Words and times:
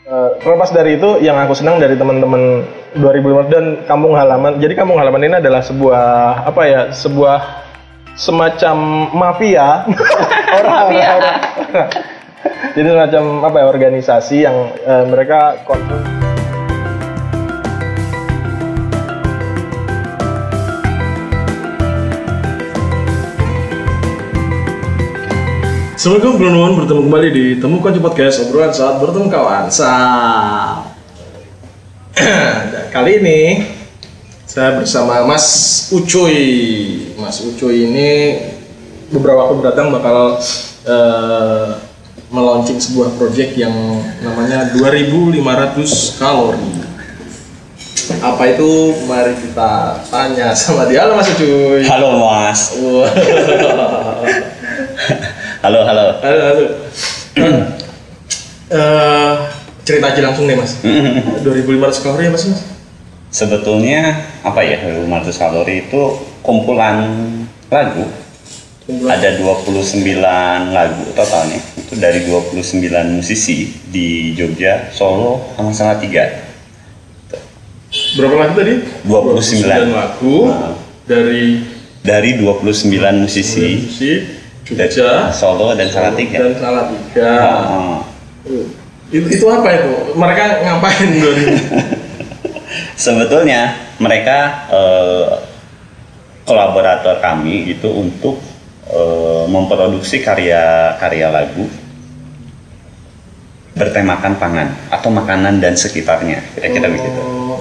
Eh, 0.00 0.30
terlepas 0.40 0.72
dari 0.72 0.96
itu, 0.96 1.20
yang 1.20 1.36
aku 1.36 1.52
senang 1.52 1.76
dari 1.76 1.92
teman-teman 1.92 2.64
2015 2.96 3.52
dan 3.52 3.64
kampung 3.84 4.16
halaman. 4.16 4.56
Jadi 4.56 4.72
kampung 4.72 4.96
halaman 4.96 5.22
ini 5.28 5.36
adalah 5.44 5.60
sebuah 5.60 6.04
apa 6.48 6.62
ya? 6.64 6.80
Sebuah 6.88 7.68
semacam 8.16 8.76
mafia 9.12 9.84
orang 10.56 10.72
Mafia. 10.88 11.08
orang. 11.14 11.38
Jadi 12.76 12.86
semacam 12.88 13.22
apa 13.44 13.56
ya? 13.60 13.66
Organisasi 13.68 14.36
yang 14.40 14.56
eh, 14.82 15.04
mereka 15.04 15.60
concern 15.68 16.02
Assalamualaikum 26.00 26.40
teman-teman, 26.40 26.72
bertemu 26.80 27.00
kembali 27.12 27.28
di 27.28 27.44
Temukan 27.60 27.92
di 27.92 28.00
Podcast 28.00 28.40
Obrolan 28.48 28.72
saat 28.72 29.04
bertemu 29.04 29.28
kawan 29.28 29.68
Sap. 29.68 30.96
Dan 32.16 32.88
Kali 32.88 33.20
ini 33.20 33.68
saya 34.48 34.80
bersama 34.80 35.20
Mas 35.28 35.44
Ucuy 35.92 36.40
Mas 37.20 37.44
Ucuy 37.44 37.84
ini 37.84 38.40
beberapa 39.12 39.44
waktu 39.44 39.60
berdatang 39.60 39.92
bakal 39.92 40.40
eh, 40.88 41.68
melaunching 42.32 42.80
sebuah 42.80 43.20
project 43.20 43.60
yang 43.60 43.76
namanya 44.24 44.72
2500 44.72 46.16
kalori 46.16 46.80
apa 48.24 48.42
itu? 48.56 48.96
Mari 49.04 49.36
kita 49.36 50.00
tanya 50.08 50.56
sama 50.56 50.88
dia. 50.88 51.04
Halo 51.04 51.20
Mas 51.20 51.28
Ucuy. 51.28 51.84
Halo 51.84 52.08
Mas. 52.24 52.60
Halo 55.60 55.84
halo. 55.84 56.16
Halo, 56.24 56.38
halo. 56.40 56.66
Eh, 58.70 59.32
cerita 59.84 60.08
aja 60.08 60.20
langsung 60.24 60.48
deh 60.48 60.56
mas. 60.56 60.80
2500 61.44 62.00
kalori 62.00 62.24
ya 62.24 62.32
mas 62.32 62.48
mas? 62.48 62.64
Sebetulnya 63.28 64.24
apa 64.40 64.64
ya 64.64 64.80
500 65.04 65.36
kalori 65.36 65.84
itu 65.84 66.00
kumpulan 66.40 67.04
lagu. 67.68 68.08
Kumpulan. 68.88 69.20
Ada 69.20 69.36
29 69.36 70.72
lagu 70.72 71.04
totalnya. 71.12 71.60
Itu 71.76 71.92
dari 72.00 72.24
29 72.24 73.20
musisi 73.20 73.68
di 73.84 74.32
Jogja, 74.32 74.88
Solo, 74.96 75.52
sama 75.60 75.76
Salatiga. 75.76 76.40
Berapa 78.16 78.48
lagu 78.48 78.54
tadi? 78.56 78.74
29. 79.04 79.92
lagu 79.92 80.36
Nah. 80.48 80.72
dari 81.04 81.68
Dari 82.00 82.40
29 82.40 83.28
musisi 83.28 83.76
musisi 83.76 84.39
Jogja 84.66 85.32
Solo 85.34 85.74
dan 85.74 85.88
Salatiga. 85.90 86.38
dan 86.46 86.54
Salatiga. 86.58 87.30
Ah, 87.40 87.98
Itu, 89.10 89.26
itu 89.26 89.46
apa 89.50 89.68
itu? 89.74 89.92
Mereka 90.14 90.42
ngapain 90.62 91.08
dari? 91.18 91.44
Sebetulnya 93.04 93.74
mereka 93.98 94.70
eh, 94.70 95.28
kolaborator 96.46 97.18
kami 97.18 97.74
gitu 97.74 97.90
untuk 97.90 98.38
eh, 98.86 99.44
memproduksi 99.50 100.22
karya-karya 100.22 101.28
lagu 101.34 101.66
bertemakan 103.74 104.36
pangan 104.36 104.68
atau 104.92 105.08
makanan 105.08 105.58
dan 105.58 105.74
sekitarnya 105.74 106.42
kira-kira 106.54 106.86
begitu. 106.90 107.20
Oh, 107.22 107.58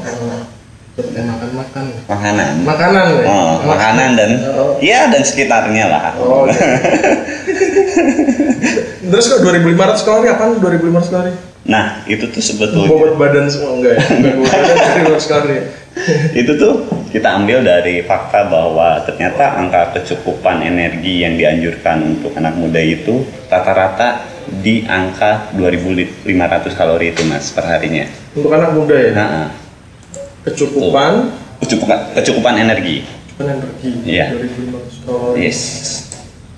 makan 0.98 1.50
makan. 1.54 1.84
Makanan. 2.08 2.52
Makanan 2.64 3.06
ya? 3.12 3.23
Oh, 3.26 3.54
makanan 3.64 4.09
dan 4.16 4.32
Oh. 4.52 4.73
ya 4.80 5.08
dan 5.08 5.22
sekitarnya 5.22 5.86
lah. 5.88 6.12
Oh, 6.18 6.44
oke. 6.44 6.54
Terus 9.09 9.26
kok 9.28 9.40
2500 9.42 10.06
kalori 10.06 10.28
apaan 10.30 10.59
2500 10.59 11.09
kalori? 11.09 11.34
Nah 11.70 12.02
itu 12.06 12.26
tuh 12.26 12.42
sebetulnya 12.42 12.88
Bobot 12.88 13.14
badan 13.16 13.46
semua 13.46 13.78
enggak 13.78 13.94
ya? 13.96 14.04
Enggak 14.09 14.34
bobot 14.38 14.50
badan 14.50 14.76
2500 15.20 15.31
kalori. 15.31 15.58
itu 16.31 16.52
tuh 16.56 16.73
kita 17.12 17.28
ambil 17.36 17.59
dari 17.59 18.00
fakta 18.02 18.48
bahwa 18.48 19.03
ternyata 19.03 19.58
angka 19.58 19.92
kecukupan 19.94 20.63
energi 20.63 21.19
yang 21.19 21.36
dianjurkan 21.36 22.06
untuk 22.08 22.31
anak 22.36 22.56
muda 22.56 22.80
itu 22.80 23.22
rata-rata 23.47 24.24
di 24.63 24.86
angka 24.86 25.52
2.500 25.53 26.25
kalori 26.74 27.12
itu 27.12 27.22
mas 27.25 27.52
perharinya. 27.52 28.08
Untuk 28.31 28.50
anak 28.50 28.72
muda 28.72 28.96
ya? 28.96 29.12
Nah, 29.12 29.52
Kecukupan 30.50 31.14
kecukupan 31.60 31.98
kecukupan 32.14 32.54
energi. 32.58 33.06
energi 33.38 33.90
Iya. 34.04 34.26
2500 34.34 35.06
kalori. 35.06 35.38
Yes. 35.40 35.60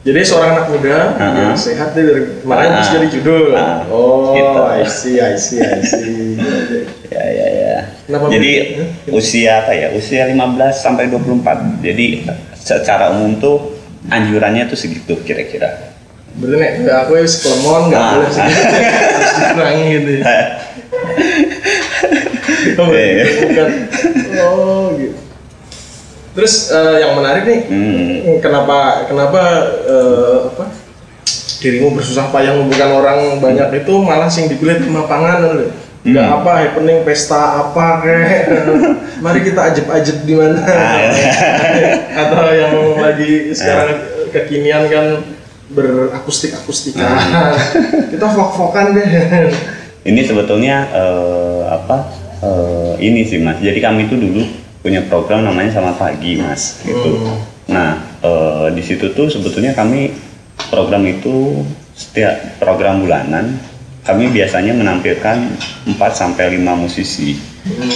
Jadi 0.02 0.18
seorang 0.25 0.50
anak 0.52 0.66
muda 0.68 0.97
Uh-uh. 1.13 1.38
yang 1.46 1.53
sehat 1.53 1.94
dia 1.94 2.02
dari 2.03 2.41
kemarin 2.41 2.63
Uh-uh. 2.63 2.75
terus 2.75 2.90
jadi 2.91 3.07
judul. 3.12 3.46
Uh-uh. 3.53 3.79
Oh, 3.88 4.34
Gitu. 4.34 4.62
I 4.66 4.81
see, 4.84 5.16
I 5.18 5.34
see, 5.35 5.59
I 5.59 5.79
see. 5.79 6.38
Ya 7.12 7.22
ya 7.22 7.47
ya. 7.52 7.75
Kenapa 8.07 8.31
Jadi 8.31 8.52
begitu? 8.72 8.84
usia 9.12 9.62
apa 9.62 9.75
ya? 9.75 9.91
Usia 9.91 10.25
15 10.25 10.40
sampai 10.73 11.06
24. 11.06 11.84
Jadi 11.84 12.23
secara 12.56 13.12
umum 13.12 13.35
tuh 13.35 13.75
anjurannya 14.08 14.66
tuh 14.66 14.79
segitu 14.79 15.19
kira-kira. 15.22 15.91
Nek 16.34 16.72
enggak 16.79 16.97
aku 17.03 17.19
ya 17.19 17.28
sekelemon 17.28 17.91
enggak 17.91 18.00
Ah. 18.00 18.12
boleh 18.16 18.31
segitu. 18.31 18.63
Harus 19.12 19.31
dikurangi 19.38 19.85
gitu. 19.91 20.12
Oh, 22.77 22.88
bukan. 22.88 23.69
Oh, 24.38 24.83
gitu. 24.95 25.17
Terus 26.31 26.53
eh, 26.69 26.95
yang 27.03 27.13
menarik 27.13 27.44
nih, 27.44 27.61
Hmm. 27.67 28.39
kenapa 28.39 29.03
kenapa 29.05 29.41
eh, 29.83 30.38
apa 30.47 30.66
dirimu 31.59 31.94
bersusah 31.94 32.31
payah 32.31 32.55
mengumpulkan 32.55 32.89
orang 32.89 33.19
banyak 33.38 33.83
itu 33.83 33.94
malah 33.99 34.25
sing 34.25 34.47
dipilih 34.47 34.79
di 34.79 34.89
lapangan 34.89 35.38
loh. 35.44 35.69
Enggak 36.01 36.25
Hmm. 36.25 36.35
apa 36.35 36.51
happening 36.57 36.97
pesta 37.03 37.41
apa 37.61 37.85
kayak 38.01 38.49
mari 39.23 39.45
kita 39.45 39.69
ajeb-ajeb 39.69 40.17
di 40.23 40.33
mana 40.33 40.57
Ah, 40.57 41.13
atau 42.25 42.43
yang 42.49 42.73
lagi 42.97 43.53
sekarang 43.53 44.01
kekinian 44.33 44.89
kan 44.89 45.05
berakustik-akustikan 45.69 47.05
Ah. 47.05 47.53
kita 48.09 48.25
vok-vokan 48.25 48.97
deh 48.97 49.07
Ini 50.01 50.22
sebetulnya 50.25 50.89
eh, 50.89 51.61
apa? 51.69 52.09
Eh, 52.41 52.94
ini 53.02 53.22
sih 53.25 53.40
mas. 53.40 53.62
Jadi 53.62 53.79
kami 53.79 54.09
itu 54.09 54.18
dulu 54.18 54.41
punya 54.81 55.06
program 55.06 55.46
namanya 55.46 55.78
Selamat 55.78 55.97
Pagi 56.02 56.41
mas. 56.41 56.81
Gitu. 56.81 57.09
Hmm. 57.22 57.40
Nah 57.69 57.91
eh, 58.22 58.68
di 58.74 58.84
situ 58.84 59.13
tuh 59.13 59.29
sebetulnya 59.29 59.72
kami 59.78 60.13
program 60.69 61.06
itu 61.07 61.66
setiap 61.96 62.57
program 62.57 63.02
bulanan 63.06 63.57
kami 64.02 64.34
biasanya 64.34 64.74
menampilkan 64.74 65.38
4 65.85 65.94
sampai 66.09 66.57
5 66.57 66.66
musisi 66.74 67.38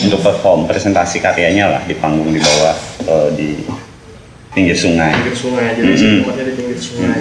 untuk 0.06 0.22
perform 0.22 0.70
presentasi 0.70 1.18
karyanya 1.18 1.66
lah 1.74 1.82
di 1.90 1.98
panggung 1.98 2.30
di 2.30 2.38
bawah 2.38 2.76
eh, 3.10 3.30
di 3.34 3.50
pinggir 4.54 4.78
sungai. 4.78 5.12
pinggir 5.20 5.36
sungai 5.36 5.74
jadi 5.74 5.94
sih 5.98 6.10
tempatnya 6.22 6.44
di 6.46 6.54
pinggir 6.54 6.80
sungai 6.80 7.20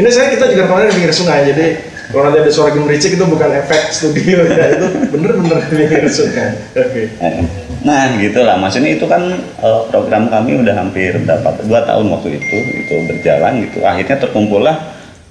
ini 0.00 0.08
saya 0.10 0.26
kita 0.34 0.44
juga 0.50 0.62
rekamannya 0.66 0.88
di 0.90 0.96
pinggir 0.98 1.14
sungai 1.14 1.38
jadi 1.46 1.66
kalau 2.10 2.22
nanti 2.26 2.38
ada 2.40 2.50
suara 2.50 2.70
gemericik 2.70 3.14
itu 3.14 3.24
bukan 3.24 3.50
efek 3.56 3.90
studio 3.90 4.42
ya 4.44 4.66
itu 4.74 4.86
bener-bener 5.08 6.04
sungai 6.06 6.58
oke 6.74 7.02
Eh, 7.18 7.44
Nah, 7.80 8.12
gitulah. 8.20 8.60
Maksudnya 8.60 8.92
itu 8.92 9.08
kan 9.08 9.24
eh, 9.40 9.82
program 9.88 10.28
kami 10.28 10.60
udah 10.60 10.76
hampir 10.76 11.16
berapa? 11.16 11.48
Dua 11.64 11.80
tahun 11.80 12.12
waktu 12.12 12.36
itu, 12.36 12.56
itu 12.76 12.94
berjalan 13.08 13.64
gitu. 13.64 13.80
Akhirnya 13.80 14.20
terkumpullah 14.20 14.76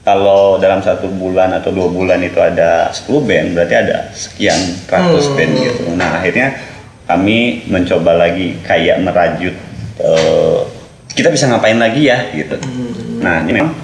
kalau 0.01 0.57
dalam 0.57 0.81
satu 0.81 1.05
bulan 1.13 1.53
atau 1.53 1.69
dua 1.69 1.85
bulan 1.93 2.17
itu 2.25 2.41
ada 2.41 2.89
10 2.89 3.21
band, 3.21 3.53
berarti 3.53 3.75
ada 3.77 4.09
sekian 4.17 4.57
ratus 4.89 5.29
Hmm. 5.29 5.37
band 5.37 5.51
gitu. 5.61 5.81
Nah, 5.93 6.09
akhirnya 6.17 6.57
kami 7.05 7.69
mencoba 7.69 8.17
lagi 8.17 8.57
kayak 8.65 8.97
merajut 9.05 9.53
eh, 10.01 10.59
kita 11.13 11.29
bisa 11.29 11.53
ngapain 11.53 11.77
lagi 11.77 12.09
ya 12.09 12.33
gitu. 12.33 12.57
Nah, 13.21 13.45
ini 13.45 13.61
memang 13.61 13.77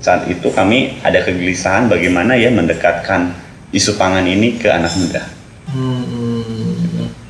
saat 0.00 0.28
itu 0.28 0.48
kami 0.52 1.00
ada 1.02 1.22
kegelisahan 1.24 1.88
bagaimana 1.88 2.36
ya 2.36 2.52
mendekatkan 2.52 3.32
isu 3.72 3.96
pangan 3.98 4.24
ini 4.24 4.60
ke 4.60 4.68
anak 4.70 4.92
muda. 4.96 5.22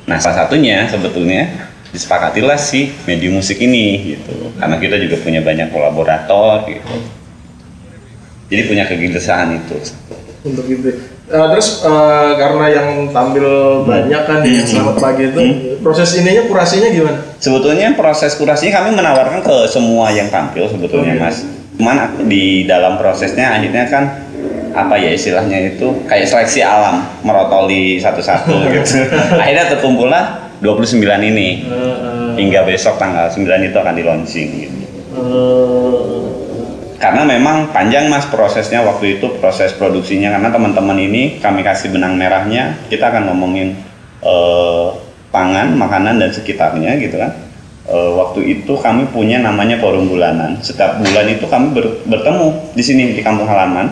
Nah, 0.07 0.17
salah 0.21 0.47
satunya 0.47 0.87
sebetulnya 0.87 1.71
disepakatilah 1.91 2.59
si 2.59 2.93
medium 3.03 3.39
musik 3.39 3.59
ini 3.59 4.15
gitu. 4.15 4.53
Karena 4.55 4.79
kita 4.79 4.95
juga 5.01 5.19
punya 5.19 5.41
banyak 5.43 5.73
kolaborator 5.73 6.67
gitu. 6.69 6.95
Jadi 8.47 8.61
punya 8.67 8.83
kegelisahan 8.87 9.59
itu. 9.59 9.75
untuk 10.47 10.63
itu 10.69 11.17
Eh, 11.27 11.47
terus 11.51 11.83
eh, 11.83 12.31
karena 12.39 12.65
yang 12.71 13.11
tampil 13.11 13.43
banyak 13.83 14.21
kan 14.23 14.39
di 14.39 14.63
selamat 14.63 14.95
pagi 14.95 15.27
itu 15.27 15.43
proses 15.83 16.15
ininya 16.23 16.47
kurasinya 16.47 16.87
gimana 16.87 17.19
Sebetulnya 17.35 17.99
proses 17.99 18.39
kurasinya 18.39 18.79
kami 18.79 18.95
menawarkan 18.95 19.43
ke 19.43 19.67
semua 19.67 20.07
yang 20.15 20.31
tampil 20.31 20.71
sebetulnya 20.71 21.19
Oke. 21.19 21.23
Mas. 21.27 21.43
Cuman 21.77 22.25
di 22.25 22.65
dalam 22.65 22.97
prosesnya 22.97 23.53
akhirnya 23.53 23.85
kan 23.85 24.03
apa 24.73 24.93
ya 24.97 25.13
istilahnya 25.13 25.77
itu 25.77 26.05
kayak 26.05 26.29
seleksi 26.29 26.61
alam 26.61 27.01
merotoli 27.25 27.97
satu-satu 27.97 28.53
gitu. 28.73 29.09
akhirnya 29.37 29.65
terkumpullah 29.77 30.23
29 30.61 31.05
ini. 31.33 31.65
Hingga 32.37 32.69
besok 32.69 33.01
tanggal 33.01 33.29
9 33.33 33.41
itu 33.65 33.77
akan 33.77 33.93
di 33.97 34.03
launching 34.05 34.49
gitu. 34.61 34.77
Karena 36.97 37.21
memang 37.25 37.69
panjang 37.73 38.09
mas 38.09 38.25
prosesnya 38.29 38.81
waktu 38.81 39.17
itu 39.17 39.37
proses 39.37 39.73
produksinya 39.73 40.33
karena 40.33 40.49
teman-teman 40.49 40.97
ini 40.97 41.37
kami 41.37 41.61
kasih 41.61 41.93
benang 41.93 42.17
merahnya 42.17 42.77
kita 42.89 43.09
akan 43.13 43.29
ngomongin 43.29 43.77
eh, 44.21 44.87
pangan 45.29 45.77
makanan 45.77 46.17
dan 46.17 46.29
sekitarnya 46.33 46.97
gitu 46.97 47.21
kan 47.21 47.46
Eh, 47.87 48.11
waktu 48.19 48.43
itu 48.51 48.75
kami 48.75 49.07
punya 49.15 49.39
namanya 49.39 49.79
forum 49.79 50.11
bulanan 50.11 50.59
setiap 50.59 50.99
bulan 50.99 51.23
itu 51.31 51.47
kami 51.47 51.71
ber- 51.71 52.03
bertemu 52.03 52.75
di 52.75 52.83
sini 52.83 53.15
di 53.15 53.23
kampung 53.23 53.47
halaman 53.47 53.87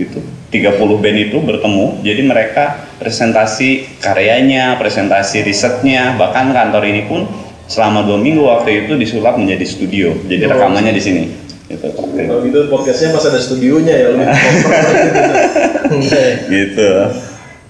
gitu 0.00 0.24
30 0.48 0.80
band 0.80 1.18
itu 1.28 1.36
bertemu 1.44 2.00
jadi 2.00 2.24
mereka 2.24 2.88
presentasi 2.96 4.00
karyanya 4.00 4.80
presentasi 4.80 5.44
risetnya 5.44 6.16
bahkan 6.16 6.56
kantor 6.56 6.88
ini 6.88 7.04
pun 7.04 7.28
selama 7.68 8.08
dua 8.08 8.16
minggu 8.16 8.48
waktu 8.48 8.88
itu 8.88 8.96
disulap 8.96 9.36
menjadi 9.36 9.68
studio 9.68 10.16
jadi 10.24 10.48
rekamannya 10.48 10.96
di 10.96 11.02
sini 11.04 11.24
gitu. 11.68 11.92
Kalau 11.92 12.40
gitu 12.48 12.72
podcastnya 12.72 13.12
pas 13.12 13.28
ada 13.28 13.40
studionya 13.44 13.92
ya 13.92 14.06
lebih 14.08 14.24
gitu. 16.00 16.20
gitu. 16.48 16.90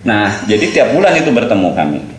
Nah, 0.06 0.38
jadi 0.46 0.64
tiap 0.70 0.88
bulan 0.94 1.18
itu 1.18 1.34
bertemu 1.34 1.68
kami. 1.74 2.13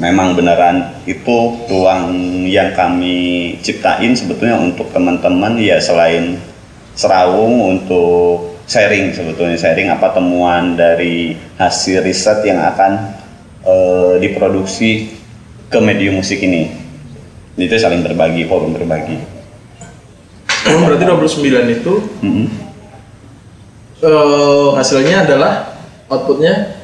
Memang 0.00 0.32
beneran 0.32 0.96
itu 1.04 1.60
ruang 1.68 2.16
yang 2.48 2.72
kami 2.72 3.52
ciptain 3.60 4.16
sebetulnya 4.16 4.56
untuk 4.56 4.88
teman-teman 4.96 5.60
ya 5.60 5.76
selain 5.76 6.40
serawung 6.96 7.76
untuk 7.76 8.56
sharing 8.64 9.12
sebetulnya 9.12 9.60
sharing 9.60 9.92
apa 9.92 10.16
temuan 10.16 10.72
dari 10.72 11.36
hasil 11.60 12.00
riset 12.00 12.40
yang 12.48 12.64
akan 12.64 13.12
eh, 13.60 14.14
diproduksi 14.24 15.12
ke 15.68 15.78
medium 15.84 16.16
musik 16.16 16.40
ini. 16.40 16.72
Itu 17.60 17.76
saling 17.76 18.00
berbagi, 18.00 18.48
forum 18.48 18.72
berbagi. 18.72 19.20
Oh, 20.70 20.80
berarti 20.80 21.04
29 21.04 21.76
itu 21.76 21.92
Mm-mm. 22.24 22.46
eh, 24.00 24.68
hasilnya 24.80 25.28
adalah 25.28 25.76
outputnya 26.08 26.79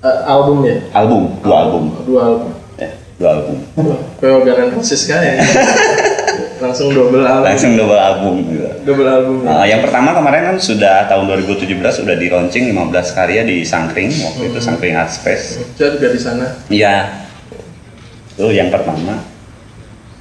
eh, 0.00 0.18
album 0.26 0.56
ya? 0.62 0.76
Album, 0.92 1.22
dua 1.40 1.56
album. 1.62 1.82
Dua 2.04 2.20
album. 2.24 2.50
Ya, 2.76 2.90
dua 3.16 3.28
album. 3.34 3.56
Kayak 4.18 4.32
organan 4.34 4.68
Rosis 4.74 5.02
kayak 5.04 5.40
langsung 6.62 6.88
double 6.90 7.20
album. 7.20 7.44
Langsung 7.44 7.72
double 7.76 8.00
album 8.00 8.34
gitu. 8.48 8.64
double 8.84 9.08
album. 9.08 9.36
ya. 9.44 9.52
Uh, 9.52 9.64
yang 9.66 9.80
pertama 9.80 10.12
kemarin 10.12 10.42
kan 10.52 10.56
sudah 10.56 11.04
tahun 11.06 11.24
2017 11.44 11.68
sudah 11.92 12.16
di 12.16 12.26
launching 12.28 12.64
15 12.72 13.16
karya 13.16 13.42
di 13.44 13.60
Sangkring 13.60 14.08
waktu 14.10 14.42
itu 14.48 14.58
Sangkring 14.58 14.96
Art 14.96 15.12
Space. 15.12 15.60
Saya 15.76 15.96
juga 15.96 16.08
di 16.10 16.20
sana 16.20 16.46
Iya. 16.68 17.24
Itu 18.32 18.52
yang 18.52 18.68
pertama. 18.68 19.20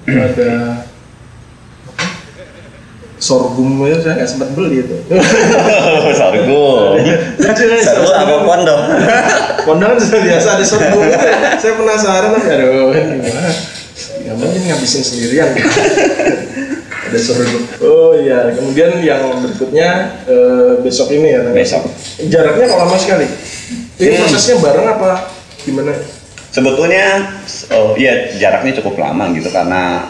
ada 0.06 0.52
sorghum 3.16 3.80
itu 3.88 4.00
saya 4.04 4.20
nggak 4.20 4.30
sempat 4.30 4.50
beli 4.54 4.84
itu. 4.84 4.96
Sorghum. 6.20 7.00
Sorghum 7.40 8.12
apa 8.12 8.36
pondok? 8.44 8.80
Kondangan 9.66 9.98
sudah 9.98 10.22
biasa 10.22 10.48
ada 10.60 10.66
sorghum. 10.68 11.04
saya 11.60 11.74
penasaran 11.80 12.30
tapi 12.36 12.48
aduh 12.52 12.92
gimana? 12.92 13.52
Nggak 14.26 14.36
mungkin 14.36 14.62
ngabisin 14.68 15.04
sendirian. 15.04 15.50
ada 17.06 17.20
sorghum. 17.22 17.64
Oh 17.82 18.12
iya, 18.20 18.52
kemudian 18.52 19.00
yang 19.00 19.40
berikutnya 19.40 20.20
eh, 20.28 20.72
besok 20.84 21.16
ini 21.16 21.34
ya. 21.34 21.42
Besok. 21.56 21.88
Jaraknya 22.28 22.66
kalau 22.68 22.90
lama 22.90 22.98
sekali. 23.00 23.28
Ini 23.96 24.12
Hmm. 24.12 24.28
prosesnya 24.28 24.60
bareng 24.60 24.88
apa 24.92 25.12
gimana? 25.64 25.96
Sebetulnya 26.52 27.36
oh, 27.76 27.96
ya 28.00 28.32
jaraknya 28.40 28.80
cukup 28.80 28.96
lama 29.00 29.28
gitu 29.36 29.52
karena 29.52 30.08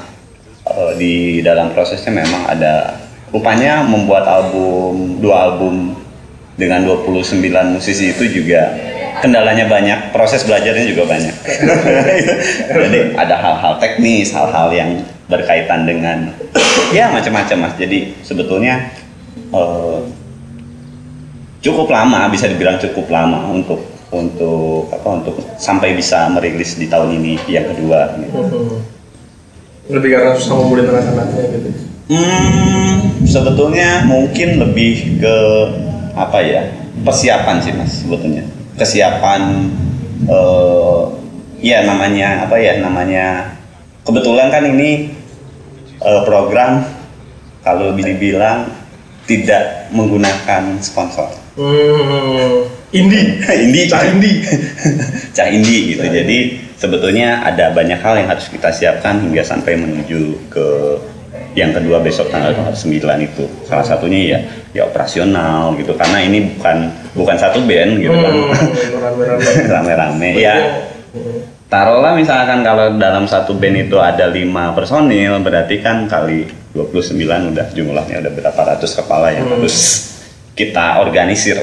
eh, 0.67 0.91
di 0.97 1.13
dalam 1.45 1.71
prosesnya 1.71 2.11
memang 2.11 2.49
ada 2.49 3.05
rupanya 3.29 3.83
membuat 3.83 4.25
album 4.29 5.19
dua 5.19 5.51
album 5.51 6.05
dengan 6.55 6.87
29 6.87 7.43
musisi 7.75 8.15
itu 8.15 8.31
juga 8.31 8.71
kendalanya 9.19 9.67
banyak, 9.67 10.15
proses 10.15 10.47
belajarnya 10.47 10.85
juga 10.87 11.03
banyak. 11.07 11.35
Jadi 12.75 12.99
ada 13.15 13.35
hal-hal 13.35 13.73
teknis, 13.79 14.31
hal-hal 14.31 14.71
yang 14.71 15.03
berkaitan 15.27 15.83
dengan 15.83 16.31
ya 16.95 17.11
macam-macam 17.11 17.67
mas. 17.67 17.73
Jadi 17.75 18.15
sebetulnya 18.23 18.91
eh, 19.51 19.99
cukup 21.59 21.91
lama, 21.91 22.31
bisa 22.31 22.47
dibilang 22.47 22.79
cukup 22.79 23.11
lama 23.11 23.51
untuk 23.51 23.83
untuk 24.15 24.87
apa 24.95 25.09
untuk 25.11 25.35
sampai 25.59 25.91
bisa 25.91 26.31
merilis 26.31 26.79
di 26.79 26.87
tahun 26.87 27.19
ini 27.19 27.35
yang 27.51 27.67
kedua. 27.75 28.15
gitu. 28.15 28.79
Hmm. 29.85 30.01
Lebih 30.01 30.09
karena 30.17 30.31
susah 30.33 30.53
ngumpulin 30.57 30.89
anak-anaknya 30.89 31.43
gitu. 31.53 31.69
Hmm, 32.05 33.25
sebetulnya 33.25 34.05
mungkin 34.05 34.61
lebih 34.61 35.21
ke 35.21 35.37
apa 36.13 36.37
ya 36.41 36.61
persiapan 37.01 37.57
sih 37.61 37.73
mas 37.73 38.05
sebetulnya 38.05 38.45
kesiapan 38.77 39.73
eh 40.29 41.01
ya 41.65 41.81
namanya 41.81 42.45
apa 42.45 42.61
ya 42.61 42.77
namanya 42.77 43.57
kebetulan 44.05 44.53
kan 44.53 44.63
ini 44.69 45.11
eh, 45.97 46.21
program 46.29 46.85
kalau 47.65 47.97
dibilang 47.97 48.69
tidak 49.25 49.89
menggunakan 49.89 50.77
sponsor 50.85 51.29
Hmm. 51.55 52.67
Indie. 52.91 53.41
Indi 53.41 53.81
Cah 53.85 54.03
indie. 54.03 54.37
cah 55.31 55.47
indi 55.47 55.77
gitu 55.91 56.01
Cah 56.01 56.11
jadi 56.13 56.37
sebetulnya 56.75 57.41
ada 57.41 57.71
banyak 57.71 57.97
hal 57.97 58.13
yang 58.15 58.29
harus 58.29 58.47
kita 58.47 58.69
siapkan 58.69 59.19
hingga 59.19 59.41
sampai 59.41 59.75
menuju 59.75 60.21
ke 60.47 60.67
yang 61.53 61.71
kedua 61.71 61.99
besok 61.99 62.27
tanggal 62.29 62.51
9 62.51 62.75
itu 63.21 63.43
salah 63.63 63.81
satunya 63.81 64.19
ya 64.27 64.39
ya 64.73 64.81
operasional 64.85 65.71
gitu 65.75 65.95
karena 65.95 66.19
ini 66.19 66.51
bukan 66.51 66.77
bukan 67.13 67.35
satu 67.35 67.63
band 67.63 67.95
gitu 67.97 68.11
kan 68.13 68.33
Hmm, 68.33 68.51
rame-rame. 69.01 69.49
rame-rame 69.65 70.29
ya 70.35 70.55
taruhlah 71.65 72.11
misalkan 72.13 72.59
kalau 72.59 72.95
dalam 72.95 73.23
satu 73.23 73.55
band 73.55 73.87
itu 73.87 73.97
ada 73.97 74.27
lima 74.27 74.71
personil 74.71 75.39
berarti 75.39 75.79
kan 75.79 76.05
kali 76.05 76.43
29 76.71 77.23
udah 77.23 77.65
jumlahnya 77.71 78.19
udah 78.19 78.31
berapa 78.33 78.61
ratus 78.75 78.91
kepala 78.93 79.31
yang 79.31 79.47
Hmm. 79.47 79.55
harus 79.57 79.75
kita 80.51 80.99
organisir 80.99 81.55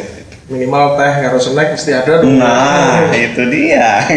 Minimal 0.53 1.01
teh 1.01 1.13
harus 1.25 1.49
snack 1.49 1.73
mesti 1.73 1.97
ada 1.97 2.21
dong. 2.21 2.37
Nah, 2.37 3.09
itu 3.17 3.41
dia. 3.49 4.05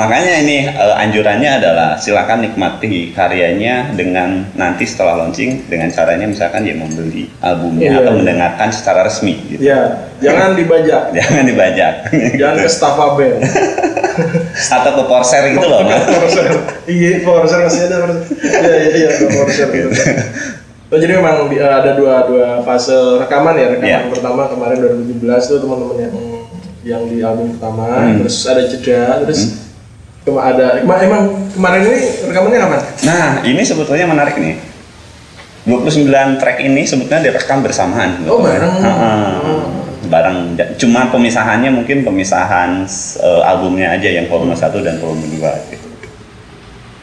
Makanya 0.00 0.40
ini 0.40 0.64
eh, 0.64 0.94
anjurannya 0.96 1.60
adalah 1.60 2.00
silakan 2.00 2.48
nikmati 2.48 3.12
karyanya 3.12 3.92
dengan 3.92 4.48
nanti 4.56 4.88
setelah 4.88 5.20
launching 5.20 5.68
dengan 5.68 5.92
caranya 5.92 6.24
misalkan 6.24 6.64
ya 6.64 6.72
membeli 6.72 7.28
albumnya 7.44 7.92
Iya. 7.92 8.00
atau 8.00 8.12
mendengarkan 8.16 8.68
secara 8.72 9.04
resmi 9.04 9.36
gitu. 9.52 9.60
Ya, 9.60 10.08
jangan 10.24 10.56
dibajak. 10.56 11.02
Jangan 11.20 11.44
dibajak. 11.44 11.92
Jangan 12.40 12.56
ke 12.64 12.68
Staffa 12.72 13.06
Band. 13.20 13.44
atau 14.80 14.90
ke 14.94 15.02
Porser 15.04 15.52
gitu 15.52 15.66
loh. 15.68 15.84
Porser. 15.84 16.48
Iya, 16.88 17.20
Porser 17.20 17.60
masih 17.60 17.92
ada 17.92 18.08
Porser. 18.08 18.24
Iya, 18.40 18.74
iya, 18.88 19.08
iya, 19.12 19.28
Porser. 19.36 19.68
Gitu. 19.68 19.92
Oh, 20.94 21.00
jadi 21.00 21.18
memang 21.18 21.50
di- 21.50 21.58
ada 21.58 21.90
dua 21.92 22.22
dua 22.22 22.62
fase 22.62 22.94
rekaman 23.18 23.58
ya. 23.58 23.66
Rekaman 23.68 23.82
Iya. 23.84 23.98
pertama 24.06 24.46
kemarin 24.46 24.76
2017 24.78 25.50
itu 25.50 25.58
teman-teman 25.58 25.96
yang 25.98 26.14
yang 26.84 27.02
di 27.04 27.18
album 27.18 27.50
pertama, 27.50 27.88
Hmm. 27.98 28.22
terus 28.22 28.44
ada 28.44 28.62
jeda, 28.62 29.24
terus 29.24 29.40
cuma 30.22 30.46
ada 30.46 30.78
emang, 30.78 30.98
emang 31.00 31.22
kemarin 31.50 31.80
ini 31.82 31.98
rekamannya 32.28 32.60
kapan? 32.60 32.80
Nah, 33.02 33.26
ini 33.42 33.62
sebetulnya 33.62 34.06
menarik 34.06 34.36
nih. 34.36 34.54
29 35.64 36.36
track 36.36 36.60
ini 36.60 36.84
sebetulnya 36.84 37.24
direkam 37.24 37.58
bersamaan. 37.58 38.22
Oh, 38.28 38.38
bareng. 38.38 38.74
Heeh. 38.78 39.26
Oh. 39.42 39.62
bareng. 40.04 40.52
Cuma 40.76 41.08
pemisahannya 41.08 41.72
mungkin 41.72 42.04
pemisahan 42.04 42.84
eh, 43.18 43.42
albumnya 43.42 43.88
aja 43.90 44.06
yang 44.06 44.28
volume 44.28 44.52
1 44.52 44.84
dan 44.84 45.00
volume 45.00 45.24
2 45.32 45.50
gitu. 45.72 45.83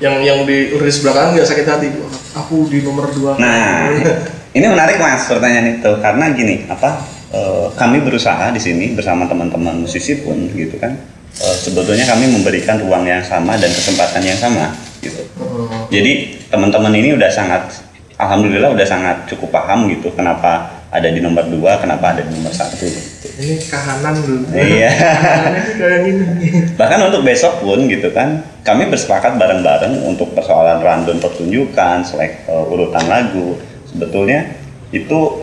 Yang 0.01 0.15
yang 0.25 0.39
di 0.49 0.57
rilis 0.73 0.97
belakang 1.05 1.37
nggak 1.37 1.47
sakit 1.47 1.65
hati. 1.69 1.87
Aku 2.33 2.65
di 2.65 2.81
nomor 2.81 3.13
dua. 3.13 3.37
Nah, 3.37 3.93
ini 4.57 4.65
menarik 4.65 4.97
mas 4.97 5.29
pertanyaan 5.29 5.79
itu 5.79 5.91
karena 6.01 6.25
gini 6.33 6.65
apa 6.67 7.05
eh, 7.31 7.65
kami 7.77 8.01
berusaha 8.01 8.49
di 8.51 8.59
sini 8.59 8.97
bersama 8.97 9.29
teman-teman 9.29 9.85
musisi 9.85 10.19
pun 10.19 10.49
gitu 10.51 10.75
kan 10.81 10.97
eh, 11.37 11.55
sebetulnya 11.55 12.03
kami 12.09 12.27
memberikan 12.33 12.81
ruang 12.81 13.05
yang 13.05 13.21
sama 13.21 13.55
dan 13.61 13.69
kesempatan 13.69 14.25
yang 14.25 14.39
sama 14.41 14.73
gitu. 14.99 15.21
Hmm. 15.37 15.87
Jadi 15.93 16.43
teman-teman 16.49 16.91
ini 16.97 17.15
udah 17.15 17.29
sangat 17.29 17.85
alhamdulillah 18.17 18.73
udah 18.73 18.87
sangat 18.89 19.29
cukup 19.29 19.53
paham 19.53 19.87
gitu 19.87 20.11
kenapa 20.17 20.81
ada 20.91 21.07
di 21.07 21.23
nomor 21.23 21.47
dua, 21.47 21.79
kenapa 21.79 22.17
ada 22.17 22.21
di 22.27 22.31
nomor 22.35 22.51
satu. 22.51 22.89
Ini 23.41 23.57
kahanan 23.65 24.13
dulu. 24.21 24.45
Iya. 24.53 24.91
Kayak 25.81 25.99
gini. 26.05 26.25
Bahkan 26.77 26.99
untuk 27.09 27.25
besok 27.25 27.65
pun 27.65 27.89
gitu 27.89 28.13
kan, 28.13 28.45
kami 28.61 28.85
bersepakat 28.93 29.41
bareng-bareng 29.41 30.05
untuk 30.05 30.37
persoalan 30.37 30.77
random 30.77 31.17
pertunjukan, 31.17 32.05
selek 32.05 32.45
uh, 32.45 32.69
urutan 32.69 33.01
lagu. 33.09 33.57
Sebetulnya 33.89 34.45
itu 34.93 35.41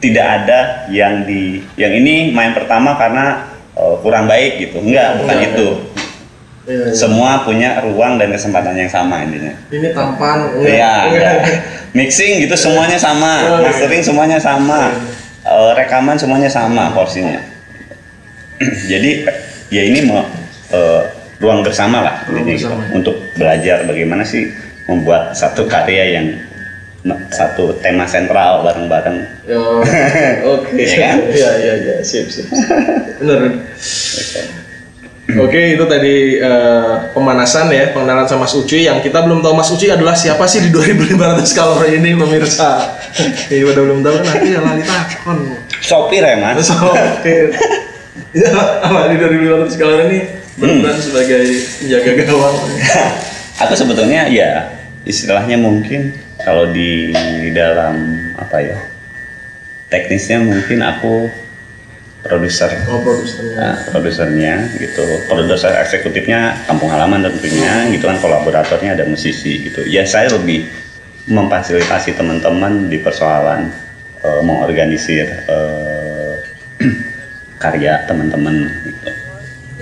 tidak 0.00 0.26
ada 0.42 0.88
yang 0.88 1.28
di 1.28 1.60
yang 1.76 1.92
ini 1.92 2.32
main 2.32 2.56
pertama 2.56 2.96
karena 2.96 3.52
uh, 3.76 4.00
kurang 4.00 4.24
baik 4.24 4.56
gitu. 4.56 4.80
Enggak, 4.80 5.20
bukan 5.20 5.36
Enggak, 5.36 5.52
itu. 5.52 5.68
Iya, 6.66 6.82
iya. 6.90 6.94
Semua 6.98 7.46
punya 7.46 7.78
ruang 7.84 8.18
dan 8.18 8.32
kesempatan 8.34 8.74
yang 8.74 8.90
sama 8.90 9.22
intinya. 9.22 9.54
Ini 9.70 9.94
tampan. 9.94 10.50
Iya, 10.66 10.94
iya. 11.14 11.30
mixing 11.94 12.42
gitu 12.42 12.58
semuanya 12.58 12.98
sama, 12.98 13.44
iya. 13.44 13.70
mastering 13.70 14.02
semuanya 14.02 14.38
sama, 14.42 14.90
Eh, 15.46 15.72
rekaman 15.78 16.18
semuanya 16.18 16.50
sama 16.50 16.90
porsinya. 16.90 17.38
Jadi 18.90 19.22
ya 19.70 19.82
ini 19.86 20.02
mau 20.02 20.26
eh, 20.74 21.02
ruang 21.38 21.62
bersama 21.62 22.02
lah 22.02 22.16
Ruang 22.26 22.50
gitu. 22.50 22.66
bersama. 22.66 22.82
untuk 22.90 23.16
belajar 23.38 23.86
bagaimana 23.86 24.26
sih 24.26 24.50
membuat 24.90 25.38
satu 25.38 25.70
karya 25.70 26.18
yang 26.18 26.26
satu 27.30 27.78
tema 27.78 28.02
sentral 28.02 28.66
bareng-bareng. 28.66 29.18
Ya, 29.46 29.62
Oke. 30.58 30.74
Iya 30.74 30.96
kan? 30.98 31.16
Iya 31.30 31.50
iya 31.62 31.74
iya 31.78 31.96
sip 32.02 32.26
sip. 32.26 32.50
Bener. 33.22 33.62
Oke 35.26 35.74
itu 35.74 35.82
tadi 35.90 36.38
eh, 36.38 36.94
pemanasan 37.10 37.66
ya 37.74 37.90
pengenalan 37.90 38.30
sama 38.30 38.46
Mas 38.46 38.54
Ucuy 38.54 38.86
yang 38.86 39.02
kita 39.02 39.26
belum 39.26 39.42
tahu 39.42 39.58
Mas 39.58 39.66
Ucuy 39.74 39.90
adalah 39.90 40.14
siapa 40.14 40.46
sih 40.46 40.62
di 40.62 40.70
2500 40.70 41.50
kalori 41.50 41.98
ini 41.98 42.14
pemirsa. 42.14 42.94
Iya 43.50 43.66
pada 43.72 43.80
belum 43.80 44.06
tahu 44.06 44.22
kan 44.22 44.24
nanti 44.28 44.48
ya 44.54 44.60
lali 44.62 44.84
takon. 44.86 45.38
Sopir 45.82 46.22
ya 46.22 46.36
mas? 46.38 46.62
So, 46.68 46.78
oke. 46.78 47.36
Ya, 48.36 48.48
apa 48.84 49.08
di 49.08 49.16
2500 49.18 49.80
kalori 49.80 50.02
ini 50.06 50.18
berperan 50.60 50.98
sebagai 51.02 51.42
penjaga 51.82 52.12
gawang. 52.22 52.56
Atau 53.66 53.74
sebetulnya 53.74 54.30
ya 54.30 54.78
istilahnya 55.02 55.58
mungkin 55.58 56.14
kalau 56.38 56.70
di 56.70 57.10
dalam 57.50 58.14
apa 58.38 58.62
ya 58.62 58.78
teknisnya 59.90 60.38
mungkin 60.38 60.86
aku 60.86 61.32
produser 62.26 62.70
Oh 62.90 63.00
produsernya. 63.00 63.54
Nah, 63.54 63.74
produsernya 63.88 64.54
gitu 64.76 65.06
produser 65.30 65.72
eksekutifnya 65.86 66.66
kampung 66.66 66.90
halaman 66.90 67.22
tentunya 67.30 67.86
gitu 67.94 68.10
kan 68.10 68.18
kolaboratornya 68.18 68.98
ada 68.98 69.04
musisi 69.06 69.70
gitu 69.70 69.86
ya 69.86 70.02
saya 70.02 70.34
lebih 70.34 70.66
memfasilitasi 71.30 72.18
teman-teman 72.18 72.90
di 72.90 72.98
persoalan 72.98 73.70
eh, 74.22 74.40
mengorganisir 74.42 75.26
eh, 75.46 76.34
karya 77.62 78.04
teman-teman 78.04 78.68
gitu. 78.84 79.08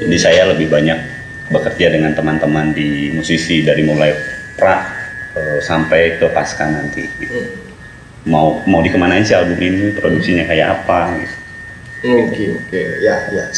jadi 0.05 0.17
saya 0.21 0.43
lebih 0.53 0.69
banyak 0.71 0.97
bekerja 1.49 1.93
dengan 1.93 2.17
teman-teman 2.17 2.73
di 2.73 3.13
musisi 3.13 3.61
dari 3.65 3.85
mulai 3.85 4.13
pra 4.57 4.85
eh, 5.37 5.59
sampai 5.61 6.21
ke 6.21 6.27
pasca 6.33 6.69
nanti 6.69 7.05
gitu. 7.21 7.41
mau 8.25 8.65
mau 8.65 8.81
dikemanain 8.81 9.25
sih 9.25 9.37
album 9.37 9.61
ini 9.61 9.93
produksinya 9.93 10.49
kayak 10.49 10.81
apa 10.81 11.21
gitu. 11.21 11.44
Oke 12.05 12.53
oke 12.53 12.83
ya 13.01 13.33
ya. 13.33 13.49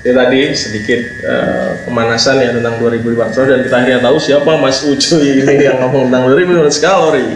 Itu 0.00 0.16
tadi 0.16 0.56
sedikit 0.56 1.00
eh, 1.20 1.70
pemanasan 1.84 2.40
ya 2.40 2.56
tentang 2.56 2.80
2500 2.80 3.36
dan 3.36 3.60
kita 3.60 3.76
akhirnya 3.76 4.00
tahu 4.00 4.16
siapa 4.16 4.56
Mas 4.56 4.80
Ucuy 4.80 5.44
ini 5.44 5.68
yang 5.68 5.84
ngomong 5.84 6.08
tentang 6.08 6.32
2500 6.32 6.80
kalori. 6.80 7.28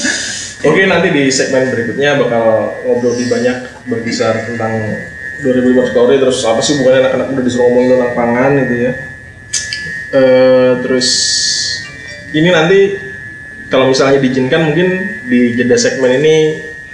Oke 0.68 0.80
nanti 0.84 1.08
di 1.12 1.28
segmen 1.32 1.72
berikutnya 1.72 2.20
bakal 2.20 2.76
ngobrol 2.84 3.16
lebih 3.16 3.32
banyak 3.32 3.56
berkisar 3.88 4.44
tentang 4.44 4.76
2500 5.40 5.96
kalori 5.96 6.16
terus 6.20 6.44
apa 6.44 6.60
sih 6.60 6.76
bukannya 6.80 7.00
anak-anak 7.08 7.26
udah 7.32 7.44
disuruh 7.44 7.64
ngomongin 7.72 7.88
tentang 7.96 8.12
pangan 8.12 8.52
itu 8.60 8.74
ya. 8.76 8.92
Eh, 10.12 10.72
terus 10.84 11.08
ini 12.36 12.48
nanti 12.52 12.78
kalau 13.72 13.88
misalnya 13.88 14.20
diizinkan 14.20 14.68
mungkin 14.68 14.88
di 15.24 15.56
jeda 15.56 15.80
segmen 15.80 16.20
ini 16.20 16.36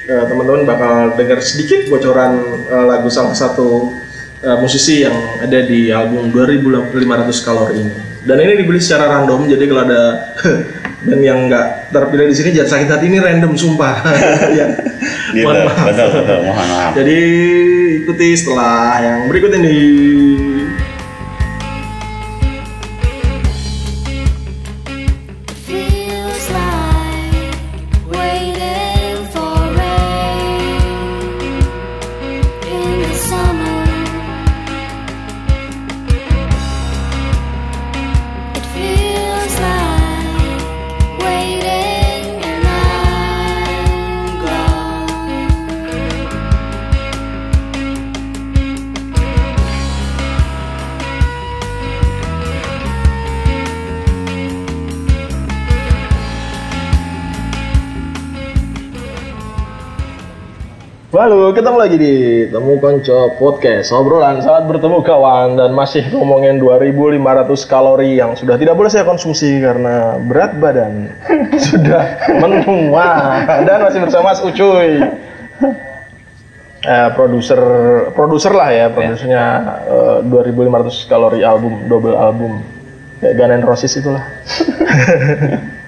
eh, 0.07 0.25
teman-teman 0.29 0.63
bakal 0.65 1.17
dengar 1.19 1.41
sedikit 1.43 1.89
bocoran 1.91 2.41
eh, 2.69 2.85
lagu 2.87 3.09
salah 3.13 3.35
satu 3.37 3.97
eh, 4.41 4.57
musisi 4.61 5.05
yang 5.05 5.17
ada 5.43 5.61
di 5.65 5.91
album 5.93 6.31
2500 6.33 7.45
kalori 7.45 7.77
ini. 7.83 7.95
Dan 8.21 8.37
ini 8.37 8.61
dibeli 8.61 8.77
secara 8.77 9.09
random, 9.17 9.49
jadi 9.49 9.65
kalau 9.65 9.83
ada 9.89 10.03
band 11.09 11.23
yang 11.25 11.49
nggak 11.49 11.89
terpilih 11.89 12.29
di 12.29 12.37
sini 12.37 12.53
jangan 12.53 12.71
sakit 12.77 12.89
hati 12.93 13.05
ini 13.09 13.17
random 13.17 13.57
sumpah. 13.57 14.05
ya. 14.61 14.67
Gitu, 15.33 15.47
Mohon 15.47 15.73
maaf. 15.73 15.87
betul 15.89 16.09
betul 16.13 16.39
mohon 16.45 16.67
maaf 16.69 16.91
Jadi 16.93 17.19
ikuti 18.05 18.29
setelah 18.37 19.01
yang 19.01 19.19
berikut 19.31 19.51
ini. 19.57 19.77
Lagi 61.81 61.97
di 61.97 62.45
Temu 62.53 62.77
Konco 62.77 63.41
Podcast. 63.41 63.89
Obrolan 63.97 64.45
saat 64.45 64.69
bertemu 64.69 65.01
kawan 65.01 65.57
Dan 65.57 65.73
masih 65.73 66.13
ngomongin 66.13 66.61
2500 66.61 67.17
kalori 67.65 68.21
yang 68.21 68.37
sudah 68.37 68.61
tidak 68.61 68.77
boleh 68.77 68.93
saya 68.93 69.09
konsumsi 69.09 69.49
Karena 69.65 70.21
berat 70.21 70.61
badan. 70.61 71.09
Sudah 71.73 72.21
menua 72.37 73.09
Dan 73.65 73.81
masih 73.81 74.05
bersama 74.05 74.37
Mas 74.37 74.45
Ucuy. 74.45 75.09
Eh, 76.85 77.09
Produser 77.17 77.61
produser 78.13 78.53
lah 78.53 78.69
ya 78.77 78.87
Produsernya 78.93 79.45
eh, 80.21 80.29
2500 80.29 81.09
kalori 81.09 81.41
album 81.41 81.89
Double 81.89 82.13
album. 82.13 82.61
Kayak 83.25 83.35
Gun 83.41 83.53
N' 83.57 83.65
Roses 83.65 83.97
itulah 83.97 84.25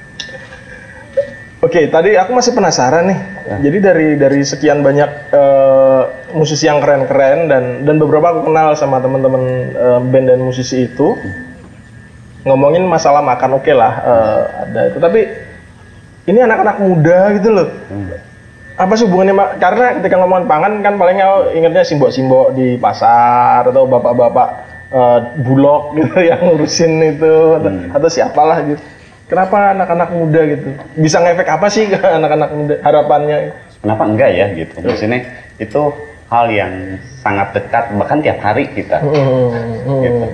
Oke, 1.63 1.87
tadi 1.87 2.19
aku 2.19 2.35
masih 2.35 2.59
penasaran 2.59 3.07
nih. 3.07 3.19
Jadi 3.63 3.79
dari 3.79 4.09
dari 4.19 4.43
sekian 4.43 4.83
banyak 4.83 5.31
eh, 5.31 6.03
musisi 6.35 6.67
yang 6.67 6.83
keren-keren 6.83 7.47
dan 7.47 7.65
dan 7.87 8.03
beberapa 8.03 8.35
aku 8.35 8.51
kenal 8.51 8.75
sama 8.75 8.99
teman-teman 8.99 9.71
eh, 9.71 10.01
band 10.03 10.27
dan 10.27 10.43
musisi 10.43 10.91
itu. 10.91 11.15
Ngomongin 12.43 12.83
masalah 12.83 13.23
makan 13.23 13.63
oke 13.63 13.71
lah 13.71 13.93
eh, 13.95 14.41
ada 14.67 14.81
itu. 14.91 14.99
Tapi 14.99 15.21
ini 16.35 16.43
anak-anak 16.43 16.77
muda 16.83 17.19
gitu 17.39 17.49
loh. 17.55 17.69
Apa 18.75 18.99
sih 18.99 19.07
hubungannya? 19.07 19.63
Karena 19.63 20.03
ketika 20.03 20.19
ngomongin 20.19 20.51
pangan 20.51 20.83
kan 20.83 20.99
paling 20.99 21.23
aku 21.23 21.55
ingetnya 21.55 21.87
simbok-simbok 21.87 22.59
di 22.59 22.75
pasar 22.75 23.71
atau 23.71 23.87
bapak-bapak 23.87 24.49
eh, 24.91 25.19
bulog 25.39 25.95
gitu 25.95 26.11
yang 26.35 26.43
ngurusin 26.43 26.99
itu 27.07 27.35
atau, 27.55 27.71
atau 27.95 28.09
siapalah 28.11 28.67
gitu. 28.67 28.83
Kenapa 29.31 29.73
anak-anak 29.73 30.09
muda 30.13 30.41
gitu? 30.45 30.69
Bisa 30.99 31.23
ngefek 31.23 31.49
apa 31.49 31.67
sih 31.73 31.89
ke 31.89 31.99
anak-anak 32.19 32.51
muda 32.53 32.75
harapannya? 32.83 33.39
kenapa 33.83 34.03
enggak 34.07 34.31
ya 34.31 34.47
gitu? 34.55 34.79
Maksudnya 34.79 35.21
itu 35.59 35.83
hal 36.31 36.47
yang 36.49 36.73
sangat 37.21 37.51
dekat 37.53 37.91
bahkan 37.99 38.23
tiap 38.23 38.39
hari 38.41 38.65
kita. 38.71 39.03
Hmm, 39.03 40.01
gitu. 40.01 40.27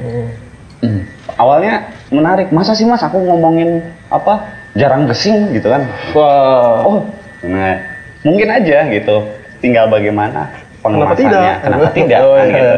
Hmm. 0.78 1.00
awalnya 1.40 1.90
menarik. 2.12 2.52
Masa 2.54 2.76
sih 2.76 2.87
mas 2.87 3.02
aku 3.02 3.18
ngomongin 3.18 3.83
apa 4.12 4.47
jarang 4.78 5.09
gesing 5.09 5.50
gitu 5.57 5.73
kan? 5.73 5.88
Wah, 6.14 6.87
oh 6.87 7.09
nah 7.42 7.80
mungkin 8.23 8.52
aja 8.52 8.87
gitu. 8.92 9.26
Tinggal 9.59 9.90
bagaimana 9.90 10.47
Kenapa 10.78 11.18
pengemasannya 11.18 11.18
tidak? 11.18 11.57
kenapa 11.64 11.88
tidak? 11.97 12.18
Oh, 12.28 12.35
kan 12.37 12.47
iya. 12.47 12.54
gitu. 12.54 12.76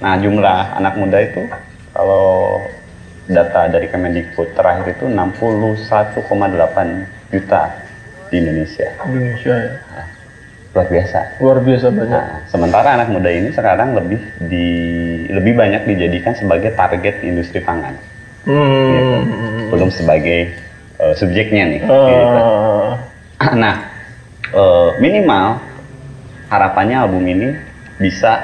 Nah 0.00 0.12
jumlah 0.16 0.58
anak 0.80 0.94
muda 0.96 1.18
itu 1.20 1.42
kalau 1.92 2.62
data 3.30 3.70
dari 3.70 3.86
Kemendikbud 3.86 4.58
terakhir 4.58 4.98
itu 4.98 5.06
61,8 5.06 6.26
juta 7.30 7.62
di 8.32 8.34
Indonesia 8.42 8.88
Indonesia 9.06 9.54
ya. 9.54 9.72
luar 10.72 10.88
biasa 10.88 11.18
Luar 11.38 11.58
biasa 11.60 11.86
banyak. 11.92 12.10
Nah, 12.10 12.40
sementara 12.48 12.88
anak 12.96 13.08
muda 13.12 13.28
ini 13.28 13.52
sekarang 13.52 13.92
lebih 13.94 14.20
di 14.48 14.66
lebih 15.28 15.52
banyak 15.54 15.84
dijadikan 15.84 16.32
sebagai 16.32 16.72
target 16.72 17.20
industri 17.22 17.60
pangan, 17.60 17.92
gitu. 18.48 19.16
Hmm. 19.20 19.68
belum 19.68 19.90
sebagai 19.92 20.48
eh, 20.96 21.14
subjeknya 21.14 21.64
nih. 21.68 21.80
Gitu. 21.84 22.40
Nah, 23.62 23.74
eh, 24.54 24.90
minimal 25.02 25.58
harapannya 26.46 26.96
album 27.04 27.26
ini 27.26 27.52
bisa 28.00 28.38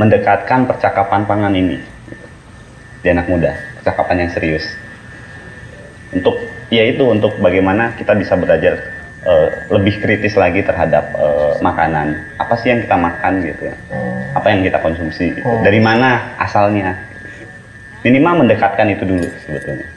mendekatkan 0.00 0.64
percakapan 0.66 1.22
pangan 1.28 1.54
ini 1.54 1.91
di 3.02 3.08
anak 3.10 3.26
muda, 3.26 3.52
percakapan 3.82 4.26
yang 4.26 4.30
serius. 4.30 4.64
Untuk 6.14 6.38
ya 6.70 6.86
itu 6.88 7.02
untuk 7.04 7.36
bagaimana 7.42 7.98
kita 7.98 8.14
bisa 8.14 8.38
belajar 8.38 8.78
eh, 9.26 9.48
lebih 9.68 9.98
kritis 10.00 10.38
lagi 10.38 10.62
terhadap 10.62 11.12
eh, 11.14 11.54
makanan. 11.60 12.38
Apa 12.38 12.54
sih 12.62 12.72
yang 12.72 12.80
kita 12.86 12.96
makan 12.96 13.42
gitu 13.42 13.68
ya? 13.68 13.76
Apa 14.32 14.48
yang 14.54 14.64
kita 14.64 14.80
konsumsi 14.80 15.34
gitu. 15.34 15.44
Oh. 15.44 15.60
Dari 15.60 15.82
mana 15.82 16.38
asalnya? 16.40 17.12
minimal 18.02 18.44
mendekatkan 18.44 18.86
itu 18.90 19.04
dulu 19.06 19.26
sebetulnya. 19.46 19.88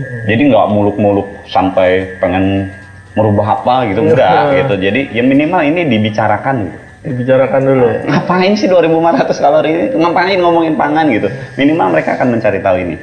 Jadi 0.00 0.42
nggak 0.48 0.66
muluk-muluk 0.72 1.28
sampai 1.48 2.16
pengen 2.20 2.72
merubah 3.12 3.60
apa 3.60 3.90
gitu 3.92 4.00
enggak 4.04 4.44
gitu. 4.64 4.74
Jadi 4.80 5.00
ya 5.12 5.22
minimal 5.24 5.60
ini 5.64 5.88
dibicarakan 5.88 6.68
gitu. 6.68 6.78
Dibicarakan 7.00 7.60
dulu. 7.64 7.86
Ngapain 8.12 8.52
sih 8.60 8.68
2500 8.68 9.40
kalori 9.40 9.70
ini? 9.72 9.84
Ngapain 9.96 10.36
ngomongin 10.36 10.76
pangan 10.76 11.08
gitu? 11.08 11.32
Minimal 11.56 11.96
mereka 11.96 12.20
akan 12.20 12.36
mencari 12.36 12.60
tahu 12.60 12.76
ini. 12.76 12.96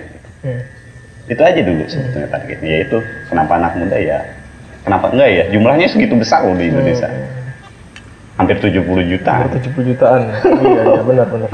Hmm. 0.46 0.62
Itu 1.26 1.42
aja 1.42 1.62
dulu 1.66 1.84
sebetulnya 1.90 2.30
targetnya. 2.30 2.70
Yaitu 2.78 2.98
kenapa 3.26 3.58
anak 3.58 3.74
muda 3.74 3.98
ya? 3.98 4.22
Kenapa 4.86 5.10
enggak 5.10 5.30
ya? 5.34 5.44
Jumlahnya 5.50 5.88
segitu 5.90 6.14
besar 6.14 6.46
loh 6.46 6.54
di 6.54 6.70
Indonesia. 6.70 7.10
Hampir 8.38 8.62
70 8.62 8.86
juta. 9.10 9.32
Hampir 9.34 9.66
70 9.66 9.90
jutaan. 9.90 10.22
iya, 10.46 10.82
iya, 10.86 11.02
benar, 11.02 11.26
benar. 11.34 11.50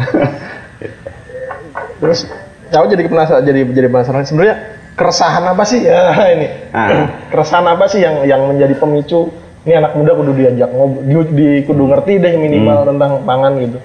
Terus 2.04 2.28
aku 2.76 2.86
jadi 2.92 3.08
penasaran 3.08 3.44
jadi 3.48 3.60
jadi 3.72 3.88
penasaran 3.88 4.28
sebenarnya 4.28 4.56
keresahan 5.00 5.44
apa 5.48 5.64
sih 5.64 5.80
ya 5.88 6.12
ini? 6.36 6.48
Ah. 6.76 7.08
keresahan 7.32 7.66
apa 7.72 7.88
sih 7.88 8.04
yang 8.04 8.28
yang 8.28 8.44
menjadi 8.52 8.76
pemicu 8.76 9.32
ini 9.64 9.74
anak 9.80 9.96
muda 9.96 10.12
kudu 10.12 10.32
diajak 10.36 10.70
ngobrol, 10.76 11.04
di, 11.08 11.16
di- 11.32 11.64
kudu 11.64 11.84
ngerti 11.88 12.20
deh 12.20 12.34
minimal 12.36 12.84
tentang 12.84 13.24
pangan 13.24 13.54
gitu. 13.64 13.80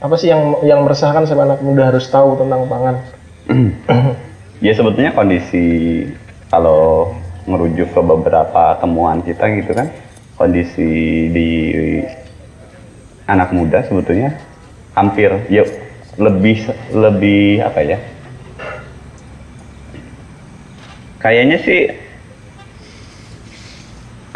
apa 0.00 0.14
sih 0.16 0.28
yang 0.28 0.60
yang 0.64 0.80
meresahkan 0.84 1.24
sampai 1.24 1.44
anak 1.48 1.60
muda 1.64 1.88
harus 1.88 2.04
tahu 2.08 2.36
tentang 2.36 2.68
pangan? 2.68 2.96
Ya 4.60 4.76
sebetulnya 4.76 5.16
kondisi 5.16 6.04
kalau 6.52 7.16
merujuk 7.48 7.96
ke 7.96 8.00
beberapa 8.04 8.76
temuan 8.76 9.24
kita 9.24 9.48
gitu 9.56 9.72
kan, 9.72 9.88
kondisi 10.36 10.90
di 11.32 11.50
anak 13.24 13.56
muda 13.56 13.80
sebetulnya 13.88 14.36
hampir 14.92 15.32
ya 15.48 15.64
lebih 16.20 16.60
lebih 16.92 17.64
apa 17.64 17.80
ya? 17.80 17.98
Kayaknya 21.20 21.56
sih 21.64 21.80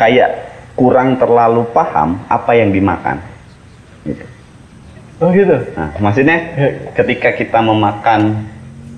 kayak 0.00 0.53
kurang 0.74 1.16
terlalu 1.16 1.62
paham 1.70 2.18
apa 2.26 2.52
yang 2.52 2.70
dimakan. 2.70 3.22
Gitu. 4.02 4.24
Oh 5.18 5.30
gitu. 5.30 5.54
Nah, 5.72 5.94
maksudnya 5.96 6.36
Ya. 6.52 6.68
ketika 6.92 7.30
kita 7.32 7.58
memakan 7.58 8.50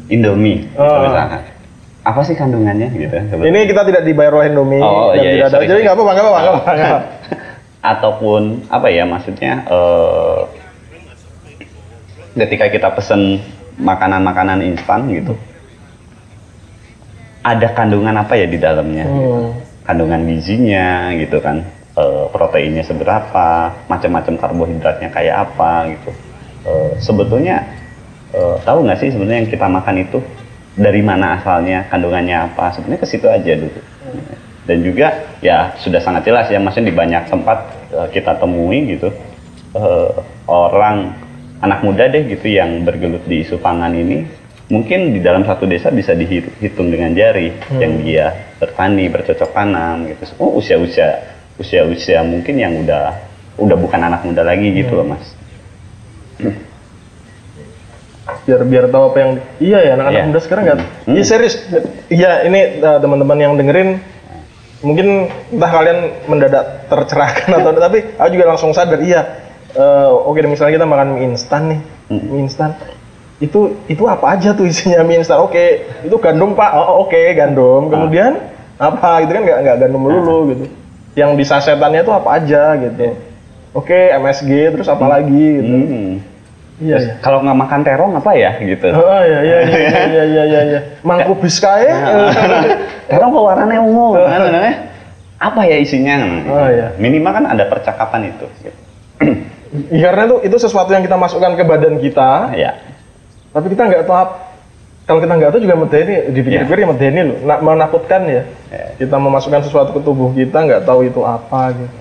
Indomie, 0.07 0.65
gitu 0.67 0.81
Oh. 0.81 1.03
misalkan, 1.03 1.43
apa 2.01 2.21
sih 2.23 2.33
kandungannya 2.33 2.89
gitu? 2.91 3.17
Ini 3.37 3.59
kita 3.67 3.83
tidak 3.85 4.03
dibayar 4.03 4.33
oleh 4.33 4.49
Indomie 4.49 4.81
Oh, 4.81 5.13
dan 5.13 5.21
iya, 5.21 5.23
iya, 5.23 5.33
tidak 5.37 5.47
ada. 5.47 5.53
sorry, 5.53 5.67
Jadi 5.67 5.81
nggak 5.83 5.95
apa-apa, 5.95 6.13
nggak 6.13 6.25
apa-apa. 6.25 6.99
Ataupun 7.93 8.43
apa 8.67 8.87
ya 8.89 9.05
maksudnya? 9.05 9.53
eh, 9.63 10.41
ketika 12.37 12.67
kita 12.69 12.89
pesen 12.93 13.43
makanan-makanan 13.77 14.65
instan 14.65 15.05
gitu, 15.11 15.37
ada 17.43 17.69
kandungan 17.73 18.17
apa 18.17 18.35
ya 18.35 18.47
di 18.47 18.57
dalamnya? 18.57 19.05
Hmm. 19.05 19.53
Kandungan 19.87 20.27
gizinya 20.27 21.15
gitu 21.15 21.39
kan, 21.39 21.63
eh, 21.95 22.27
proteinnya 22.35 22.83
seberapa, 22.83 23.71
macam-macam 23.87 24.35
karbohidratnya 24.35 25.09
kayak 25.15 25.47
apa 25.47 25.95
gitu. 25.95 26.11
Eh, 26.67 26.91
sebetulnya 26.99 27.63
eh, 28.35 28.57
tahu 28.67 28.83
nggak 28.83 28.99
sih 28.99 29.15
sebenarnya 29.15 29.47
yang 29.47 29.51
kita 29.55 29.67
makan 29.71 29.97
itu 30.03 30.19
dari 30.77 31.01
mana 31.01 31.39
asalnya, 31.41 31.87
kandungannya 31.89 32.53
apa? 32.53 32.75
Sebenarnya 32.75 33.01
ke 33.01 33.09
situ 33.09 33.27
aja 33.31 33.53
dulu. 33.57 33.81
Dan 34.67 34.83
juga 34.83 35.09
ya 35.41 35.73
sudah 35.79 36.03
sangat 36.03 36.27
jelas 36.27 36.51
ya, 36.51 36.59
maksudnya 36.59 36.91
di 36.91 36.97
banyak 36.99 37.23
tempat 37.31 37.59
eh, 37.95 38.09
kita 38.11 38.43
temui 38.43 38.99
gitu 38.99 39.15
eh, 39.79 40.11
orang 40.51 41.15
anak 41.63 41.81
muda 41.81 42.11
deh 42.11 42.27
gitu 42.29 42.53
yang 42.53 42.85
bergelut 42.85 43.25
di 43.25 43.41
isu 43.41 43.57
pangan 43.63 43.95
ini 43.97 44.29
mungkin 44.67 45.15
di 45.15 45.21
dalam 45.23 45.47
satu 45.47 45.65
desa 45.65 45.95
bisa 45.95 46.13
dihitung 46.13 46.91
dengan 46.91 47.15
jari. 47.15 47.55
Yang 47.79 47.93
dia 48.03 48.27
bertani 48.59 49.07
bercocok 49.07 49.51
tanam 49.55 50.11
gitu. 50.11 50.23
Oh 50.43 50.59
usia 50.59 50.77
usia 50.81 51.23
usia 51.57 51.83
usia 51.89 52.21
mungkin 52.27 52.59
yang 52.61 52.75
udah 52.85 53.17
udah 53.57 53.77
bukan 53.79 54.01
anak 54.03 54.21
muda 54.27 54.45
lagi 54.45 54.69
gitu 54.75 54.93
loh 54.99 55.07
mas. 55.17 55.25
Biar 58.47 58.61
biar 58.67 58.85
tahu 58.91 59.05
apa 59.15 59.19
yang 59.23 59.31
iya 59.63 59.79
ya 59.87 59.91
anak-anak 59.95 60.19
Iya. 60.19 60.29
muda 60.31 60.41
sekarang 60.43 60.63
nggak? 60.67 60.79
Hmm. 60.83 61.15
iya 61.15 61.25
serius. 61.25 61.55
Iya 62.11 62.31
ini 62.47 62.61
uh, 62.83 62.99
teman-teman 62.99 63.39
yang 63.39 63.53
dengerin 63.55 64.03
mungkin 64.83 65.31
entah 65.51 65.71
kalian 65.73 65.99
mendadak 66.27 66.65
tercerahkan 66.91 67.49
atau 67.59 67.71
tapi 67.79 67.99
aku 68.19 68.29
juga 68.35 68.45
langsung 68.51 68.75
sadar 68.75 68.99
iya. 69.03 69.47
Uh, 69.77 70.09
oke 70.27 70.41
misalnya 70.49 70.83
kita 70.83 70.87
makan 70.89 71.09
mie 71.17 71.25
instan 71.31 71.63
nih. 71.71 71.81
Hmm. 72.11 72.23
mie 72.27 72.43
instan 72.51 72.71
itu 73.37 73.77
itu 73.85 74.03
apa 74.09 74.37
aja 74.37 74.57
tuh 74.57 74.65
isinya? 74.65 75.05
Mie 75.05 75.21
instan 75.21 75.45
oke. 75.45 75.67
Itu 76.09 76.17
gandum 76.17 76.57
pak. 76.57 76.73
Oh 76.73 77.05
oke 77.05 77.21
gandum. 77.37 77.93
Kemudian 77.93 78.41
apa 78.81 79.25
gitu 79.25 79.33
kan? 79.37 79.43
Nggak 79.45 79.59
nggak 79.61 79.77
gandum 79.85 80.01
melulu 80.09 80.39
gitu. 80.57 80.65
Yang 81.17 81.31
di 81.37 81.45
sasetannya 81.45 82.01
itu 82.01 82.13
apa 82.13 82.29
aja 82.41 82.63
gitu. 82.81 83.13
Oke. 83.77 84.13
MSG 84.17 84.51
terus 84.73 84.89
apa 84.89 85.05
lagi 85.05 85.47
gitu. 85.61 85.77
Hmm. 85.77 86.13
iya 86.77 87.01
iya. 87.01 87.15
kalau 87.25 87.41
nggak 87.41 87.57
makan 87.57 87.81
terong 87.85 88.13
apa 88.17 88.31
ya? 88.37 88.57
Gitu. 88.61 88.89
Oh 88.93 89.21
iya 89.29 89.41
iya 89.45 89.59
iya 89.65 89.79
iya 89.81 90.23
iya 90.25 90.43
iya 90.45 90.61
iya. 90.65 90.81
Mangku 91.05 91.37
biskae. 91.37 91.89
terong 93.13 93.31
kok 93.33 93.45
warnanya 93.45 93.81
ungu 93.85 94.17
kan 94.17 94.49
namanya 94.49 94.77
apa 95.37 95.61
ya 95.69 95.77
isinya? 95.77 96.25
Oh, 96.49 96.69
iya. 96.73 96.97
minimal 96.97 97.33
kan 97.37 97.45
ada 97.53 97.69
percakapan 97.69 98.33
itu. 98.33 98.49
Gitu. 98.65 98.81
Iya, 99.93 100.09
karena 100.09 100.25
itu 100.25 100.37
itu 100.49 100.57
sesuatu 100.57 100.89
yang 100.89 101.05
kita 101.05 101.21
masukkan 101.21 101.53
ke 101.53 101.65
badan 101.67 102.01
kita, 102.01 102.57
ya 102.57 102.96
tapi 103.57 103.73
kita 103.73 103.83
nggak 103.89 104.05
tahu 104.05 104.25
kalau 105.07 105.19
kita 105.25 105.33
nggak 105.33 105.51
tahu 105.55 105.61
juga 105.65 105.77
medeni 105.81 106.15
dipikir-pikir 106.29 106.77
ya 106.83 106.87
medeni 106.93 107.21
loh, 107.25 107.39
Na- 107.47 107.63
menakutkan 107.65 108.27
ya. 108.29 108.43
Ya. 108.69 108.85
Kita 109.01 109.17
memasukkan 109.17 109.65
sesuatu 109.65 109.97
ke 109.97 110.01
tubuh 110.05 110.35
kita 110.37 110.61
nggak 110.61 110.85
tahu 110.85 111.09
itu 111.09 111.25
apa 111.25 111.73
gitu. 111.73 111.97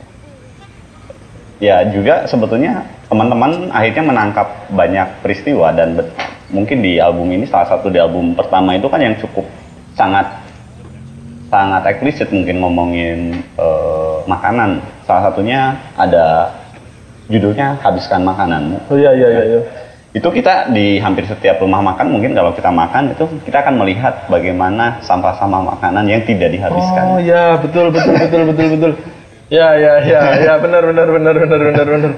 ya 1.63 1.87
juga 1.87 2.27
sebetulnya 2.27 2.83
teman-teman 3.07 3.71
akhirnya 3.71 4.03
menangkap 4.03 4.67
banyak 4.67 5.07
peristiwa 5.23 5.71
dan 5.71 5.95
mungkin 6.51 6.83
di 6.83 6.99
album 6.99 7.31
ini 7.31 7.47
salah 7.47 7.71
satu 7.71 7.87
di 7.87 7.95
album 7.95 8.35
pertama 8.35 8.75
itu 8.75 8.91
kan 8.91 8.99
yang 8.99 9.15
cukup 9.15 9.47
sangat 9.95 10.27
sangat 11.47 11.87
eksplisit 11.87 12.27
mungkin 12.35 12.59
ngomongin 12.59 13.39
eh, 13.55 14.17
makanan 14.27 14.83
salah 15.07 15.31
satunya 15.31 15.79
ada 15.95 16.51
judulnya 17.31 17.79
habiskan 17.79 18.27
makananmu 18.27 18.91
Oh 18.91 18.97
iya 18.99 19.15
iya 19.15 19.27
iya. 19.31 19.43
iya. 19.55 19.61
Itu 20.15 20.27
kita 20.31 20.71
di 20.71 20.95
hampir 20.97 21.27
setiap 21.27 21.59
rumah 21.59 21.83
makan 21.83 22.07
mungkin 22.07 22.31
kalau 22.31 22.55
kita 22.55 22.71
makan 22.71 23.11
itu 23.11 23.27
kita 23.43 23.59
akan 23.59 23.75
melihat 23.75 24.23
bagaimana 24.31 25.03
sampah-sampah 25.03 25.75
makanan 25.75 26.07
yang 26.07 26.23
tidak 26.23 26.55
dihabiskan 26.55 27.03
Oh 27.03 27.19
iya 27.19 27.59
betul 27.59 27.91
betul 27.91 28.15
betul 28.15 28.41
betul 28.47 28.67
betul. 28.79 28.91
Ya 29.51 29.75
ya 29.75 29.93
ya 30.01 30.19
ya 30.39 30.53
benar 30.57 30.87
benar 30.87 31.07
benar 31.11 31.35
benar 31.35 31.59
benar 31.61 31.85
benar. 31.85 32.11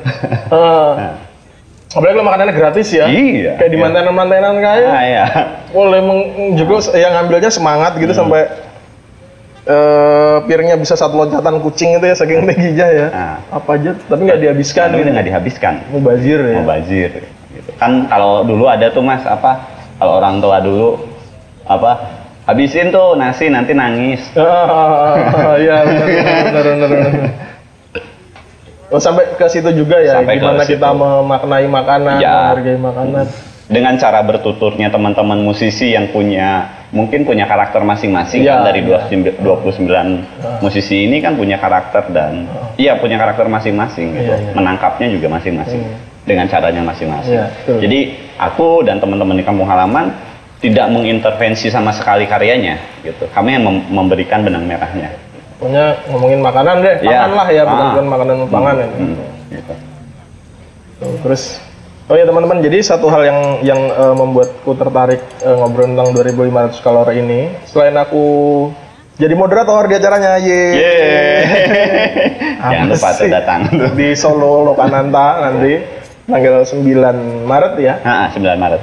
Ah. 0.54 1.18
Apalagi 1.90 2.14
kalau 2.14 2.28
makanannya 2.30 2.54
gratis 2.54 2.88
ya. 2.94 3.10
Iya, 3.10 3.58
Kayak 3.58 3.72
di 3.74 3.78
iya. 3.80 3.84
mantenan-mantenan 3.88 4.56
kaya. 4.62 4.90
Ah, 4.92 5.04
ya. 5.08 5.26
boleh 5.74 6.00
juga 6.54 6.94
yang 6.94 7.18
ngambilnya 7.18 7.50
semangat 7.50 7.98
gitu 7.98 8.14
Hmm. 8.14 8.22
sampai 8.22 8.42
eh 9.68 10.38
piringnya 10.48 10.80
bisa 10.80 10.96
satu 10.96 11.18
loncatan 11.18 11.60
kucing 11.60 12.00
itu 12.00 12.06
ya 12.06 12.16
saking 12.16 12.48
tingginya 12.48 12.88
ya 12.88 13.08
Nah. 13.12 13.38
apa 13.52 13.70
aja 13.76 13.92
tapi 14.08 14.22
nggak 14.24 14.40
dihabiskan 14.40 14.88
Tapi 14.96 15.00
gitu 15.02 15.10
nggak 15.12 15.28
dihabiskan 15.28 15.74
mubazir 15.92 16.40
ya 16.40 16.56
mubazir 16.62 17.10
gitu. 17.12 17.28
Kan 17.78 18.06
kalau 18.06 18.42
dulu 18.42 18.66
ada 18.66 18.90
tuh 18.90 19.02
mas 19.02 19.22
apa 19.22 19.64
kalau 19.96 20.18
orang 20.18 20.38
tua 20.38 20.58
dulu 20.60 20.98
apa 21.64 21.92
habisin 22.44 22.90
tuh 22.90 23.14
nasi 23.14 23.48
nanti 23.48 23.72
nangis 23.72 24.22
Ah, 24.38 25.56
iya 25.56 25.82
benar 25.84 26.08
benar. 26.80 27.12
Oh 28.88 28.98
sampai 28.98 29.36
ke 29.36 29.46
situ 29.48 29.68
juga 29.76 30.00
ya, 30.00 30.24
Sampai 30.24 30.40
gimana 30.40 30.64
kita 30.64 30.90
memaknai 30.90 31.68
makanan, 31.68 32.16
Ya. 32.18 32.56
menghargai 32.56 32.80
makanan. 32.80 33.26
dengan 33.68 34.00
cara 34.00 34.24
bertuturnya 34.24 34.88
teman-teman 34.88 35.44
musisi 35.44 35.92
yang 35.92 36.08
punya 36.08 36.64
mungkin 36.88 37.28
punya 37.28 37.44
karakter 37.44 37.84
masing-masing 37.84 38.48
Iya, 38.48 38.64
kan 38.64 38.72
dari 38.72 38.80
iya. 38.80 39.04
29 39.12 39.44
29 39.44 40.64
musisi 40.64 41.04
ini 41.04 41.20
kan 41.20 41.36
punya 41.36 41.60
karakter 41.60 42.08
dan 42.16 42.48
iya 42.80 42.96
punya 42.96 43.20
karakter 43.20 43.44
masing-masing 43.46 44.16
gitu. 44.16 44.32
Iya. 44.32 44.56
menangkapnya 44.56 45.12
juga 45.12 45.28
masing-masing 45.36 45.84
Hmm. 45.84 46.07
Dengan 46.28 46.46
caranya 46.46 46.84
masing-masing. 46.84 47.34
Iya, 47.34 47.46
betul. 47.56 47.78
Jadi 47.82 48.00
aku 48.36 48.68
dan 48.84 49.00
teman-teman 49.00 49.34
di 49.34 49.42
kampung 49.42 49.64
halaman 49.64 50.12
tidak 50.60 50.92
mengintervensi 50.92 51.72
sama 51.72 51.90
sekali 51.90 52.28
karyanya 52.28 52.76
gitu. 53.02 53.26
Kami 53.32 53.56
yang 53.56 53.64
mem- 53.64 53.88
memberikan 53.88 54.44
benang 54.44 54.68
merahnya. 54.68 55.16
Pokoknya 55.58 55.86
ngomongin 56.12 56.44
makanan 56.44 56.76
deh, 56.84 56.96
Iya. 57.00 57.10
pangan 57.18 57.32
lah 57.34 57.48
ya, 57.48 57.64
bukan 57.64 57.80
Ah. 57.80 57.90
bukan 57.90 58.08
makanan 58.08 58.36
pangan 58.46 58.76
ya. 58.76 58.88
Hmm, 58.92 59.16
gitu. 59.50 59.74
Tuh, 61.00 61.16
Terus 61.24 61.44
Oh 62.08 62.16
ya 62.16 62.24
teman-teman, 62.24 62.64
jadi 62.64 62.80
satu 62.80 63.12
hal 63.12 63.20
yang 63.22 63.40
yang 63.68 63.82
eh, 63.84 64.16
membuatku 64.16 64.72
tertarik 64.80 65.20
eh, 65.38 65.52
ngobrol 65.52 65.92
tentang 65.92 66.16
2500 66.16 66.80
kalori 66.80 67.20
ini, 67.20 67.52
selain 67.68 68.00
aku 68.00 68.24
jadi 69.20 69.36
moderator 69.36 69.84
di 69.84 70.00
acaranya, 70.00 70.40
ye. 70.40 70.64
Apa 72.58 72.72
Jangan 72.72 72.88
lupa 72.88 73.10
datang. 73.28 73.62
di 73.92 74.08
Solo 74.16 74.64
Lokananta 74.64 75.28
nanti 75.44 75.84
tanggal 76.28 76.64
9 76.68 77.48
Maret 77.48 77.74
ya. 77.80 77.94
Ah, 78.04 78.28
9 78.30 78.60
Maret. 78.60 78.82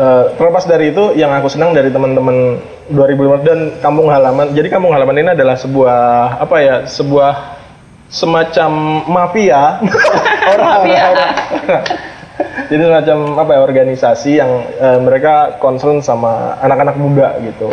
Eh, 0.00 0.24
terlepas 0.40 0.64
dari 0.64 0.92
itu, 0.96 1.12
yang 1.16 1.32
aku 1.32 1.48
senang 1.52 1.76
dari 1.76 1.92
teman-teman 1.92 2.56
2015 2.88 3.44
dan 3.44 3.58
kampung 3.84 4.08
halaman. 4.08 4.52
Jadi 4.56 4.68
kampung 4.72 4.96
halaman 4.96 5.16
ini 5.20 5.30
adalah 5.36 5.56
sebuah 5.60 5.98
apa 6.40 6.56
ya? 6.60 6.76
Sebuah 6.88 7.60
semacam 8.08 8.70
mafia 9.08 9.80
orang 10.52 10.88
orang. 10.88 11.32
Jadi 12.72 12.82
semacam 12.86 13.18
apa 13.44 13.50
ya 13.52 13.60
organisasi 13.60 14.30
yang 14.40 14.50
eh, 14.80 14.98
mereka 15.04 15.60
concern 15.60 16.00
sama 16.00 16.56
anak-anak 16.64 16.96
muda 16.96 17.36
gitu. 17.44 17.68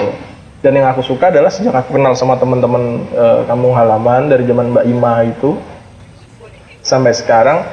Dan 0.60 0.74
yang 0.84 0.90
aku 0.92 1.06
suka 1.06 1.32
adalah 1.32 1.48
sejak 1.48 1.72
aku 1.72 1.96
kenal 1.96 2.12
sama 2.12 2.36
teman-teman 2.36 3.08
eh, 3.16 3.42
kampung 3.48 3.72
halaman 3.72 4.28
dari 4.28 4.44
zaman 4.44 4.76
Mbak 4.76 4.86
Ima 4.90 5.14
itu 5.24 5.56
sampai 6.84 7.16
sekarang 7.16 7.64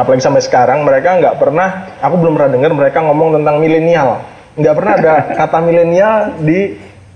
apalagi 0.00 0.24
sampai 0.24 0.42
sekarang 0.42 0.82
mereka 0.82 1.20
nggak 1.20 1.36
pernah 1.36 1.68
aku 2.00 2.14
belum 2.16 2.32
pernah 2.40 2.50
dengar 2.56 2.72
mereka 2.72 2.98
ngomong 3.04 3.36
tentang 3.40 3.60
milenial. 3.60 4.24
Nggak 4.56 4.74
pernah 4.74 4.92
ada 4.96 5.14
kata 5.44 5.58
milenial 5.60 6.14
di 6.40 6.60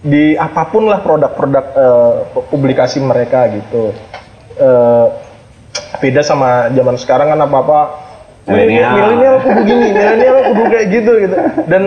di 0.04 0.36
apa 0.36 0.68
pun 0.68 0.84
lah 0.84 1.00
produk-produk 1.00 1.64
eh, 1.72 2.12
publikasi 2.52 3.00
mereka 3.00 3.48
gitu. 3.48 3.96
Eh, 4.60 5.06
beda 5.98 6.20
sama 6.20 6.68
zaman 6.70 7.00
sekarang 7.00 7.32
kan 7.32 7.40
apa 7.40 7.56
apa 7.64 7.80
Milenial. 8.44 8.92
milenial 8.92 9.36
kudu 9.40 9.60
gini 9.64 9.88
milenial 9.96 10.36
kudu 10.52 10.62
kayak 10.68 10.86
gitu 10.92 11.12
gitu. 11.16 11.36
Dan 11.64 11.82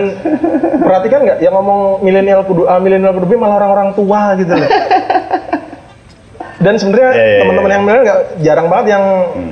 perhatikan 0.82 1.22
nggak 1.22 1.38
yang 1.38 1.54
ngomong 1.54 2.02
milenial 2.02 2.42
kudu 2.42 2.66
A 2.66 2.82
milenial 2.82 3.14
kudu 3.14 3.30
B 3.30 3.38
malah 3.38 3.62
orang-orang 3.62 3.94
tua 3.94 4.34
gitu 4.34 4.58
loh 4.58 4.66
dan 6.58 6.74
sebenarnya 6.74 7.10
Ya, 7.10 7.18
ya, 7.18 7.26
ya, 7.30 7.38
teman-teman 7.46 7.70
ya. 7.70 7.74
yang 7.78 7.82
milenial 7.86 8.04
nggak 8.04 8.20
jarang 8.42 8.66
banget 8.66 8.86
yang 8.98 9.04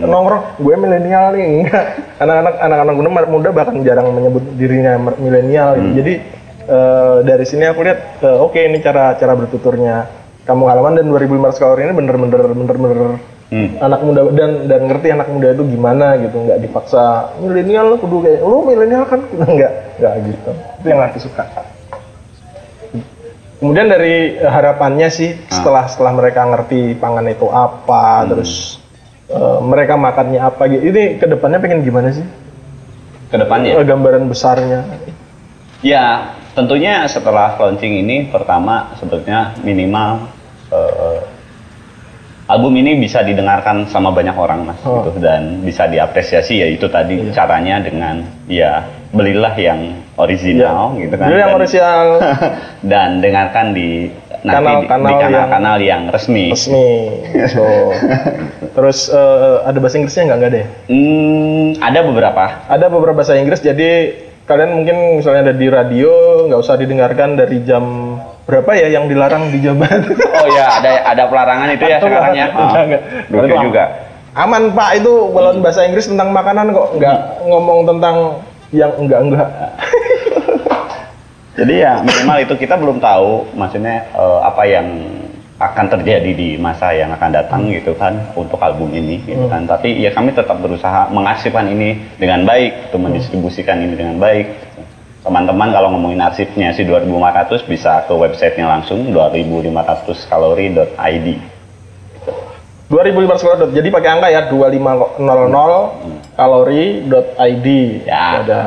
nongkrong 0.03 0.42
gue 0.59 0.75
milenial 0.75 1.25
nih. 1.33 1.51
Anak-anak 2.23 2.55
anak-anak 2.59 2.95
muda 2.95 3.11
muda 3.29 3.49
bahkan 3.55 3.77
jarang 3.87 4.11
menyebut 4.11 4.45
dirinya 4.59 4.99
milenial. 5.14 5.79
Gitu. 5.79 5.90
jadi 6.03 6.12
eh, 6.66 7.16
dari 7.23 7.45
sini 7.47 7.64
aku 7.64 7.81
lihat 7.87 7.99
eh, 8.21 8.38
oke 8.42 8.59
ini 8.59 8.83
cara 8.83 9.14
cara 9.14 9.38
bertuturnya 9.38 10.11
kamu 10.42 10.62
halaman 10.66 10.99
dan 10.99 11.07
2500 11.11 11.62
kalori 11.62 11.81
ini 11.87 11.95
bener-bener 11.95 12.42
bener-bener 12.55 12.99
Hmm. 13.47 13.79
anak 13.79 14.03
muda 14.03 14.27
dan 14.35 14.66
dan 14.66 14.90
ngerti 14.90 15.07
anak 15.14 15.31
muda 15.31 15.55
itu 15.55 15.62
gimana 15.71 16.19
gitu. 16.19 16.35
Nggak 16.35 16.66
dipaksa 16.66 17.31
milenial 17.38 17.95
lu 17.95 17.97
kudu 18.03 18.27
kayak 18.27 18.42
lu 18.42 18.66
milenial 18.66 19.07
kan? 19.07 19.23
Nggak 19.55 20.03
nggak 20.03 20.14
gitu. 20.27 20.51
Itu 20.83 20.87
yang 20.90 20.99
aku 21.07 21.19
suka 21.23 21.47
kemudian 23.59 23.88
dari 23.88 24.37
eh, 24.37 24.51
harapannya 24.51 25.09
sih 25.09 25.35
setelah 25.49 25.88
setelah 25.88 26.12
mereka 26.12 26.45
ngerti 26.45 26.95
pangan 26.97 27.27
itu 27.27 27.49
apa 27.49 28.25
terus 28.29 28.79
eh, 29.29 29.59
mereka 29.64 29.97
makannya 29.97 30.40
apa 30.40 30.62
gitu. 30.69 30.83
Ini 30.92 31.03
ke 31.16 31.27
depannya 31.27 31.59
pengen 31.59 31.81
gimana 31.83 32.12
sih? 32.12 32.27
Ke 33.33 33.37
depannya. 33.40 33.77
Eh, 33.81 33.85
gambaran 33.85 34.29
besarnya. 34.29 34.85
Ya, 35.85 36.35
tentunya 36.57 37.05
setelah 37.07 37.57
launching 37.61 38.01
ini 38.01 38.33
pertama 38.33 38.92
sebetulnya 38.97 39.53
minimal 39.61 40.25
eh, 40.73 41.21
album 42.47 42.79
ini 42.79 42.95
bisa 43.03 43.27
didengarkan 43.27 43.90
sama 43.90 44.14
banyak 44.14 44.35
orang 44.38 44.71
mas 44.71 44.79
Oh. 44.87 45.03
gitu. 45.03 45.19
Dan 45.19 45.66
bisa 45.66 45.90
diapresiasi 45.90 46.62
ya 46.62 46.69
itu 46.71 46.87
tadi 46.87 47.19
caranya 47.35 47.83
dengan 47.83 48.23
ya 48.47 48.87
belilah 49.16 49.55
yang 49.57 49.81
original 50.14 50.92
gitu 50.94 51.14
kan. 51.16 51.26
Jadi 51.26 51.38
yang 51.38 51.50
dan, 51.50 51.59
original. 51.59 52.05
Dan 52.92 53.09
dengarkan 53.18 53.66
di 53.72 54.12
nanti 54.44 54.52
di- 54.52 54.87
Kanal-kanal 54.87 55.11
yang- 55.11 55.22
kanal-kanal 55.24 55.76
yang, 55.81 56.02
resmi. 56.09 56.52
resmi. 56.52 56.88
So 57.48 57.64
terus 58.76 59.09
eh, 59.09 59.57
ada 59.64 59.79
bahasa 59.81 59.96
Inggrisnya 59.96 60.22
nggak? 60.26 60.38
Nggak 60.38 60.52
deh? 60.52 60.66
Hmm, 60.87 61.66
ada 61.81 61.98
beberapa. 62.02 62.44
ada 62.68 62.87
beberapa 62.87 63.16
bahasa 63.16 63.35
Inggris. 63.35 63.59
Jadi 63.59 63.90
kalian 64.46 64.70
mungkin 64.72 64.96
misalnya 65.18 65.50
ada 65.50 65.55
di 65.55 65.66
radio 65.66 66.12
nggak 66.46 66.61
usah 66.61 66.79
didengarkan 66.79 67.35
dari 67.35 67.66
jam 67.66 68.14
berapa 68.46 68.79
ya 68.79 68.94
yang 68.94 69.11
dilarang 69.11 69.50
di 69.50 69.59
Jabat 69.59 70.07
Oh 70.38 70.46
ya, 70.46 70.79
ada 70.79 71.02
ada 71.02 71.22
pelarangan 71.26 71.66
itu 71.66 71.83
ya 71.83 71.98
sekarang 71.98 72.33
ya. 72.33 72.46
Enggak, 72.48 72.83
enggak. 72.87 73.02
Dulu 73.26 73.42
Itu 73.42 73.57
juga. 73.66 73.85
aman 74.37 74.62
pak 74.70 75.02
itu. 75.02 75.14
Balon 75.33 75.59
bahasa 75.59 75.83
Inggris 75.83 76.07
tentang 76.07 76.31
makanan 76.31 76.70
kok 76.70 76.94
nggak 76.94 77.16
ngomong 77.42 77.88
tentang 77.88 78.16
yang 78.77 78.93
enggak 79.01 79.21
enggak 79.25 79.49
Jadi 81.57 81.81
ya 81.81 82.05
minimal 82.05 82.45
itu 82.45 82.53
kita 82.61 82.77
belum 82.77 83.01
tahu 83.01 83.57
maksudnya 83.57 84.12
eh, 84.12 84.41
apa 84.45 84.69
yang 84.69 84.93
akan 85.57 85.89
terjadi 85.89 86.37
di 86.37 86.61
masa 86.61 86.93
yang 86.93 87.09
akan 87.17 87.33
datang 87.33 87.65
gitu 87.73 87.97
kan 87.97 88.12
untuk 88.37 88.61
album 88.61 88.93
ini 88.93 89.25
gitu 89.25 89.49
kan. 89.49 89.65
Tapi 89.65 90.05
ya 90.05 90.12
kami 90.12 90.37
tetap 90.37 90.61
berusaha 90.61 91.09
mengarsipkan 91.09 91.65
ini 91.73 91.97
dengan 92.21 92.45
baik, 92.45 92.93
untuk 92.93 93.09
mendistribusikan 93.09 93.81
ini 93.81 93.97
dengan 93.97 94.21
baik. 94.21 94.53
Teman-teman 95.25 95.73
kalau 95.73 95.89
ngomongin 95.97 96.21
arsipnya 96.23 96.71
si 96.77 96.85
2500 96.85 97.65
bisa 97.67 98.05
ke 98.05 98.12
websitenya 98.12 98.69
langsung 98.69 99.09
2500kalori.id. 99.11 101.29
2500 102.87 103.42
kalori 103.42 103.75
jadi 103.75 103.88
pakai 103.90 104.11
angka 104.14 104.29
ya 104.31 104.40
2500 104.46 105.18
kalori.id 106.35 107.66
Ya. 108.07 108.25
ada 108.40 108.62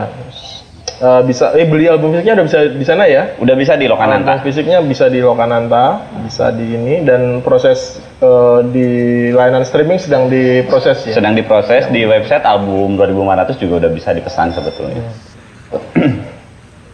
Eh, 1.00 1.22
bisa 1.24 1.56
eh 1.56 1.64
beli 1.64 1.88
album 1.88 2.12
fisiknya 2.12 2.36
udah 2.36 2.44
bisa 2.44 2.60
di 2.76 2.84
sana 2.84 3.08
ya 3.08 3.32
Udah 3.40 3.56
bisa 3.56 3.80
di 3.80 3.88
Album 3.88 4.04
Lokananta. 4.04 4.44
fisiknya 4.44 4.84
bisa 4.84 5.08
di 5.08 5.24
Lokananta, 5.24 6.04
bisa 6.28 6.52
di 6.52 6.76
ini 6.76 7.08
dan 7.08 7.40
proses 7.40 8.04
eh, 8.20 8.60
di 8.68 8.88
layanan 9.32 9.64
streaming 9.64 9.96
sedang 9.96 10.28
diproses 10.28 11.08
ya. 11.08 11.16
Sedang 11.16 11.40
diproses 11.40 11.88
di 11.88 12.04
website 12.04 12.44
album 12.44 13.00
2500 13.00 13.64
juga 13.64 13.88
udah 13.88 13.92
bisa 13.96 14.12
dipesan 14.12 14.52
sebetulnya. 14.52 15.08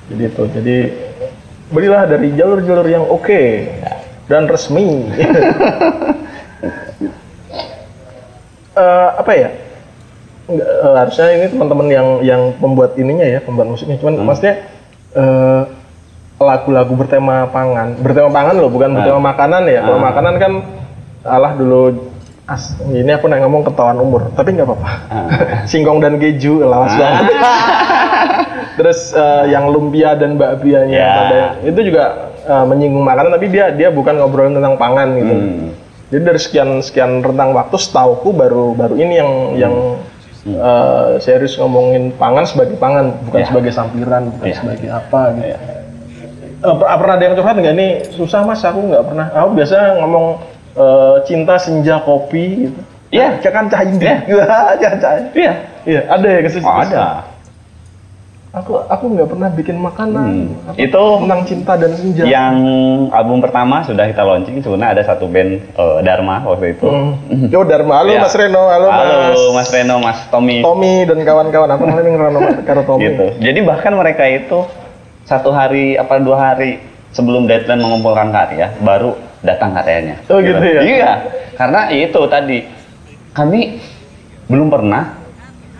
Jadi 0.05 0.21
itu, 0.21 0.43
jadi 0.53 0.77
belilah 1.73 2.05
dari 2.05 2.29
jalur-jalur 2.29 2.85
yang 2.85 3.09
oke 3.09 3.41
dan 4.29 4.45
resmi. 4.45 4.85
Eh, 8.75 9.09
apa 9.15 9.31
ya? 9.31 9.49
Nggak, 10.45 10.67
eh, 10.67 10.95
harusnya 10.99 11.27
ini 11.31 11.45
teman-teman 11.55 11.87
yang 11.87 12.07
yang 12.21 12.41
pembuat 12.59 12.99
ininya 12.99 13.23
ya, 13.23 13.39
pembuat 13.39 13.71
musiknya. 13.71 13.95
Cuman 13.97 14.19
maksudnya 14.21 14.67
eh, 15.15 15.61
lagu-lagu 16.35 16.93
bertema 16.93 17.47
pangan, 17.47 17.95
bertema 18.03 18.27
pangan 18.27 18.55
loh, 18.59 18.67
bukan 18.67 18.99
bertema 18.99 19.19
makanan 19.31 19.63
ya. 19.71 19.79
Kalau 19.87 19.99
makanan 20.03 20.33
kan 20.37 20.51
alah 21.23 21.55
dulu 21.55 22.11
As, 22.45 22.77
ini 22.85 23.09
aku 23.09 23.25
nanya 23.25 23.49
ngomong 23.49 23.65
ketahuan 23.65 23.97
umur, 23.97 24.29
tapi 24.37 24.53
nggak 24.53 24.69
apa-apa. 24.69 24.89
Singkong 25.71 25.97
dan 25.97 26.21
keju, 26.21 26.61
lawas 26.61 26.93
banget. 26.93 27.33
Terus 28.77 29.17
eh, 29.17 29.49
yang 29.49 29.73
lumpia 29.73 30.13
dan 30.13 30.37
bakpianya 30.37 30.93
Ya. 30.93 31.09
pada 31.09 31.39
itu 31.65 31.79
juga 31.81 32.03
eh, 32.45 32.65
menyinggung 32.69 33.01
makanan, 33.01 33.33
tapi 33.33 33.49
dia 33.49 33.73
dia 33.73 33.89
bukan 33.89 34.21
ngobrolin 34.21 34.53
tentang 34.53 34.77
pangan 34.77 35.17
gitu. 35.17 35.33
Hmm. 35.33 35.84
Jadi 36.05 36.21
dari 36.21 36.37
sekian 36.37 36.69
sekian 36.79 37.19
rentang 37.19 37.49
waktu, 37.51 37.75
setauku 37.75 38.29
baru 38.29 38.73
baru 38.73 38.93
ini 38.93 39.13
yang 39.17 39.31
yang 39.57 39.75
eh, 40.45 41.17
serius 41.17 41.57
ngomongin 41.57 42.13
pangan 42.13 42.45
sebagai 42.45 42.77
pangan, 42.77 43.17
bukan 43.25 43.41
Ya. 43.41 43.47
sebagai 43.49 43.71
sampiran, 43.73 44.29
bukan 44.29 44.45
Ya. 44.45 44.55
sebagai 44.55 44.87
apa 44.87 45.21
gitu. 45.33 45.47
Eh, 46.55 46.75
per- 46.77 46.97
pernah 46.97 47.13
ada 47.13 47.23
yang 47.23 47.35
curhat 47.35 47.55
nggak 47.57 47.75
ini 47.75 47.87
susah 48.09 48.41
mas 48.41 48.61
aku 48.61 48.79
nggak 48.85 49.03
pernah 49.05 49.27
aku 49.33 49.49
biasa 49.53 49.75
ngomong 50.01 50.25
eh, 50.75 51.15
cinta 51.25 51.55
senja 51.57 51.97
kopi 52.01 52.69
gitu 52.69 52.79
Iya. 53.09 53.37
ya 53.39 53.49
kan 53.49 53.65
cah 53.69 53.81
ini 53.81 54.01
ya 54.01 54.17
cah 54.99 55.13
Iya. 55.31 55.53
iya 55.85 56.01
ada 56.09 56.27
ya 56.27 56.39
kesus 56.41 56.61
Oh, 56.61 56.73
ada. 56.73 57.23
Aku 58.55 58.79
aku 58.87 59.05
nggak 59.11 59.27
pernah 59.27 59.49
bikin 59.51 59.77
makanan 59.77 60.23
Hmm. 60.25 60.71
Aku 60.71 60.77
Itu 60.79 61.03
tentang 61.21 61.41
cinta 61.43 61.73
dan 61.75 61.91
senja 61.91 62.23
yang 62.23 62.55
album 63.11 63.43
pertama 63.43 63.83
sudah 63.83 64.07
kita 64.07 64.23
launching 64.23 64.63
sebenarnya 64.63 64.95
ada 64.95 65.03
satu 65.03 65.27
band 65.27 65.59
eh, 65.59 65.97
Dharma 66.01 66.39
waktu 66.47 66.73
itu. 66.73 66.87
Hmm. 66.87 67.51
Yo 67.51 67.67
Dharma, 67.67 67.99
halo 67.99 68.15
Ya. 68.15 68.23
Mas 68.23 68.33
Reno, 68.33 68.63
halo, 68.71 68.87
Halo 68.87 69.43
Mas 69.51 69.69
Reno, 69.69 69.95
Mas 69.99 70.19
Tommy. 70.31 70.63
Tommy 70.63 71.03
dan 71.03 71.19
kawan-kawan. 71.19 71.69
Aku 71.75 71.83
namanya 71.83 72.09
Reno 72.15 72.39
karo 72.63 72.81
Tommy. 72.87 73.11
gitu. 73.11 73.25
Jadi 73.43 73.59
bahkan 73.67 73.91
mereka 73.91 74.23
itu 74.23 74.63
satu 75.27 75.51
hari 75.51 75.99
apa 75.99 76.21
dua 76.23 76.37
hari 76.53 76.79
sebelum 77.11 77.49
deadline 77.49 77.83
mengumpulkan 77.83 78.31
karya 78.31 78.71
baru 78.79 79.19
datang 79.43 79.75
karyanya. 79.75 80.23
Oh, 80.31 80.39
gitu 80.39 80.63
ya? 80.63 80.81
Iya, 80.81 81.11
karena 81.59 81.91
itu 81.91 82.21
tadi 82.31 82.65
kami 83.35 83.77
belum 84.47 84.69
pernah 84.71 85.24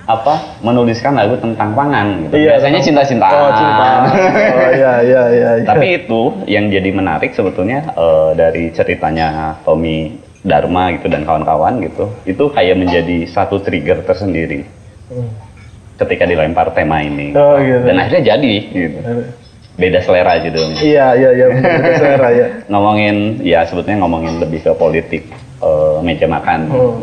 apa 0.05 0.61
menuliskan 0.61 1.17
lagu 1.17 1.33
tentang 1.41 1.73
pangan 1.73 2.29
gitu. 2.29 2.33
Iya, 2.37 2.61
Biasanya 2.61 2.79
cinta-cintaan. 2.81 3.33
Oh, 3.33 3.51
cinta. 3.57 3.85
Oh 4.55 4.69
iya 4.71 4.93
iya 5.01 5.23
iya. 5.33 5.51
iya. 5.57 5.65
Tapi 5.65 6.05
itu 6.05 6.21
yang 6.45 6.69
jadi 6.69 6.89
menarik 6.93 7.33
sebetulnya 7.33 7.89
eh, 7.91 8.31
dari 8.37 8.69
ceritanya 8.69 9.57
Tommy 9.65 10.13
Dharma 10.45 10.93
gitu 10.93 11.09
dan 11.09 11.25
kawan-kawan 11.25 11.81
gitu, 11.81 12.13
itu 12.23 12.43
kayak 12.53 12.77
menjadi 12.77 13.25
satu 13.25 13.57
trigger 13.59 14.05
tersendiri 14.05 14.69
Hmm. 15.05 15.29
ketika 15.97 16.25
dilempar 16.25 16.73
tema 16.73 16.97
ini. 17.01 17.29
Oh, 17.33 17.57
gitu. 17.61 17.85
Dan 17.85 17.97
akhirnya 17.97 18.37
jadi 18.37 18.53
gitu. 18.65 18.97
Beda 19.75 20.01
selera 20.01 20.37
judulnya. 20.41 20.81
Iya 20.81 21.07
iya 21.13 21.29
iya 21.33 21.45
bener, 21.49 21.93
selera 21.93 22.29
ya. 22.33 22.47
Ngomongin 22.73 23.41
ya 23.41 23.65
sebetulnya 23.65 24.01
ngomongin 24.01 24.37
lebih 24.37 24.65
ke 24.65 24.71
politik 24.73 25.29
eh, 25.61 25.97
meja 26.01 26.25
makan. 26.25 26.59
Hmm. 26.69 26.97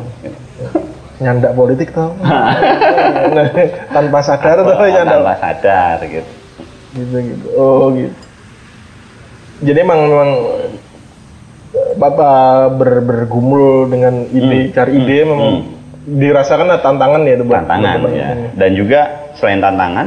Nyandak 1.21 1.53
politik 1.53 1.93
tau. 1.93 2.17
Tanpa 3.97 4.19
sadar 4.25 4.57
tuh 4.63 4.73
nyandak. 4.73 5.21
tanpa 5.21 5.35
sadar 5.37 5.97
gitu. 6.07 6.31
gitu 6.93 7.17
gitu 7.25 7.47
oh 7.57 7.89
gitu 7.97 8.13
jadi 9.65 9.81
emang 9.81 10.01
memang 10.05 10.31
bapak 11.97 12.77
ber, 12.77 12.91
bergumul 13.01 13.89
dengan 13.89 14.29
ide 14.29 14.69
Hmm. 14.69 14.73
cari 14.77 14.93
ide 15.01 15.17
memang 15.25 15.53
dirasakan 16.03 16.69
ada 16.69 16.83
tantangan 16.83 17.23
ya 17.25 17.33
itu 17.39 17.45
buat 17.47 17.65
tantangan 17.65 17.81
teman-teman 17.97 18.13
ya 18.13 18.29
ini. 18.35 18.47
dan 18.59 18.71
juga 18.75 19.01
selain 19.39 19.61
tantangan 19.63 20.07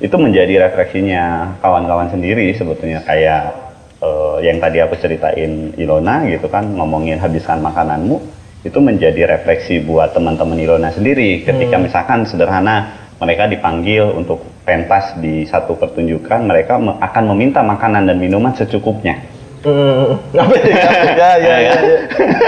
itu 0.00 0.16
menjadi 0.16 0.54
refleksinya 0.68 1.24
kawan-kawan 1.64 2.08
sendiri 2.10 2.52
sebetulnya 2.52 3.00
kayak 3.06 3.54
eh, 4.02 4.36
yang 4.44 4.60
tadi 4.60 4.82
aku 4.84 5.00
ceritain 5.00 5.72
Ilona 5.78 6.26
gitu 6.28 6.52
kan 6.52 6.68
ngomongin 6.68 7.16
habiskan 7.16 7.64
makananmu 7.64 8.20
itu 8.60 8.76
menjadi 8.76 9.24
refleksi 9.26 9.80
buat 9.80 10.12
teman-teman 10.12 10.56
Ilona 10.56 10.92
sendiri 10.92 11.42
ketika 11.42 11.76
misalkan 11.76 12.28
sederhana 12.28 12.92
mereka 13.16 13.44
dipanggil 13.44 14.12
untuk 14.12 14.44
pentas 14.62 15.16
di 15.16 15.44
satu 15.44 15.76
pertunjukan 15.76 16.44
mereka 16.44 16.76
me- 16.76 16.96
akan 16.98 17.24
meminta 17.32 17.60
makanan 17.60 18.04
dan 18.04 18.16
minuman 18.16 18.52
secukupnya 18.52 19.16
Hmm, 19.60 20.16
apa 20.40 20.56
ya? 20.56 20.72
ya, 20.72 21.30
ya, 21.36 21.36
ya, 21.36 21.56
ya. 21.60 21.74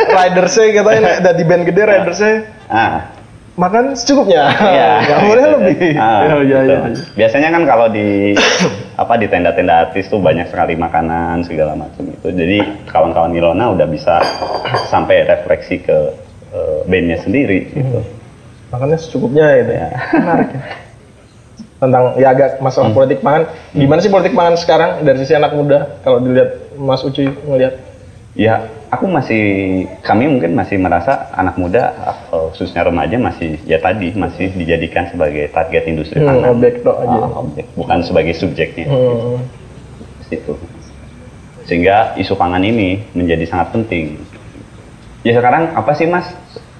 Ridersnya 0.09 0.73
katanya 0.73 1.01
ada 1.21 1.33
di 1.37 1.45
band 1.45 1.69
gede 1.69 1.83
ridersnya 1.85 2.49
ah 2.73 3.05
makan 3.53 3.93
secukupnya. 3.93 4.49
Iya. 4.49 4.91
Nggak 5.05 5.21
boleh 5.21 5.45
lebih. 5.53 5.91
Ah, 5.93 6.21
Ya, 6.25 6.37
ya, 6.41 6.61
ya. 6.65 6.79
Biasanya 7.13 7.53
kan 7.53 7.69
kalau 7.69 7.93
di 7.93 8.33
apa 9.03 9.19
di 9.19 9.27
tenda-tenda 9.27 9.91
artis 9.91 10.07
tuh 10.07 10.23
banyak 10.23 10.47
sekali 10.47 10.79
makanan 10.79 11.43
segala 11.43 11.75
macam 11.75 12.07
itu. 12.07 12.29
Jadi 12.31 12.87
kawan-kawan 12.87 13.35
Ilona 13.35 13.75
udah 13.75 13.87
bisa 13.91 14.23
sampai 14.87 15.27
refleksi 15.27 15.83
ke 15.83 15.99
eh, 16.55 16.79
bandnya 16.87 17.19
sendiri 17.19 17.67
gitu. 17.75 18.01
Makannya 18.71 18.97
secukupnya 18.97 19.47
gitu 19.59 19.73
ya. 19.75 19.89
Menarik 20.15 20.51
ya. 20.55 20.63
Tentang 21.83 22.05
ya 22.15 22.29
agak 22.31 22.51
masalah 22.63 22.95
Hmm. 22.95 22.97
politik 22.97 23.19
pangan. 23.21 23.51
Gimana 23.75 23.99
sih 23.99 24.07
politik 24.07 24.39
pangan 24.39 24.55
sekarang 24.55 25.03
dari 25.03 25.19
sisi 25.19 25.35
anak 25.35 25.51
muda 25.53 25.99
kalau 26.07 26.23
dilihat 26.23 26.79
Mas 26.79 27.03
Uci 27.03 27.27
ngelihat? 27.27 27.75
Ya, 28.33 28.65
aku 28.93 29.09
masih 29.09 29.45
kami 29.99 30.29
mungkin 30.29 30.53
masih 30.53 30.77
merasa 30.77 31.33
anak 31.33 31.57
muda 31.57 31.97
eh, 32.29 32.47
khususnya 32.51 32.85
remaja 32.85 33.17
masih 33.17 33.57
ya 33.65 33.79
tadi 33.79 34.13
masih 34.15 34.53
dijadikan 34.53 35.09
sebagai 35.09 35.49
target 35.49 35.89
industri 35.89 36.21
Hmm, 36.21 36.29
pangan. 36.31 36.53
objek 36.53 36.73
tok 36.81 36.97
aja. 37.01 37.17
Ah, 37.19 37.41
objek, 37.41 37.65
bukan 37.75 37.99
sebagai 38.03 38.35
subjeknya. 38.35 38.87
Hmm. 38.87 39.41
itu 40.31 40.57
sehingga 41.63 42.17
isu 42.17 42.33
pangan 42.35 42.61
ini 42.63 43.05
menjadi 43.13 43.45
sangat 43.45 43.69
penting 43.71 44.17
ya 45.23 45.33
sekarang 45.35 45.73
apa 45.73 45.93
sih 45.93 46.07
mas 46.07 46.29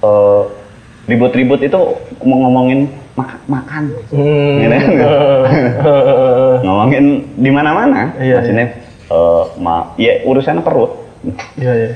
Eh, 0.03 0.43
ribut-ribut 1.05 1.59
itu 1.59 1.79
mau 2.21 2.37
ngomongin 2.41 2.91
mak- 3.13 3.39
makan 3.45 3.87
Hmm. 4.09 4.59
Gitu 4.59 4.67
kan? 4.69 4.91
ngomongin 6.59 7.03
di 7.33 7.47
mana-mana 7.47 8.11
Iya, 8.17 8.35
maksudnya 8.37 8.65
eh, 9.07 9.43
ma 9.57 9.95
ya 9.95 10.19
urusannya 10.23 10.59
perut 10.59 11.02
Iya, 11.55 11.71
iya. 11.73 11.89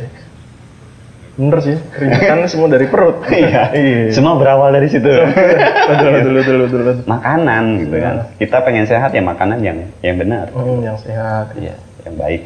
Bener 1.37 1.59
sih, 1.61 1.77
ributan 1.93 2.47
semua 2.51 2.65
dari 2.65 2.89
perut. 2.89 3.21
iya 3.29 3.69
Iya. 3.69 4.09
semua 4.09 4.41
berawal 4.41 4.73
dari 4.73 4.89
situ 4.89 5.05
betul, 5.05 6.09
betul, 6.09 6.33
betul, 6.33 6.55
betul, 6.65 6.81
betul. 6.81 7.05
makanan 7.05 7.63
gitu 7.77 7.93
kan 8.01 8.15
kita 8.41 8.57
pengen 8.65 8.89
sehat 8.89 9.13
ya 9.13 9.21
makanan 9.21 9.61
yang 9.61 9.77
yang 10.01 10.17
benar 10.17 10.49
Hmm, 10.49 10.81
yang 10.81 10.97
sehat. 10.97 11.53
Iya, 11.53 11.77
yang 12.09 12.15
baik. 12.17 12.41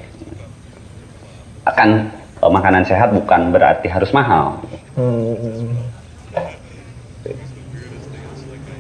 Akan 1.63 2.11
eh, 2.35 2.51
makanan 2.51 2.83
sehat 2.83 3.15
bukan 3.15 3.55
berarti 3.55 3.87
harus 3.87 4.11
mahal. 4.11 4.59
Hmm. 4.99 5.39
hmm. 5.39 5.71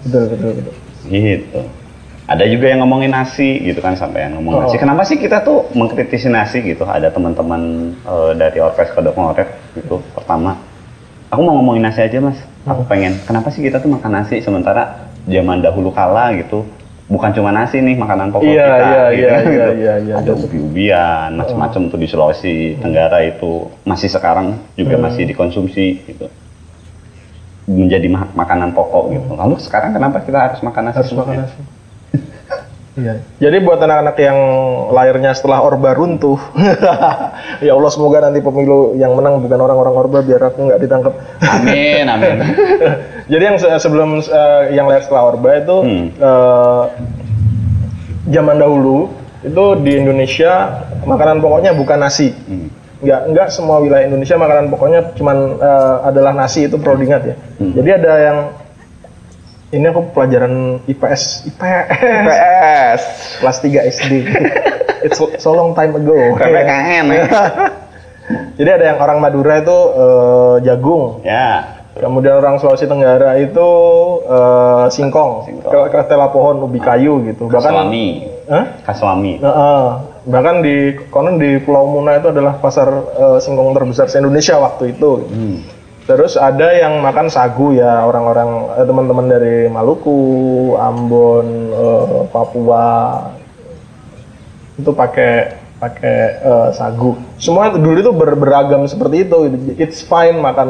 Betul, 0.01 0.23
betul, 0.27 0.51
betul. 0.59 0.73
Gitu. 1.07 1.61
Ada 2.31 2.47
juga 2.47 2.71
yang 2.71 2.79
ngomongin 2.79 3.11
nasi 3.11 3.59
gitu 3.59 3.83
kan 3.83 3.91
sampai 3.93 4.23
yang 4.23 4.39
ngomong 4.39 4.63
nasi. 4.63 4.75
Oh. 4.75 4.79
Kenapa 4.79 5.03
sih 5.03 5.19
kita 5.19 5.43
tuh 5.43 5.67
mengkritisi 5.71 6.31
nasi 6.31 6.63
gitu? 6.63 6.87
Ada 6.87 7.11
teman-teman 7.11 7.61
eh, 7.93 8.31
dari 8.33 8.57
Orkes 8.57 8.87
Kodok 8.89 9.13
Ngoret 9.13 9.49
gitu. 9.75 9.99
Pertama, 10.15 10.55
aku 11.27 11.41
mau 11.43 11.59
ngomongin 11.59 11.83
nasi 11.83 11.99
aja 11.99 12.17
mas. 12.17 12.39
Aku 12.63 12.87
pengen. 12.87 13.19
Kenapa 13.25 13.51
sih 13.51 13.59
kita 13.59 13.77
tuh 13.77 13.91
makan 13.91 14.11
nasi 14.15 14.39
sementara 14.39 15.11
zaman 15.27 15.59
dahulu 15.59 15.91
kala 15.91 16.31
gitu 16.33 16.63
bukan 17.05 17.35
cuma 17.35 17.51
nasi 17.51 17.77
nih 17.77 17.93
makanan 17.93 18.31
pokok 18.31 18.47
Iya, 18.47 18.63
kita 18.63 18.87
iya, 18.87 19.03
gitu 19.11 19.19
iya, 19.19 19.27
kan, 19.27 19.43
iya, 19.43 19.51
gitu. 19.51 19.71
iya, 19.75 19.93
iya, 19.99 20.13
ada 20.15 20.31
betul. 20.31 20.47
ubi-ubian 20.47 21.29
macam-macam 21.35 21.81
tuh 21.91 21.99
di 21.99 22.07
Sulawesi 22.07 22.55
Tenggara 22.79 23.19
itu 23.21 23.51
masih 23.83 24.07
sekarang 24.07 24.47
juga 24.73 24.95
Hmm. 24.95 25.03
masih 25.03 25.27
dikonsumsi 25.27 25.85
gitu 26.07 26.31
menjadi 27.67 28.07
ma- 28.07 28.31
makanan 28.33 28.71
pokok 28.71 29.11
gitu 29.11 29.27
lalu 29.35 29.55
sekarang 29.59 29.91
kenapa 29.91 30.23
kita 30.23 30.39
harus 30.41 30.59
makan 30.61 30.81
nasi 30.87 30.97
Harus 31.03 31.11
makan 31.13 31.35
nasi. 31.37 31.59
Iya. 32.91 33.23
Jadi 33.39 33.63
buat 33.63 33.79
anak-anak 33.79 34.19
yang 34.19 34.37
lahirnya 34.91 35.31
setelah 35.31 35.63
Orba 35.63 35.95
runtuh, 35.95 36.35
ya 37.65 37.71
Allah 37.71 37.87
semoga 37.87 38.19
nanti 38.19 38.43
pemilu 38.43 38.99
yang 38.99 39.15
menang 39.15 39.39
bukan 39.39 39.55
orang-orang 39.57 39.95
Orba 39.95 40.19
biar 40.19 40.51
aku 40.51 40.67
nggak 40.67 40.79
ditangkap. 40.79 41.13
amin 41.39 42.03
amin 42.05 42.35
Jadi 43.31 43.43
yang 43.47 43.55
se- 43.55 43.71
sebelum 43.79 44.19
eh, 44.19 44.75
yang 44.75 44.91
lahir 44.91 45.07
setelah 45.07 45.23
Orba 45.31 45.49
itu 45.55 45.77
Hmm. 45.79 46.05
eh, 46.11 46.83
zaman 48.27 48.59
dahulu 48.59 49.07
itu 49.41 49.63
di 49.81 49.91
Indonesia 49.95 50.51
makanan 51.01 51.39
pokoknya 51.39 51.71
bukan 51.71 51.95
nasi. 51.97 52.35
Hmm. 52.35 52.67
Nggak 53.01 53.21
nggak 53.33 53.47
semua 53.49 53.79
wilayah 53.79 54.05
Indonesia 54.05 54.35
makanan 54.35 54.67
pokoknya 54.67 55.15
cuman 55.15 55.37
eh, 55.57 55.97
adalah 56.05 56.35
nasi 56.35 56.67
itu 56.67 56.75
perlu 56.75 56.99
diingat 56.99 57.23
ya. 57.23 57.35
Hmm. 57.55 57.71
Jadi 57.71 57.89
ada 57.89 58.13
yang 58.19 58.37
ini 59.71 59.85
aku 59.87 60.11
pelajaran 60.11 60.83
IPS 60.83 61.47
IPS 61.47 61.87
PS 62.27 63.01
kelas 63.39 63.57
3 63.63 63.91
SD. 63.91 64.11
It's 65.01 65.17
so 65.17 65.51
long 65.51 65.73
time 65.73 65.95
ago. 65.95 66.35
PPKN 66.37 67.05
ya 67.09 67.23
Jadi 68.59 68.69
ada 68.69 68.85
yang 68.93 68.99
orang 69.01 69.17
Madura 69.19 69.59
itu 69.59 69.77
eh, 69.91 70.55
jagung, 70.63 71.19
ya 71.25 71.81
kemudian 71.91 72.39
orang 72.39 72.55
Sulawesi 72.57 72.87
Tenggara 72.87 73.35
itu 73.35 73.69
eh, 74.23 74.85
singkong, 74.87 75.49
Singkong. 75.49 75.71
Ke- 75.71 75.89
ketela 75.91 76.31
pohon, 76.31 76.63
ubi 76.63 76.79
kayu 76.79 77.19
gitu. 77.27 77.51
Bahkan 77.51 77.59
Kaswami 77.59 78.05
Hah? 78.47 78.65
Kaswami 78.87 79.41
Nah, 79.43 79.51
eh, 79.51 79.87
bahkan 80.31 80.63
di 80.63 80.95
konon 81.11 81.41
di 81.41 81.59
Pulau 81.59 81.91
Muna 81.91 82.21
itu 82.21 82.31
adalah 82.31 82.55
pasar 82.61 82.87
eh, 83.19 83.37
singkong 83.43 83.75
terbesar 83.75 84.07
se 84.07 84.21
Indonesia 84.21 84.55
waktu 84.61 84.95
itu. 84.95 85.11
Hmm. 85.27 85.57
Terus 86.01 86.33
ada 86.33 86.73
yang 86.73 86.97
makan 86.99 87.29
sagu 87.29 87.71
ya 87.71 88.03
orang-orang 88.03 88.49
eh, 88.75 88.85
teman-teman 88.85 89.25
dari 89.29 89.55
Maluku, 89.69 90.19
Ambon, 90.75 91.47
eh, 91.71 92.21
Papua 92.33 92.85
itu 94.75 94.91
pakai 94.91 95.61
pakai 95.77 96.17
eh, 96.41 96.69
sagu. 96.73 97.17
Semua 97.37 97.69
dulu 97.73 97.97
itu 98.01 98.11
ber- 98.13 98.37
beragam 98.37 98.85
seperti 98.89 99.29
itu. 99.29 99.37
It's 99.77 100.01
fine 100.01 100.41
makan 100.41 100.69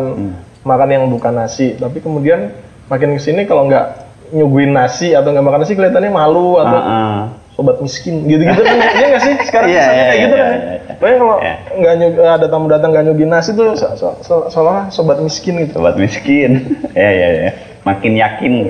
makan 0.61 0.89
yang 0.91 1.03
bukan 1.07 1.33
nasi. 1.33 1.79
Tapi 1.79 2.03
kemudian 2.03 2.51
makin 2.91 3.15
ke 3.15 3.21
sini 3.23 3.47
kalau 3.47 3.71
nggak 3.71 3.85
nyuguhin 4.31 4.71
nasi 4.71 5.11
atau 5.11 5.31
nggak 5.31 5.43
makan 5.43 5.59
nasi 5.63 5.75
kelihatannya 5.75 6.11
malu 6.11 6.59
atau 6.59 6.79
Ah, 6.79 6.87
ah. 6.87 7.19
Sobat 7.61 7.77
miskin 7.77 8.25
gitu-gitu. 8.25 8.57
Kan 8.57 8.75
iya 8.97 9.05
nggak 9.07 9.21
sih? 9.21 9.33
Sekarang 9.45 9.67
Iya, 9.69 9.77
kesannya 9.77 9.95
iya, 9.95 10.03
kayak 10.03 10.19
gitu 10.19 10.33
iya, 10.33 10.41
kan. 10.41 10.51
iya, 10.51 10.65
iya. 10.65 10.93
Pokoknya 10.97 11.17
kalau 11.17 11.35
Iya. 11.37 11.53
nggak 11.71 11.93
nyug- 11.95 12.19
ada 12.27 12.45
tamu 12.49 12.65
datang 12.67 12.89
nggak 12.89 13.03
nyuguhin 13.05 13.29
nasi 13.29 13.49
tuh 13.53 13.69
so, 13.73 13.85
so, 13.93 14.07
so- 14.19 14.47
seolah 14.49 14.89
sobat 14.89 15.17
miskin 15.17 15.53
gitu. 15.61 15.77
Sobat 15.77 15.95
miskin. 15.95 16.51
Ya 16.97 17.07
ya 17.07 17.27
ya 17.39 17.49
makin 17.81 18.13
yakin. 18.13 18.53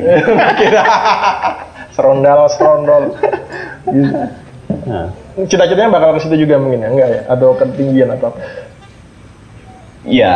Serondal 1.91 2.47
serondol. 2.47 3.03
Gitu. 3.85 4.15
Nah. 4.87 5.07
cita-citanya 5.41 5.89
bakal 5.89 6.15
ke 6.15 6.19
situ 6.21 6.35
juga 6.39 6.55
mungkin 6.55 6.79
ya? 6.79 6.89
Enggak 6.89 7.09
ya? 7.09 7.19
Atau 7.27 7.55
ketinggian 7.55 8.09
atau 8.11 8.31
apa? 8.31 8.39
Ya, 10.01 10.35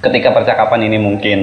ketika 0.00 0.30
percakapan 0.30 0.80
ini 0.84 0.98
mungkin 0.98 1.40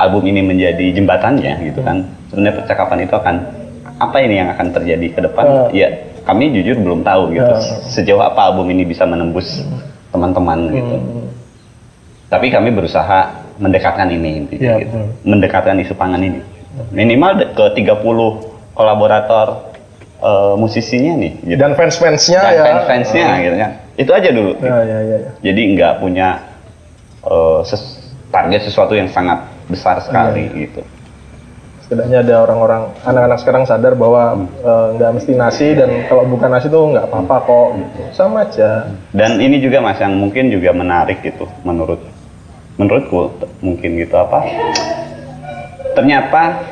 album 0.00 0.24
ini 0.24 0.40
menjadi 0.40 0.86
jembatannya 0.96 1.52
gitu 1.62 1.80
kan, 1.80 2.08
sebenarnya 2.32 2.56
percakapan 2.64 2.98
itu 3.04 3.14
akan 3.14 3.34
apa 4.00 4.16
ini 4.24 4.34
yang 4.40 4.48
akan 4.50 4.66
terjadi 4.72 5.06
ke 5.12 5.20
depan? 5.20 5.44
Eh. 5.44 5.68
Ya, 5.76 5.88
kami 6.24 6.48
jujur 6.50 6.80
belum 6.80 7.04
tahu 7.04 7.36
gitu. 7.36 7.52
Eh. 7.52 7.60
Sejauh 7.86 8.24
apa 8.24 8.48
album 8.48 8.72
ini 8.72 8.88
bisa 8.88 9.04
menembus 9.04 9.60
teman-teman 10.08 10.72
gitu. 10.72 10.96
Hmm. 10.96 11.28
Tapi 12.26 12.48
kami 12.48 12.70
berusaha 12.70 13.20
mendekatkan 13.60 14.08
ini 14.08 14.40
intinya 14.40 14.62
Iya, 14.62 14.74
gitu. 14.80 14.96
betul. 14.96 15.06
Mendekatkan 15.28 15.76
isu 15.78 15.94
pangan 15.94 16.22
ini. 16.22 16.40
Minimal 16.94 17.30
ke 17.52 17.64
30 17.76 18.00
kolaborator 18.72 19.68
eh, 20.20 20.54
musisinya 20.54 21.12
nih 21.16 21.32
gitu. 21.44 21.58
dan 21.58 21.72
fans-fansnya 21.74 22.40
Dan 22.40 22.52
ya 22.54 22.62
fans-fansnya 22.64 23.26
gitu 23.42 23.56
kan. 23.58 23.70
Itu 23.98 24.10
aja 24.14 24.30
dulu. 24.32 24.52
ya 24.60 24.76
ya 24.80 24.98
ya, 25.02 25.16
ya. 25.28 25.30
Jadi 25.42 25.60
nggak 25.76 25.92
punya 25.98 26.28
eh, 27.20 27.60
ses- 27.66 28.00
target 28.30 28.62
sesuatu 28.62 28.94
yang 28.94 29.10
sangat 29.10 29.49
besar 29.70 29.96
sekali 30.00 30.44
Iya. 30.44 30.58
gitu. 30.66 30.82
setidaknya 31.80 32.22
ada 32.22 32.34
orang-orang 32.40 32.82
anak-anak 33.02 33.38
sekarang 33.38 33.64
sadar 33.64 33.94
bahwa 33.94 34.22
eh, 34.60 34.86
nggak 34.94 35.10
mesti 35.12 35.32
nasi 35.34 35.68
dan 35.72 35.90
kalau 36.06 36.22
bukan 36.24 36.46
nasi 36.48 36.66
tuh 36.66 36.86
nggak 36.88 37.02
apa-apa 37.04 37.36
kok 37.40 37.68
gitu. 37.76 38.00
sama 38.12 38.44
aja 38.44 38.86
Dan 39.10 39.38
ini 39.38 39.58
juga 39.58 39.78
mas 39.78 39.98
yang 39.98 40.14
mungkin 40.14 40.48
juga 40.48 40.70
menarik 40.70 41.18
gitu 41.20 41.50
menurut 41.62 41.98
menurutku 42.76 43.30
mungkin 43.58 43.98
gitu 43.98 44.14
apa? 44.14 44.40
Ternyata 45.90 46.62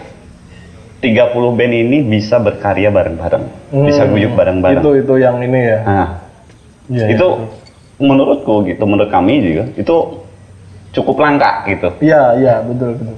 30 0.98 1.18
band 1.52 1.74
ini 1.74 1.98
bisa 2.00 2.38
berkarya 2.38 2.88
bareng-bareng, 2.88 3.44
bisa 3.84 4.02
Hmm, 4.02 4.10
guyup 4.10 4.32
bareng-bareng. 4.34 4.80
Itu 4.80 4.90
itu 4.96 5.14
yang 5.16 5.38
ini 5.38 5.60
ya. 5.60 5.78
Nah, 5.82 6.08
Iya, 6.88 7.06
itu 7.12 7.26
menurutku 7.98 8.64
gitu, 8.64 8.80
menurut 8.82 9.06
kami 9.08 9.44
juga 9.44 9.64
itu 9.74 9.96
cukup 10.92 11.16
langka 11.20 11.64
gitu. 11.68 11.88
Iya, 12.00 12.36
iya, 12.38 12.54
betul 12.64 12.96
betul. 12.96 13.16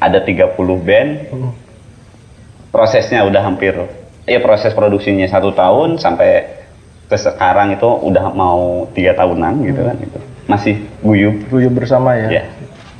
Ada 0.00 0.18
30 0.24 0.76
band, 0.80 1.10
Hmm. 1.28 1.52
prosesnya 2.72 3.26
udah 3.26 3.42
hampir, 3.44 3.74
ya 4.24 4.38
proses 4.40 4.72
produksinya 4.72 5.26
satu 5.26 5.52
tahun 5.52 5.98
sampai 5.98 6.60
ke 7.10 7.16
sekarang 7.18 7.74
itu 7.74 7.88
udah 7.88 8.30
mau 8.30 8.86
tiga 8.94 9.12
tahunan 9.18 9.66
gitu 9.66 9.80
kan, 9.82 9.96
itu 9.98 10.18
masih 10.46 10.74
guyup 11.02 11.34
Guyup 11.50 11.74
bersama 11.74 12.14
ya. 12.14 12.40
Ya, 12.40 12.44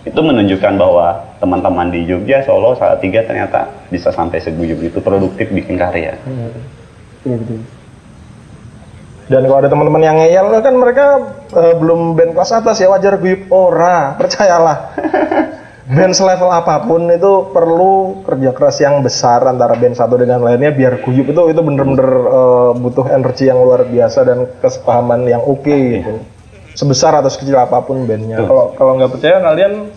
itu 0.03 0.19
menunjukkan 0.19 0.75
bahwa 0.75 1.23
teman-teman 1.39 1.89
di 1.95 2.05
Jogja, 2.05 2.43
Solo, 2.43 2.75
Salatiga 2.75 3.23
ternyata 3.25 3.71
bisa 3.89 4.11
sampai 4.11 4.43
seguyup 4.43 4.83
itu 4.83 4.99
produktif 4.99 5.49
bikin 5.55 5.79
karya. 5.79 6.19
Hmm. 6.27 6.51
Betul, 7.23 7.37
betul. 7.41 7.61
Dan 9.31 9.47
kalau 9.47 9.59
ada 9.59 9.71
teman-teman 9.71 10.03
yang 10.03 10.17
ngeyel 10.19 10.51
kan 10.59 10.75
mereka 10.75 11.07
eh, 11.53 11.75
belum 11.79 12.13
band 12.13 12.35
kelas 12.35 12.51
atas 12.53 12.77
ya 12.77 12.91
wajar 12.91 13.15
guyup 13.17 13.47
ora, 13.49 14.13
percayalah. 14.19 14.91
band 15.87 16.15
selevel 16.15 16.47
apa 16.49 16.83
pun 16.83 17.07
itu 17.07 17.51
perlu 17.51 18.23
kerja 18.23 18.51
keras 18.51 18.79
yang 18.79 19.03
besar 19.03 19.43
antara 19.43 19.75
band 19.75 19.95
satu 19.95 20.15
dengan 20.15 20.39
lainnya 20.39 20.71
biar 20.71 20.99
guyup 20.99 21.27
itu 21.27 21.43
itu 21.47 21.61
bener-bener 21.61 22.07
eh, 22.27 22.71
butuh 22.77 23.07
energi 23.09 23.47
yang 23.47 23.59
luar 23.59 23.83
biasa 23.85 24.23
dan 24.23 24.39
kesepahaman 24.59 25.23
yang 25.25 25.41
oke 25.41 25.67
gitu. 25.67 26.23
Sebesar 26.73 27.15
atau 27.15 27.27
sekecil 27.27 27.55
apa 27.55 27.83
pun 27.83 28.07
bandnya. 28.07 28.39
Kalau 28.41 28.75
kalau 28.75 28.93
nggak 28.95 29.11
percaya 29.11 29.39
kalian 29.39 29.91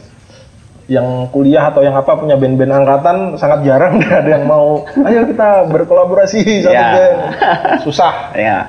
yang 0.83 1.07
kuliah 1.29 1.69
atau 1.69 1.79
yang 1.79 1.95
apa 1.95 2.11
punya 2.13 2.35
band-band 2.35 2.73
angkatan 2.75 3.17
sangat 3.33 3.63
jarang 3.63 3.97
ada 4.19 4.27
yang 4.27 4.43
mau 4.43 4.83
ayo 4.99 5.25
kita 5.25 5.65
berkolaborasi 5.69 6.41
satu 6.59 6.73
Ya. 6.75 6.89
band 6.91 7.17
susah 7.87 8.35
Ya, 8.35 8.67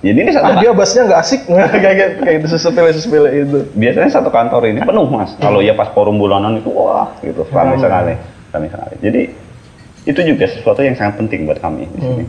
jadi 0.00 0.18
ini 0.18 0.30
satu 0.30 0.46
ah 0.46 0.56
dia 0.56 0.72
bassnya 0.72 1.02
nggak 1.04 1.20
asik. 1.20 1.40
Kayak 1.84 1.94
kayak 2.18 2.34
itu 2.40 2.46
sepele 2.50 2.88
sepele 2.90 3.28
itu. 3.38 3.58
Biasanya 3.72 4.08
satu 4.10 4.28
kantor 4.28 4.66
ini 4.66 4.80
penuh 4.80 5.04
mas. 5.06 5.36
Kalau 5.36 5.60
ya 5.60 5.72
pas 5.72 5.92
forum 5.92 6.16
bulanan 6.16 6.56
itu 6.56 6.68
wah 6.68 7.12
gitu. 7.20 7.44
Ramai 7.46 7.76
Hmm. 7.76 7.84
sekali, 7.84 8.14
ramai 8.48 8.68
sekali. 8.68 8.94
Jadi 8.98 9.20
itu 10.02 10.20
juga 10.24 10.44
sesuatu 10.46 10.80
yang 10.80 10.96
sangat 10.96 11.16
penting 11.16 11.44
buat 11.44 11.58
kami 11.58 11.84
di 11.86 12.00
sini. 12.00 12.24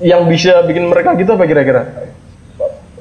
yang 0.00 0.24
bisa 0.24 0.60
bikin 0.62 0.86
mereka 0.86 1.12
gitu 1.14 1.28
apa 1.30 1.44
kira-kira? 1.44 1.88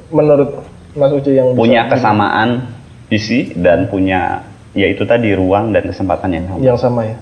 Menurut 0.10 0.64
Mas 0.96 1.12
Uci 1.12 1.32
yang 1.32 1.52
Punya 1.54 1.86
kesamaan 1.86 2.72
visi 3.08 3.52
dan 3.54 3.88
punya 3.88 4.44
ya 4.72 4.86
itu 4.86 5.04
tadi 5.04 5.32
ruang 5.32 5.70
dan 5.70 5.84
kesempatan 5.86 6.30
yang 6.30 6.46
sama. 6.46 6.60
yang 6.62 6.78
sama 6.78 7.02
ya? 7.04 7.16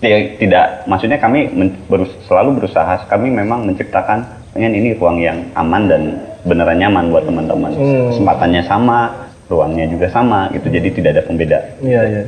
Ya, 0.00 0.16
tidak, 0.36 0.66
maksudnya 0.84 1.16
kami 1.16 1.48
men- 1.48 1.80
berus- 1.86 2.12
selalu 2.24 2.60
berusaha, 2.60 3.04
kami 3.06 3.28
memang 3.28 3.64
menciptakan 3.64 4.43
pengen 4.54 4.72
ini 4.78 4.94
ruang 4.94 5.18
yang 5.18 5.50
aman 5.58 5.90
dan 5.90 6.02
beneran 6.46 6.78
nyaman 6.78 7.10
buat 7.10 7.26
teman-teman. 7.26 7.74
Hmm. 7.74 8.14
Kesempatannya 8.14 8.62
sama, 8.64 9.10
ruangnya 9.50 9.90
juga 9.90 10.06
sama, 10.14 10.46
gitu. 10.54 10.70
Jadi 10.70 10.88
tidak 10.94 11.10
ada 11.18 11.22
pembeda. 11.26 11.58
iya 11.82 12.02
iya 12.06 12.22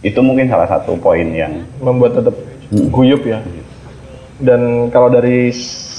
Itu 0.00 0.24
mungkin 0.24 0.48
salah 0.48 0.66
satu 0.66 0.96
poin 0.96 1.28
yang 1.36 1.68
membuat 1.84 2.18
tetap 2.18 2.34
guyup 2.90 3.22
ya. 3.28 3.44
Dan 4.40 4.92
kalau 4.92 5.12
dari 5.12 5.52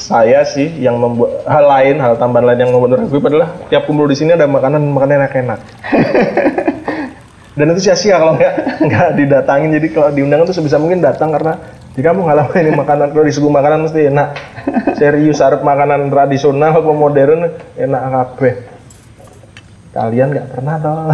saya 0.08 0.42
sih 0.48 0.82
yang 0.82 0.98
membuat 0.98 1.46
hal 1.46 1.66
lain, 1.68 1.96
hal 2.02 2.18
tambahan 2.18 2.46
lain 2.54 2.60
yang 2.66 2.72
membuat 2.74 2.98
orang 2.98 3.08
guyup 3.14 3.26
adalah 3.30 3.50
tiap 3.70 3.86
kumpul 3.86 4.10
di 4.10 4.18
sini 4.18 4.34
ada 4.34 4.50
makanan 4.50 4.82
makanan 4.82 5.14
enak-enak. 5.26 5.60
Dan 7.58 7.74
itu 7.74 7.90
sia-sia 7.90 8.22
kalau 8.22 8.38
nggak 8.38 8.54
nggak 8.86 9.08
didatangin. 9.18 9.70
Jadi 9.74 9.88
kalau 9.90 10.10
diundang 10.14 10.46
itu 10.46 10.54
sebisa 10.54 10.78
mungkin 10.78 11.02
datang 11.02 11.34
karena 11.34 11.58
di 11.98 12.06
kamu 12.06 12.30
ngalamin 12.30 12.62
ini 12.62 12.72
makanan 12.78 13.10
kalau 13.10 13.26
disuguh 13.26 13.50
makanan 13.50 13.90
mesti 13.90 14.14
enak. 14.14 14.30
Serius 15.02 15.42
harap 15.42 15.66
makanan 15.66 16.14
tradisional 16.14 16.78
atau 16.78 16.94
modern 16.94 17.50
enak 17.74 18.02
kabeh. 18.14 18.54
Kalian 19.98 20.30
nggak 20.30 20.48
pernah 20.54 20.76
toh. 20.78 21.10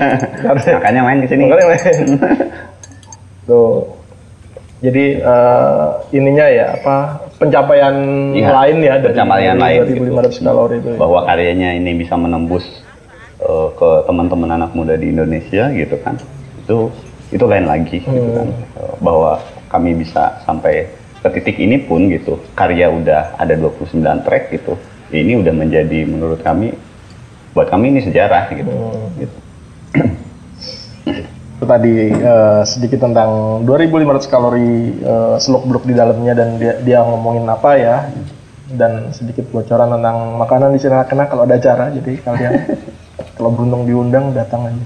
Makanya 0.80 1.00
main 1.04 1.20
di 1.20 1.28
sini. 1.28 1.52
Makanya 1.52 1.66
main. 1.68 1.96
Tuh. 3.44 3.92
Jadi 4.80 5.20
eh, 5.20 5.88
ininya 6.16 6.46
ya 6.48 6.66
apa 6.80 6.96
pencapaian 7.38 7.94
Iya, 8.34 8.50
lain 8.50 8.76
ya 8.82 8.94
dari 8.98 9.14
pencapaian 9.14 9.56
lain 9.60 9.80
gitu. 9.84 10.10
2500 10.16 10.48
kalori 10.48 10.76
itu. 10.80 10.88
ya. 10.90 10.98
Bahwa 10.98 11.20
karyanya 11.28 11.70
ini 11.76 11.92
bisa 11.92 12.16
menembus 12.16 12.64
eh, 13.36 13.68
ke 13.76 13.90
teman-teman 14.08 14.48
anak 14.56 14.72
muda 14.72 14.96
di 14.96 15.12
Indonesia 15.12 15.68
gitu 15.76 15.96
kan. 16.00 16.16
Itu 16.64 16.88
itu 17.28 17.44
lain 17.44 17.68
lagi 17.68 18.00
gitu 18.00 18.30
kan. 18.32 18.48
Eh, 18.48 18.94
bahwa 19.04 19.36
kami 19.72 19.96
bisa 19.96 20.44
sampai 20.44 20.92
ke 21.24 21.28
titik 21.32 21.56
ini 21.56 21.80
pun 21.80 22.12
gitu. 22.12 22.36
Karya 22.52 22.92
udah 22.92 23.40
ada 23.40 23.56
29 23.56 23.96
track 24.26 24.44
gitu. 24.52 24.76
Ini 25.08 25.40
udah 25.40 25.54
menjadi 25.56 26.04
menurut 26.04 26.44
kami 26.44 26.76
buat 27.56 27.72
kami 27.72 27.96
ini 27.96 28.00
sejarah 28.04 28.52
gitu. 28.52 28.72
gitu. 29.16 29.38
Itu 31.56 31.64
tadi 31.64 32.10
eh, 32.10 32.62
sedikit 32.66 33.06
tentang 33.06 33.62
2500 33.64 34.26
kalori 34.28 34.98
eh, 34.98 35.36
seluk 35.40 35.64
beluk 35.64 35.84
di 35.86 35.94
dalamnya 35.94 36.32
dan 36.36 36.48
dia, 36.58 36.74
dia 36.82 36.98
ngomongin 37.06 37.46
apa 37.46 37.70
ya 37.78 37.96
dan 38.72 39.12
sedikit 39.12 39.46
bocoran 39.52 40.00
tentang 40.00 40.40
makanan 40.40 40.72
di 40.72 40.80
sini 40.80 40.96
kena 41.04 41.28
kalau 41.28 41.44
ada 41.44 41.60
acara 41.60 41.92
jadi 41.92 42.12
kalian 42.24 42.52
kalau 43.36 43.50
beruntung 43.52 43.84
diundang 43.84 44.32
datang 44.32 44.72
aja. 44.72 44.84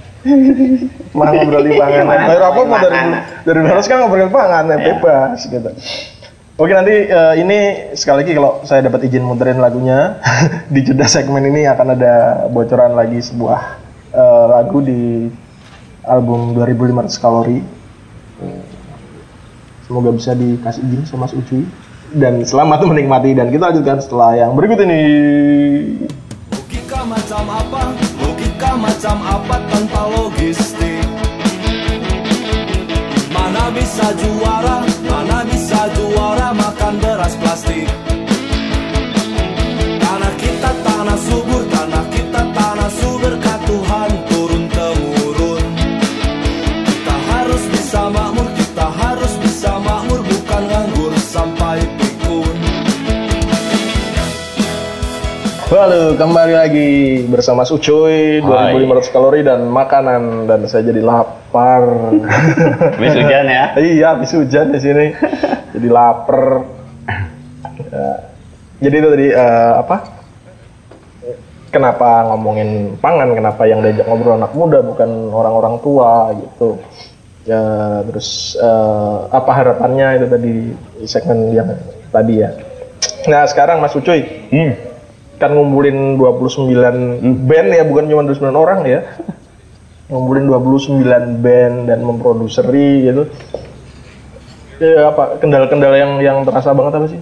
Mah 1.16 1.30
ngobrolin 1.32 1.72
panganan. 1.82 2.18
Ayo 2.28 2.42
apa 2.44 2.60
mau 2.66 2.78
dari 2.78 2.98
dari 3.46 3.58
harus 3.64 3.86
kan 3.86 3.96
ngobrolin 4.04 4.30
panganan 4.30 4.78
bebas 4.78 5.40
gitu. 5.46 5.70
Oke 6.56 6.72
nanti 6.72 7.12
eh, 7.12 7.34
ini 7.36 7.58
sekali 7.92 8.24
lagi 8.24 8.32
kalau 8.32 8.64
saya 8.64 8.88
dapat 8.88 9.04
izin 9.12 9.28
muterin 9.28 9.60
lagunya 9.60 10.16
di 10.74 10.80
jeda 10.80 11.04
segmen 11.04 11.44
ini 11.44 11.68
akan 11.68 11.92
ada 11.92 12.14
bocoran 12.48 12.96
lagi 12.96 13.20
sebuah 13.20 13.60
eh, 14.16 14.46
lagu 14.56 14.80
di 14.80 15.28
album 16.08 16.56
2500 16.56 17.22
kalori. 17.22 17.60
Semoga 19.84 20.10
bisa 20.16 20.32
dikasih 20.32 20.82
izin 20.82 21.02
sama 21.04 21.28
Mas 21.28 21.36
Ucuy 21.36 21.62
dan 22.16 22.40
selamat 22.40 22.86
menikmati 22.86 23.34
dan 23.34 23.52
kita 23.52 23.70
lanjutkan 23.70 23.98
setelah 24.00 24.32
yang 24.38 24.56
berikut 24.56 24.80
ini. 24.82 25.02
Macam 28.76 29.16
apa 29.24 29.56
tanpa 29.72 30.00
logistik? 30.12 31.06
Mana 33.32 33.72
bisa 33.72 34.12
juara? 34.14 34.84
Mana 35.08 35.42
bisa 35.48 35.88
juara 35.96 36.52
makan 36.52 36.94
beras 37.00 37.34
plastik? 37.40 38.05
Halo, 55.76 56.16
kembali 56.16 56.56
lagi 56.56 56.90
bersama 57.28 57.60
Mas 57.60 57.68
Ucuy, 57.68 58.40
2500 58.40 59.12
kalori 59.12 59.44
dan 59.44 59.68
makanan 59.68 60.48
dan 60.48 60.64
saya 60.64 60.88
jadi 60.88 61.04
lapar. 61.04 61.84
Habis 62.96 63.12
hujan 63.12 63.44
ya. 63.44 63.64
iya, 63.76 64.16
habis 64.16 64.32
hujan 64.32 64.72
di 64.72 64.80
sini. 64.80 65.12
jadi 65.76 65.88
lapar. 65.92 66.64
Ya. 67.92 68.08
Jadi 68.88 68.94
itu 69.04 69.08
tadi 69.12 69.26
eh, 69.36 69.72
apa? 69.76 69.96
Kenapa 71.68 72.24
ngomongin 72.32 72.96
pangan? 72.96 73.36
Kenapa 73.36 73.68
yang 73.68 73.84
diajak 73.84 74.08
ngobrol 74.08 74.40
anak 74.40 74.56
muda 74.56 74.80
bukan 74.80 75.28
orang-orang 75.28 75.76
tua 75.84 76.32
gitu? 76.40 76.80
Ya, 77.44 78.00
terus 78.08 78.56
eh, 78.56 79.16
apa 79.28 79.52
harapannya 79.52 80.24
itu 80.24 80.26
tadi 80.32 80.52
di 80.72 81.04
segmen 81.04 81.52
yang 81.52 81.68
tadi 82.08 82.40
ya. 82.40 82.56
Nah, 83.28 83.44
sekarang 83.44 83.84
Mas 83.84 83.92
Ucuy, 83.92 84.24
Hmm. 84.48 84.95
Kan 85.36 85.52
ngumpulin 85.52 86.16
29 86.16 87.44
band 87.44 87.68
ya 87.72 87.84
bukan 87.84 88.04
cuma 88.08 88.22
29 88.24 88.52
orang 88.56 88.80
ya. 88.88 89.00
Ngumpulin 90.06 90.46
29 90.48 91.42
band 91.42 91.76
dan 91.90 92.00
memproduseri 92.04 93.10
gitu. 93.10 93.22
Ya 94.76 95.08
apa 95.08 95.40
kendala-kendala 95.40 95.96
yang 95.96 96.12
yang 96.20 96.38
terasa 96.44 96.76
banget 96.76 96.92
apa 97.00 97.06
sih? 97.08 97.20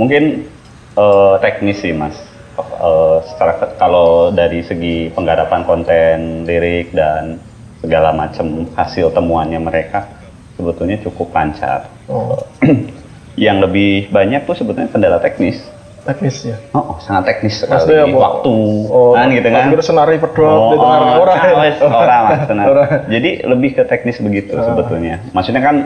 Mungkin 0.00 0.48
eh, 0.96 1.34
teknis 1.40 1.80
sih 1.80 1.92
mas. 1.92 2.16
Eh, 2.58 3.18
secara 3.32 3.76
kalau 3.80 4.28
dari 4.32 4.60
segi 4.60 5.08
penggarapan 5.12 5.62
konten, 5.64 6.44
lirik 6.44 6.92
dan 6.92 7.40
segala 7.80 8.14
macam 8.14 8.68
hasil 8.76 9.10
temuannya 9.10 9.58
mereka 9.58 10.06
sebetulnya 10.54 11.00
cukup 11.02 11.34
lancar. 11.34 11.90
oh, 12.06 12.38
Yang 13.34 13.56
lebih 13.64 13.90
banyak 14.08 14.44
tuh 14.44 14.54
sebetulnya 14.54 14.88
kendala 14.88 15.18
teknis. 15.18 15.62
teknis 16.02 16.42
ya. 16.42 16.58
Oh, 16.74 16.94
oh, 16.94 16.98
sangat 16.98 17.30
teknis 17.30 17.62
sekali. 17.62 17.78
Maksudnya 17.78 18.02
apa? 18.04 18.18
Waktu, 18.18 18.54
Oh, 18.90 19.14
kan 19.14 19.26
gitu 19.30 19.48
kan. 19.48 19.70
kira 19.70 19.84
senari 19.86 20.18
pedot, 20.18 20.42
Oh, 20.42 20.74
gitu 20.74 20.82
oh, 20.82 20.90
kan. 20.90 21.00
Ora 21.16 21.34
ya? 21.38 21.52
wes, 21.56 21.76
ora, 22.02 22.16
Mas. 22.26 22.40
Jadi 23.06 23.30
lebih 23.46 23.70
ke 23.72 23.82
teknis 23.86 24.18
begitu 24.18 24.50
sebetulnya. 24.52 25.22
Maksudnya 25.30 25.62
kan 25.62 25.76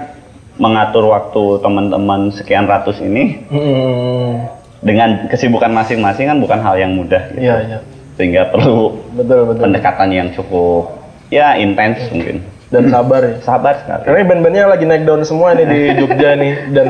mengatur 0.57 1.05
waktu 1.07 1.61
teman-teman 1.61 2.33
sekian 2.33 2.65
ratus 2.65 2.97
ini 2.99 3.45
Hmm, 3.53 4.49
dengan 4.81 5.29
kesibukan 5.29 5.69
masing-masing 5.69 6.27
kan 6.27 6.41
bukan 6.41 6.59
hal 6.59 6.81
yang 6.81 6.97
mudah 6.97 7.21
gitu. 7.31 7.45
iya 7.45 7.57
iya. 7.61 7.79
Sehingga 8.17 8.49
perlu 8.49 8.97
Betul 9.13 9.53
betul. 9.53 9.63
pendekatan 9.69 10.09
yang 10.09 10.33
cukup 10.33 10.97
ya 11.29 11.61
intens 11.61 12.09
mungkin. 12.09 12.41
Dan 12.67 12.89
sabar 12.89 13.21
ya. 13.21 13.37
Sabar 13.47 13.77
sekali. 13.79 14.01
Karena 14.03 14.25
band-bandnya 14.25 14.65
lagi 14.67 14.89
naik 14.89 15.05
daun 15.05 15.23
semua 15.23 15.53
nih 15.53 15.69
di 15.69 15.81
Jogja 15.95 16.31
nih 16.35 16.53
dan 16.73 16.89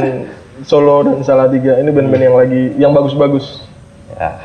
Solo 0.62 1.02
dan 1.02 1.20
Salatiga 1.20 1.76
ini 1.76 1.90
band-band 1.90 2.22
yang 2.22 2.36
lagi 2.36 2.62
yang 2.76 2.92
bagus-bagus 2.92 3.60
Ya. 4.12 4.40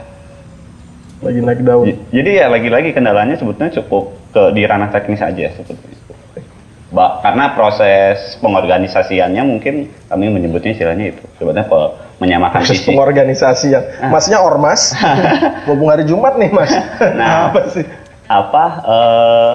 lagi 1.21 1.39
naik 1.39 1.61
daun. 1.61 1.85
J- 1.85 2.01
Jadi 2.11 2.29
ya 2.33 2.49
lagi-lagi 2.49 2.91
kendalanya 2.91 3.37
sebetulnya 3.37 3.71
cukup 3.73 4.03
ke 4.29 4.51
di 4.51 4.65
ranah 4.65 4.89
teknis 4.89 5.21
aja 5.21 5.53
sebetulnya. 5.53 5.99
Ba- 6.91 7.21
karena 7.21 7.55
proses 7.55 8.35
pengorganisasiannya 8.41 9.39
mungkin 9.41 9.87
kami 10.05 10.27
menyebutnya 10.27 10.73
istilahnya 10.73 11.15
itu 11.15 11.23
sebetulnya 11.37 11.63
pe- 11.63 11.91
menyamakan 12.17 12.59
Proses 12.59 12.83
pengorganisasian. 12.83 14.11
Masnya 14.11 14.41
ormas. 14.41 14.91
Mumpung 15.69 15.87
hari 15.87 16.03
Jumat 16.03 16.35
nih, 16.35 16.51
Mas. 16.51 16.73
Nah. 17.15 17.49
Apa 17.49 17.61
sih? 17.69 17.85
Apa 18.27 18.63
eh, 18.83 19.51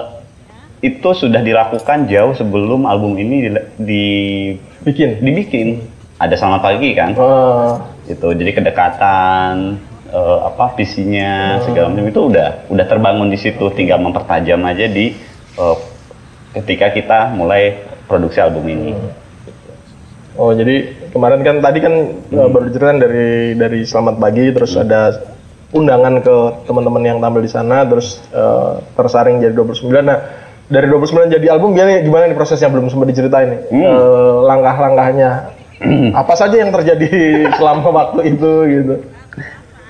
itu 0.83 1.09
sudah 1.11 1.41
dilakukan 1.41 2.05
jauh 2.05 2.33
sebelum 2.33 2.85
album 2.85 3.17
ini 3.17 3.35
di- 3.43 3.65
di- 3.77 4.53
Bikin. 4.81 5.19
dibikin. 5.19 5.67
Ada 6.17 6.33
selamat 6.33 6.61
pagi 6.65 6.89
kan? 6.97 7.11
Oh, 7.17 7.77
Gitu. 8.07 8.27
Jadi 8.33 8.51
kedekatan 8.55 9.77
eh, 10.09 10.39
apa 10.47 10.73
visinya 10.79 11.59
segala 11.61 11.91
macam 11.91 12.07
itu 12.07 12.21
udah 12.31 12.71
udah 12.71 12.85
terbangun 12.87 13.27
di 13.27 13.37
situ 13.37 13.67
tinggal 13.75 13.99
mempertajam 13.99 14.63
aja 14.63 14.87
di 14.87 15.11
eh, 15.59 15.77
ketika 16.55 16.89
kita 16.95 17.19
mulai 17.35 17.83
produksi 18.07 18.39
album 18.39 18.65
ini. 18.71 18.95
oh 20.37 20.53
jadi 20.53 20.93
kemarin 21.09 21.41
kan 21.41 21.55
tadi 21.65 21.81
kan 21.81 21.93
uh, 22.29 22.45
baru 22.45 22.69
diceritain 22.69 23.01
dari 23.01 23.57
dari 23.57 23.81
Selamat 23.81 24.21
Pagi 24.21 24.53
terus 24.53 24.77
ada 24.77 25.33
undangan 25.73 26.21
ke 26.21 26.35
teman-teman 26.69 27.01
yang 27.01 27.17
tampil 27.17 27.41
di 27.41 27.49
sana 27.49 27.81
terus 27.89 28.21
uh, 28.37 28.77
tersaring 28.93 29.41
jadi 29.41 29.57
29. 29.57 29.89
Nah, 30.05 30.19
dari 30.69 30.87
29 30.93 31.33
jadi 31.33 31.47
album 31.57 31.73
gimana, 31.73 32.05
gimana 32.05 32.23
nih 32.29 32.37
prosesnya 32.37 32.69
belum 32.69 32.85
sempat 32.85 33.09
diceritain 33.09 33.49
nih. 33.49 33.61
Uh, 33.81 34.45
langkah-langkahnya. 34.45 35.56
Apa 36.21 36.33
saja 36.33 36.57
yang 36.57 36.73
terjadi 36.73 37.09
selama 37.57 37.89
waktu 37.93 38.33
itu 38.33 38.51
gitu. 38.65 38.95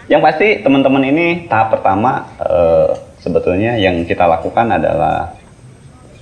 Yang 0.07 0.21
pasti 0.23 0.47
teman-teman 0.63 1.03
ini 1.03 1.27
tahap 1.51 1.75
pertama 1.79 2.27
eh, 2.39 2.91
sebetulnya 3.19 3.75
yang 3.75 4.07
kita 4.07 4.23
lakukan 4.23 4.71
adalah 4.71 5.35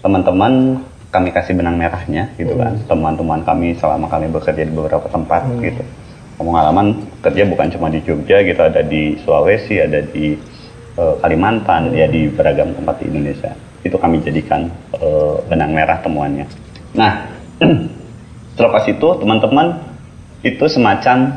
teman-teman 0.02 0.82
kami 1.14 1.30
kasih 1.32 1.54
benang 1.56 1.78
merahnya 1.78 2.34
gitu 2.38 2.58
kan. 2.58 2.78
Teman-teman 2.90 3.46
kami 3.46 3.78
selama 3.78 4.10
kami 4.10 4.30
bekerja 4.30 4.66
di 4.66 4.74
beberapa 4.74 5.06
tempat 5.10 5.46
gitu. 5.62 5.82
Pengalaman 6.36 7.08
kerja 7.24 7.48
bukan 7.48 7.72
cuma 7.72 7.88
di 7.88 8.04
Jogja 8.04 8.44
gitu, 8.44 8.60
ada 8.60 8.84
di 8.84 9.16
Sulawesi, 9.24 9.80
ada 9.80 10.04
di 10.04 10.36
eh, 10.98 11.16
Kalimantan, 11.22 11.96
ya 11.96 12.10
di 12.10 12.28
beragam 12.28 12.76
tempat 12.76 13.00
di 13.00 13.08
Indonesia. 13.08 13.56
Itu 13.86 13.96
kami 14.02 14.20
jadikan 14.26 14.68
eh, 14.98 15.36
benang 15.48 15.72
merah 15.72 16.02
temuannya. 16.04 16.50
Nah, 16.98 17.32
terlepas 18.56 18.88
itu 18.88 19.08
teman-teman 19.20 19.80
itu 20.42 20.66
semacam 20.66 21.36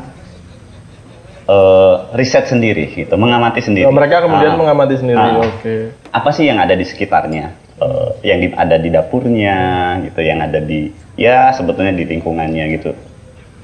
eh, 1.49 1.95
riset 2.13 2.45
sendiri 2.45 2.93
gitu, 2.93 3.17
mengamati 3.17 3.57
sendiri. 3.59 3.89
Nah, 3.89 3.95
mereka 3.95 4.21
kemudian 4.21 4.53
Ah. 4.53 4.57
mengamati 4.57 4.95
sendiri. 4.95 5.17
Ah. 5.17 5.41
Oke. 5.41 5.97
Apa 6.13 6.29
sih 6.29 6.45
yang 6.45 6.61
ada 6.61 6.77
di 6.77 6.85
sekitarnya? 6.85 7.57
Eh, 7.79 8.09
yang 8.27 8.37
di- 8.39 8.53
ada 8.53 8.75
di 8.75 8.89
dapurnya 8.91 9.57
gitu, 10.03 10.19
yang 10.21 10.43
ada 10.43 10.59
di 10.59 10.91
ya 11.15 11.49
sebetulnya 11.49 11.95
di 11.95 12.05
lingkungannya 12.05 12.69
gitu. 12.75 12.91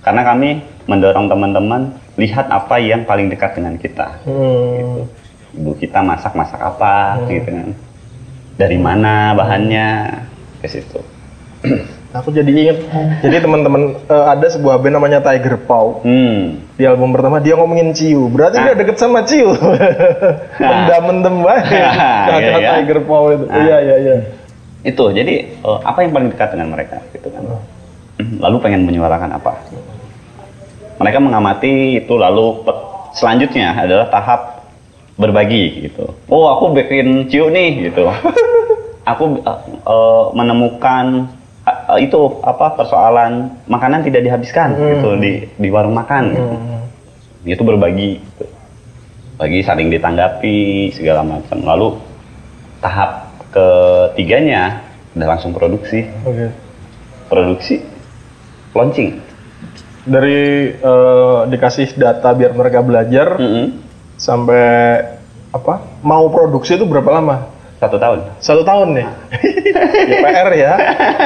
Karena 0.02 0.24
kami 0.24 0.62
mendorong 0.88 1.28
teman-teman 1.28 1.82
lihat 2.16 2.50
apa 2.50 2.80
yang 2.80 3.04
paling 3.04 3.30
dekat 3.30 3.54
dengan 3.54 3.76
kita. 3.76 4.18
Hmm. 4.26 5.06
Ibu 5.54 5.72
kita 5.78 6.02
masak-masak 6.02 6.58
apa 6.58 7.22
gitu 7.28 7.54
kan. 7.54 7.70
Dari 8.56 8.80
mana 8.80 9.36
bahannya 9.36 9.88
ke 10.58 10.68
situ. 10.68 11.00
Aku 12.16 12.32
jadi 12.32 12.48
inget, 12.48 12.80
jadi 13.20 13.44
teman-teman 13.44 14.00
eh, 14.08 14.26
ada 14.32 14.48
sebuah 14.48 14.80
band 14.80 14.96
namanya 14.96 15.20
Tiger 15.20 15.60
Paw. 15.68 16.00
Hmm. 16.00 16.64
Di 16.80 16.88
album 16.88 17.12
pertama 17.12 17.44
dia 17.44 17.60
ngomongin 17.60 17.92
Ciu, 17.92 18.32
berarti 18.32 18.56
dia 18.64 18.72
deket 18.72 18.96
sama 18.96 19.28
Ciu. 19.28 19.52
Mendem-mendem 20.64 21.36
banget. 21.44 21.66
Iya, 21.76 22.52
Kata 22.56 22.60
iya. 22.64 22.70
Tiger 22.80 23.00
Paw 23.04 23.24
itu. 23.36 23.46
Ah. 23.52 23.60
Iya 23.60 23.78
iya 23.84 23.96
iya. 24.00 24.16
Itu. 24.88 25.12
Jadi 25.12 25.60
eh, 25.60 25.80
apa 25.84 26.08
yang 26.08 26.16
paling 26.16 26.30
dekat 26.32 26.56
dengan 26.56 26.72
mereka 26.72 27.04
gitu 27.12 27.28
kan. 27.28 27.44
Lalu 28.40 28.58
pengen 28.64 28.88
menyuarakan 28.88 29.36
apa? 29.36 29.52
Mereka 30.96 31.20
mengamati 31.20 32.00
itu 32.00 32.16
lalu 32.16 32.64
selanjutnya 33.12 33.76
adalah 33.76 34.08
tahap 34.08 34.64
berbagi 35.20 35.92
gitu. 35.92 36.16
Oh, 36.32 36.48
aku 36.48 36.72
bikin 36.80 37.28
ciu 37.28 37.52
nih 37.52 37.92
gitu. 37.92 38.08
aku 39.12 39.24
eh, 39.44 39.60
eh, 39.84 40.26
menemukan 40.32 41.28
eh, 41.94 42.00
itu 42.06 42.42
apa 42.42 42.74
persoalan 42.78 43.62
makanan 43.70 44.06
tidak 44.06 44.26
dihabiskan 44.26 44.74
gitu 44.76 45.10
di 45.18 45.46
di 45.56 45.68
warung 45.70 45.94
makan. 45.96 46.24
gitu. 46.34 46.56
Itu 47.46 47.62
berbagi 47.62 48.20
gitu. 48.20 48.46
Bagi 49.36 49.60
saling 49.62 49.92
ditanggapi 49.92 50.90
segala 50.96 51.22
macam. 51.22 51.60
Lalu 51.62 51.88
tahap 52.80 53.30
ketiganya 53.52 54.84
udah 55.16 55.28
langsung 55.28 55.52
produksi. 55.56 56.08
Oke. 56.28 56.52
Produksi 57.32 57.82
launching. 58.76 59.20
Dari 60.06 60.70
eh, 60.76 61.40
dikasih 61.50 61.98
data 61.98 62.30
biar 62.38 62.54
mereka 62.54 62.86
belajar 62.86 63.42
Mm-mm. 63.42 63.82
sampai 64.20 64.66
apa? 65.50 65.82
Mau 66.04 66.30
produksi 66.30 66.76
itu 66.78 66.86
berapa 66.86 67.10
lama? 67.10 67.55
Satu 67.86 68.02
tahun. 68.02 68.20
Satu 68.42 68.62
tahun 68.66 68.88
nih. 68.98 69.08
ya, 70.10 70.18
PR 70.26 70.50
ya. 70.58 70.74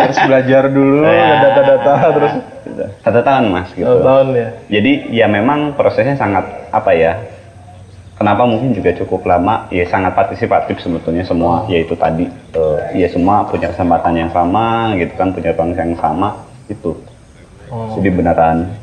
Harus 0.04 0.20
belajar 0.20 0.64
dulu 0.68 1.08
Ya. 1.08 1.24
ada 1.24 1.38
data-data 1.56 1.92
terus 2.12 2.34
Satu 3.00 3.20
tahun 3.24 3.44
mas 3.48 3.72
gitu. 3.72 3.88
satu 3.88 4.04
tahun 4.04 4.28
ya. 4.36 4.50
Jadi 4.68 4.92
ya 5.16 5.26
memang 5.26 5.74
prosesnya 5.74 6.20
sangat 6.20 6.44
apa 6.70 6.92
ya? 6.92 7.16
Kenapa 8.14 8.44
mungkin 8.44 8.76
juga 8.76 8.92
cukup 8.92 9.24
lama? 9.24 9.72
Ya 9.72 9.88
sangat 9.88 10.12
partisipatif 10.12 10.84
sebetulnya 10.84 11.24
semua. 11.24 11.64
Yaitu 11.72 11.96
tadi 11.96 12.28
eh, 12.28 12.80
ya 12.94 13.08
semua 13.08 13.48
punya 13.48 13.72
kesempatan 13.72 14.20
yang 14.20 14.32
sama 14.36 14.92
gitu 15.00 15.16
kan, 15.16 15.32
punya 15.32 15.56
ruang 15.56 15.72
yang 15.72 15.96
sama 15.96 16.44
itu. 16.68 17.00
Oh. 17.72 17.96
Jadi 17.96 18.12
beneran 18.12 18.76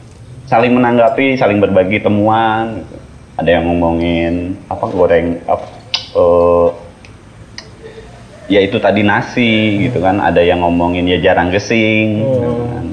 saling 0.49 0.73
menanggapi, 0.73 1.37
saling 1.37 1.61
berbagi 1.61 2.01
temuan. 2.01 2.81
gitu. 2.81 2.97
Ada 3.37 3.61
yang 3.61 3.69
ngomongin 3.69 4.57
apa 4.67 4.85
goreng 4.89 5.45
apa 5.45 5.67
eh, 6.17 6.69
ya 8.47 8.61
itu 8.63 8.77
tadi 8.79 9.03
nasi 9.03 9.87
gitu 9.89 9.99
kan. 10.03 10.19
Ada 10.23 10.43
yang 10.43 10.63
ngomongin 10.63 11.07
ya 11.07 11.19
jarang 11.23 11.51
gesing. 11.51 12.23
gitu 12.23 12.63
kan. 12.71 12.87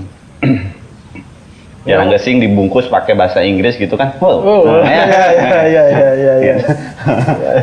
jarang 1.90 2.10
gesing 2.16 2.40
dibungkus 2.40 2.88
pakai 2.88 3.12
bahasa 3.14 3.44
Inggris 3.44 3.76
gitu 3.76 4.00
kan. 4.00 4.16
Wow. 4.24 4.40
Oh, 4.40 4.62
Nah, 4.80 4.88
iya 4.88 5.04
iya 5.68 5.84
iya 5.84 5.84
iya 5.92 6.14
iya 6.16 6.34
iya. 6.40 6.54
Gitu. 6.56 6.72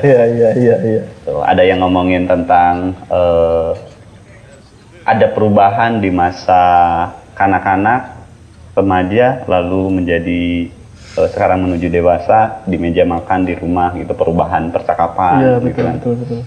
Iya 0.04 0.22
iya 0.28 0.50
iya 0.56 0.76
iya. 0.84 1.02
Ada 1.44 1.62
yang 1.64 1.80
ngomongin 1.80 2.28
tentang 2.28 2.92
eh, 3.08 3.72
ada 5.08 5.26
perubahan 5.32 5.98
di 5.98 6.12
masa 6.12 6.62
kanak-kanak, 7.32 8.20
remaja, 8.76 9.42
lalu 9.48 9.88
menjadi 10.04 10.68
eh, 11.16 11.28
sekarang 11.32 11.64
menuju 11.64 11.88
dewasa 11.88 12.60
di 12.68 12.76
meja 12.76 13.08
makan 13.08 13.48
di 13.48 13.56
rumah 13.56 13.96
gitu 13.96 14.12
perubahan 14.12 14.68
percakapan 14.68 15.40
gitu 15.40 15.58
betul 15.64 15.84
kan 15.88 15.94
betul 15.96 16.14
betul. 16.20 16.40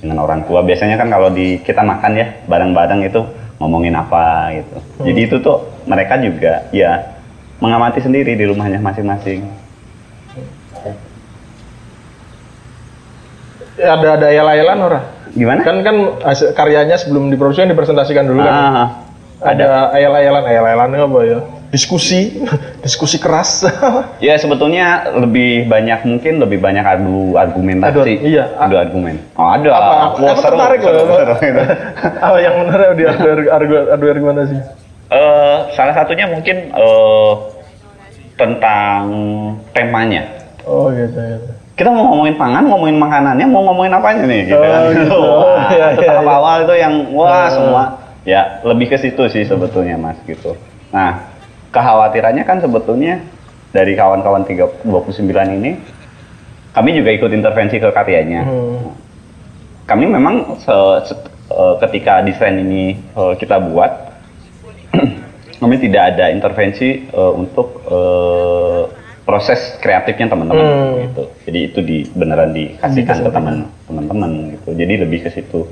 Dengan 0.00 0.22
orang 0.22 0.44
tua 0.44 0.60
biasanya 0.60 1.00
kan 1.00 1.08
kalau 1.08 1.32
di 1.32 1.60
kita 1.60 1.80
makan 1.80 2.12
ya 2.16 2.26
bareng-bareng 2.44 3.00
itu 3.08 3.20
ngomongin 3.56 3.96
apa 3.96 4.52
gitu 4.52 4.76
jadi 5.02 5.20
itu 5.24 5.36
tuh 5.40 5.64
mereka 5.88 6.20
juga 6.20 6.68
ya 6.70 7.16
mengamati 7.58 8.04
sendiri 8.04 8.36
di 8.36 8.44
rumahnya 8.44 8.80
masing-masing 8.80 9.44
Ya, 13.76 13.92
ada 13.92 14.16
ada 14.16 14.26
ayel-ayelan 14.32 14.78
ora? 14.80 15.00
gimana 15.36 15.60
Kan 15.60 15.84
kan 15.84 15.96
karyanya 16.56 16.96
sebelum 16.96 17.28
diproduksi 17.28 17.60
kan 17.60 17.68
dipresentasikan 17.68 18.24
dulu 18.24 18.40
kan. 18.40 18.48
Ah, 18.48 18.88
Ada 19.44 19.92
ayel-ayelan, 19.92 20.48
ayel-ayelannya 20.48 21.00
apa 21.04 21.18
ya? 21.28 21.38
Diskusi, 21.76 22.40
diskusi 22.84 23.20
keras. 23.20 23.68
Ya 24.24 24.32
sebetulnya 24.40 25.12
lebih 25.12 25.68
banyak 25.68 26.08
mungkin 26.08 26.40
lebih 26.40 26.56
banyak 26.56 26.80
adu 26.80 27.36
argumentasi. 27.36 27.92
Adu- 27.92 28.24
iya. 28.24 28.48
Adu 28.56 28.80
argumen. 28.80 29.20
Oh 29.36 29.44
ada. 29.46 29.68
Apa? 29.68 29.92
Aku 30.08 30.24
seru, 30.32 30.56
tertarik 30.56 30.80
seru, 30.80 30.96
loh. 30.96 31.16
seru, 31.20 31.34
gitu. 31.36 31.62
Apa 32.24 32.36
yang 32.40 32.54
menarik 32.64 32.96
di 32.96 33.04
adu 33.04 33.26
adu 33.46 33.74
adu 33.92 34.04
argumentasi? 34.08 34.56
Eh, 35.06 35.58
salah 35.70 35.94
satunya 35.94 36.24
mungkin 36.26 36.72
eh, 36.72 37.32
tentang 38.34 39.02
temanya. 39.70 40.22
Oh 40.64 40.88
gitu 40.90 41.14
gitu. 41.14 41.50
kita 41.76 41.92
mau 41.92 42.08
ngomongin 42.08 42.34
pangan, 42.34 42.64
ngomongin 42.64 42.96
makanannya, 42.96 43.46
mau 43.46 43.60
ngomongin 43.62 43.92
apanya 43.92 44.24
nih 44.24 44.48
gitu 44.48 44.56
Oh, 44.56 44.64
kan. 44.64 44.80
gitu. 44.90 45.18
Wah, 45.20 45.68
Iya, 45.68 45.86
itu 45.92 46.00
iya, 46.00 46.08
tahap 46.08 46.24
iya. 46.24 46.32
awal 46.34 46.56
itu 46.64 46.74
yang 46.74 46.94
wah 47.12 47.28
Hmm. 47.44 47.52
semua 47.52 47.82
ya 48.24 48.42
lebih 48.64 48.86
ke 48.88 48.96
situ 48.96 49.22
sih 49.28 49.44
sebetulnya 49.44 49.94
Mas 49.94 50.16
gitu. 50.24 50.56
Nah, 50.88 51.35
kekhawatirannya 51.70 52.44
kan 52.44 52.58
sebetulnya 52.58 53.20
dari 53.70 53.92
kawan-kawan 53.92 54.44
329 54.44 54.86
ini 55.52 55.76
kami 56.72 56.90
juga 56.92 57.10
ikut 57.10 57.30
intervensi 57.32 57.76
ke 57.76 57.88
karyanya. 57.88 58.42
Hmm. 58.44 58.92
Kami 59.86 60.04
memang 60.06 60.60
se- 60.60 60.98
se- 61.06 61.24
eh, 61.48 61.74
ketika 61.80 62.20
desain 62.20 62.56
ini 62.56 62.96
eh, 62.96 63.32
kita 63.36 63.56
buat 63.62 63.90
kami 65.60 65.76
tidak 65.80 66.14
ada 66.14 66.28
intervensi 66.28 67.06
eh, 67.06 67.32
untuk 67.32 67.80
proses 69.26 69.74
kreatifnya 69.80 70.30
teman-teman 70.30 70.62
Hmm. 70.62 70.94
gitu. 71.02 71.22
Jadi 71.50 71.58
itu 71.64 71.80
di 71.82 71.98
beneran 72.12 72.54
dikasihkan 72.54 73.26
ke 73.26 73.30
teman 73.32 73.56
teman-teman 73.84 74.30
gitu. 74.54 74.70
Jadi 74.72 74.94
lebih 75.02 75.26
ke 75.26 75.30
situ. 75.32 75.66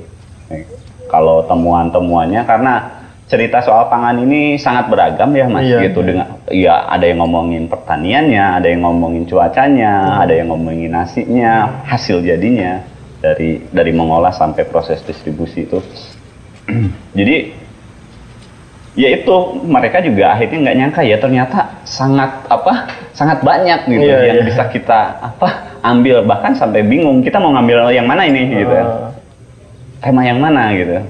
Kalau 1.05 1.45
temuan-temuannya 1.45 2.43
karena 2.43 2.73
cerita 3.25 3.57
soal 3.59 3.89
pangan 3.89 4.21
ini 4.21 4.53
sangat 4.55 4.85
beragam 4.85 5.33
ya 5.33 5.49
Mas 5.49 5.65
Iya, 5.65 5.89
gitu 5.89 5.99
iya. 6.01 6.07
dengan 6.07 6.27
ya 6.53 6.75
ada 6.85 7.05
yang 7.05 7.25
ngomongin 7.25 7.65
pertaniannya, 7.65 8.45
ada 8.61 8.67
yang 8.69 8.85
ngomongin 8.85 9.25
cuacanya, 9.25 9.93
Hmm. 9.97 10.23
ada 10.23 10.33
yang 10.33 10.47
ngomongin 10.53 10.93
nasinya, 10.93 11.53
hasil 11.83 12.21
jadinya 12.21 12.85
dari 13.17 13.65
dari 13.69 13.91
mengolah 13.91 14.29
sampai 14.29 14.61
proses 14.69 15.01
distribusi 15.01 15.65
itu. 15.65 15.81
Jadi 17.17 17.35
ya 18.95 19.09
itu 19.11 19.35
mereka 19.65 19.99
juga 19.99 20.31
akhirnya 20.31 20.57
nggak 20.61 20.77
nyangka 20.79 21.01
ya 21.03 21.17
ternyata 21.19 21.59
sangat 21.83 22.31
apa 22.47 22.87
sangat 23.11 23.43
banyak 23.43 23.89
gitu 23.89 24.05
Iya, 24.07 24.31
yang 24.31 24.37
iya. 24.39 24.45
bisa 24.47 24.63
kita 24.69 25.19
apa 25.19 25.49
ambil 25.83 26.23
bahkan 26.23 26.55
sampai 26.55 26.79
bingung 26.79 27.19
kita 27.19 27.35
mau 27.35 27.51
ngambil 27.51 27.91
yang 27.91 28.07
mana 28.07 28.23
ini 28.23 28.53
gitu 28.55 28.71
ya. 28.71 28.85
Ah. 28.85 29.11
tema 29.99 30.21
yang 30.23 30.39
mana 30.39 30.71
gitu 30.71 31.01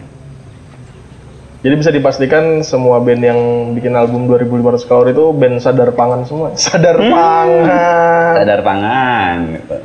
Jadi 1.66 1.74
bisa 1.76 1.90
dipastikan 1.90 2.62
semua 2.62 3.02
band 3.02 3.18
yang 3.20 3.40
bikin 3.74 3.90
album 3.92 4.30
2500 4.30 4.86
kalori 4.86 5.12
itu 5.12 5.34
band 5.34 5.58
sadar 5.58 5.90
pangan 5.92 6.22
semua. 6.22 6.54
Sadar 6.62 6.94
Hmm. 6.96 7.10
pangan. 7.10 8.34
sadar 8.38 8.60
pangan 8.62 9.38
gitu. 9.50 9.76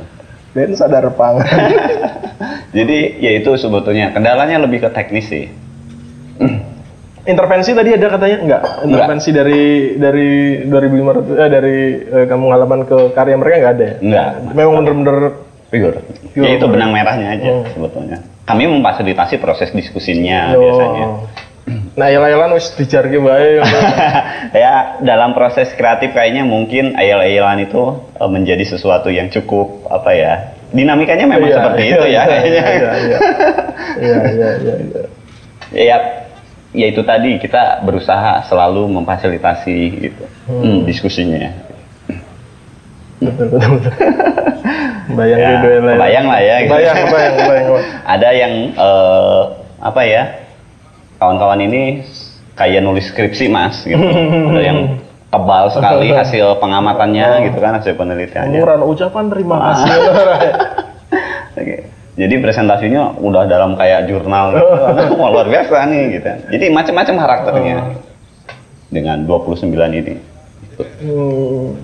Band 0.51 0.73
sadar 0.77 1.05
pangan. 1.09 1.41
jadi 2.77 2.97
ya 3.17 3.31
itu 3.35 3.49
sebetulnya 3.55 4.13
kendalanya 4.13 4.61
lebih 4.61 4.79
ke 4.79 4.89
teknis 4.89 5.25
sih 5.25 5.49
Intervensi 7.23 7.73
tadi 7.73 7.89
ada 7.91 8.07
katanya 8.09 8.37
enggak? 8.39 8.61
Intervensi 8.83 9.29
dari 9.29 9.61
dari 9.95 10.29
2500 10.63 10.73
eh, 11.35 11.49
dari 11.49 11.77
eh, 11.99 12.25
kampung 12.25 12.49
halaman 12.49 12.81
ke 12.83 12.97
karya 13.11 13.37
mereka 13.37 13.55
enggak 13.57 13.73
ada 13.73 13.83
ya? 13.83 13.95
enggak 13.99 14.29
Memang 14.51 14.73
bener-bener 14.79 15.17
Pure. 15.71 15.97
Pure. 16.29 16.43
Ya 16.43 16.59
itu 16.59 16.65
benang 16.67 16.91
merahnya 16.91 17.27
aja 17.31 17.47
Oh. 17.47 17.63
sebetulnya. 17.65 18.19
Kami 18.43 18.67
memfasilitasi 18.67 19.39
proses 19.39 19.71
diskusinya 19.71 20.51
yo. 20.51 20.59
biasanya. 20.61 21.05
Nah, 21.91 22.07
ayel-ayelan 22.07 22.55
wis 22.55 22.71
dijarke 22.79 23.19
bae. 23.19 23.59
ya 24.63 24.95
dalam 25.03 25.35
proses 25.35 25.75
kreatif 25.75 26.15
kayaknya 26.15 26.47
mungkin 26.47 26.95
ayel-ayelan 26.95 27.67
itu 27.67 27.99
eh, 28.15 28.29
menjadi 28.31 28.63
sesuatu 28.63 29.11
yang 29.11 29.27
cukup 29.27 29.91
apa 29.91 30.11
ya 30.15 30.33
dinamikanya 30.71 31.27
memang 31.27 31.51
Iya, 31.51 31.57
seperti 31.59 31.81
iya, 31.83 31.91
itu 31.91 31.99
ya 31.99 32.07
iya, 32.07 32.21
kayaknya. 32.23 32.47
Iya, 32.47 32.71
iya. 32.71 33.17
Iya, 33.91 34.17
iya, 34.23 34.49
iya, 34.55 34.73
iya. 34.79 35.03
ya 35.71 35.97
ya 36.71 36.85
itu 36.87 37.01
tadi 37.03 37.35
kita 37.43 37.83
berusaha 37.83 38.47
selalu 38.47 38.87
memfasilitasi 39.03 39.77
gitu 39.99 40.23
hmm, 40.47 40.87
diskusinya 40.87 41.51
Betul, 43.21 43.53
betul, 43.53 43.69
betul. 43.77 43.93
Bayang 45.13 45.37
Ya, 45.37 45.49
ya, 45.61 45.77
lah 45.93 46.09
ya. 46.09 46.21
ya. 46.25 46.57
Bayang, 46.65 47.05
bayang, 47.05 47.35
bayang. 47.37 47.67
ada 48.17 48.29
yang 48.33 48.53
eh, 48.73 49.41
apa 49.77 50.01
ya 50.07 50.40
kawan-kawan 51.21 51.61
ini 51.61 52.01
kayak 52.57 52.81
nulis 52.81 53.13
skripsi 53.13 53.45
mas 53.45 53.85
gitu 53.85 54.01
ada 54.49 54.57
yang 54.57 54.79
tebal 55.29 55.69
sekali 55.69 56.09
hasil 56.09 56.57
pengamatannya 56.57 57.47
gitu 57.47 57.57
kan 57.61 57.77
hasil 57.77 57.93
penelitiannya 57.93 58.57
Murah 58.57 58.81
ucapan 58.81 59.29
terima 59.29 59.55
Ah. 59.55 59.63
kasih. 59.77 59.89
Oke. 61.61 61.75
Jadi 62.11 62.35
presentasinya 62.43 63.15
udah 63.15 63.47
dalam 63.47 63.79
kayak 63.79 64.11
jurnal 64.11 64.51
gitu. 64.51 64.67
Wah, 65.21 65.29
luar 65.31 65.47
biasa 65.47 65.87
nih 65.87 66.19
gitu. 66.19 66.29
Jadi 66.51 66.65
macam-macam 66.67 67.15
karakternya. 67.17 67.77
Dengan 68.91 69.23
29 69.23 69.71
ini. 69.71 70.19
Gitu. 70.19 70.83
Hmm. 70.99 71.79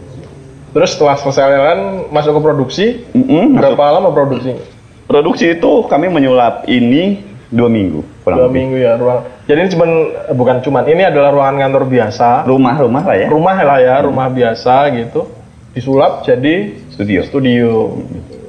Terus 0.75 0.89
setelah 0.93 1.15
selesai 1.15 1.47
ayel-ayelan 1.47 1.81
masuk 2.11 2.37
ke 2.37 2.41
produksi, 2.43 2.85
Mm-mm. 3.15 3.55
berapa 3.55 3.79
lama 3.95 4.11
produksi? 4.11 4.59
Produksi 5.07 5.55
itu 5.55 5.71
kami 5.87 6.11
menyulap 6.11 6.67
ini 6.67 7.23
dua 7.47 7.71
minggu 7.71 8.03
kurang 8.21 8.37
Dua 8.37 8.47
lebih. 8.51 8.57
minggu 8.59 8.75
ya 8.77 8.91
ruang. 8.95 9.21
Jadi 9.47 9.57
ini 9.57 9.69
cuman 9.71 9.89
eh, 10.27 10.35
bukan 10.35 10.55
cuman 10.59 10.83
ini 10.85 11.03
adalah 11.03 11.29
ruangan 11.31 11.57
kantor 11.63 11.83
biasa, 11.87 12.29
Rumah-rumah 12.43 13.03
lah 13.03 13.15
ya. 13.15 13.27
rumah 13.31 13.57
lah 13.57 13.79
ya, 13.79 13.95
rumah 14.03 14.27
biasa 14.27 14.73
gitu. 14.93 15.21
Disulap 15.71 16.25
jadi 16.25 16.75
Studio. 16.91 17.21
studio. 17.23 17.69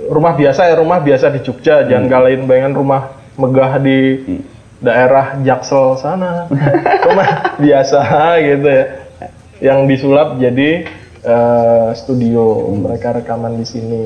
Rumah 0.08 0.32
biasa 0.34 0.66
ya, 0.66 0.74
rumah 0.74 0.98
biasa 0.98 1.30
di 1.30 1.44
Jogja. 1.44 1.84
Jangan 1.84 2.08
kalahin 2.08 2.48
bayangan 2.48 2.72
rumah 2.72 3.02
megah 3.36 3.76
di 3.78 3.98
daerah 4.80 5.36
Jaksel 5.38 6.00
sana. 6.00 6.48
rumah 7.06 7.54
biasa 7.60 8.00
gitu 8.40 8.66
ya. 8.66 8.84
Yang 9.60 9.78
disulap 9.86 10.28
jadi 10.40 10.88
eh, 11.20 11.88
studio. 11.94 12.72
Mereka 12.72 13.20
rekaman 13.20 13.54
di 13.54 13.66
sini. 13.68 14.02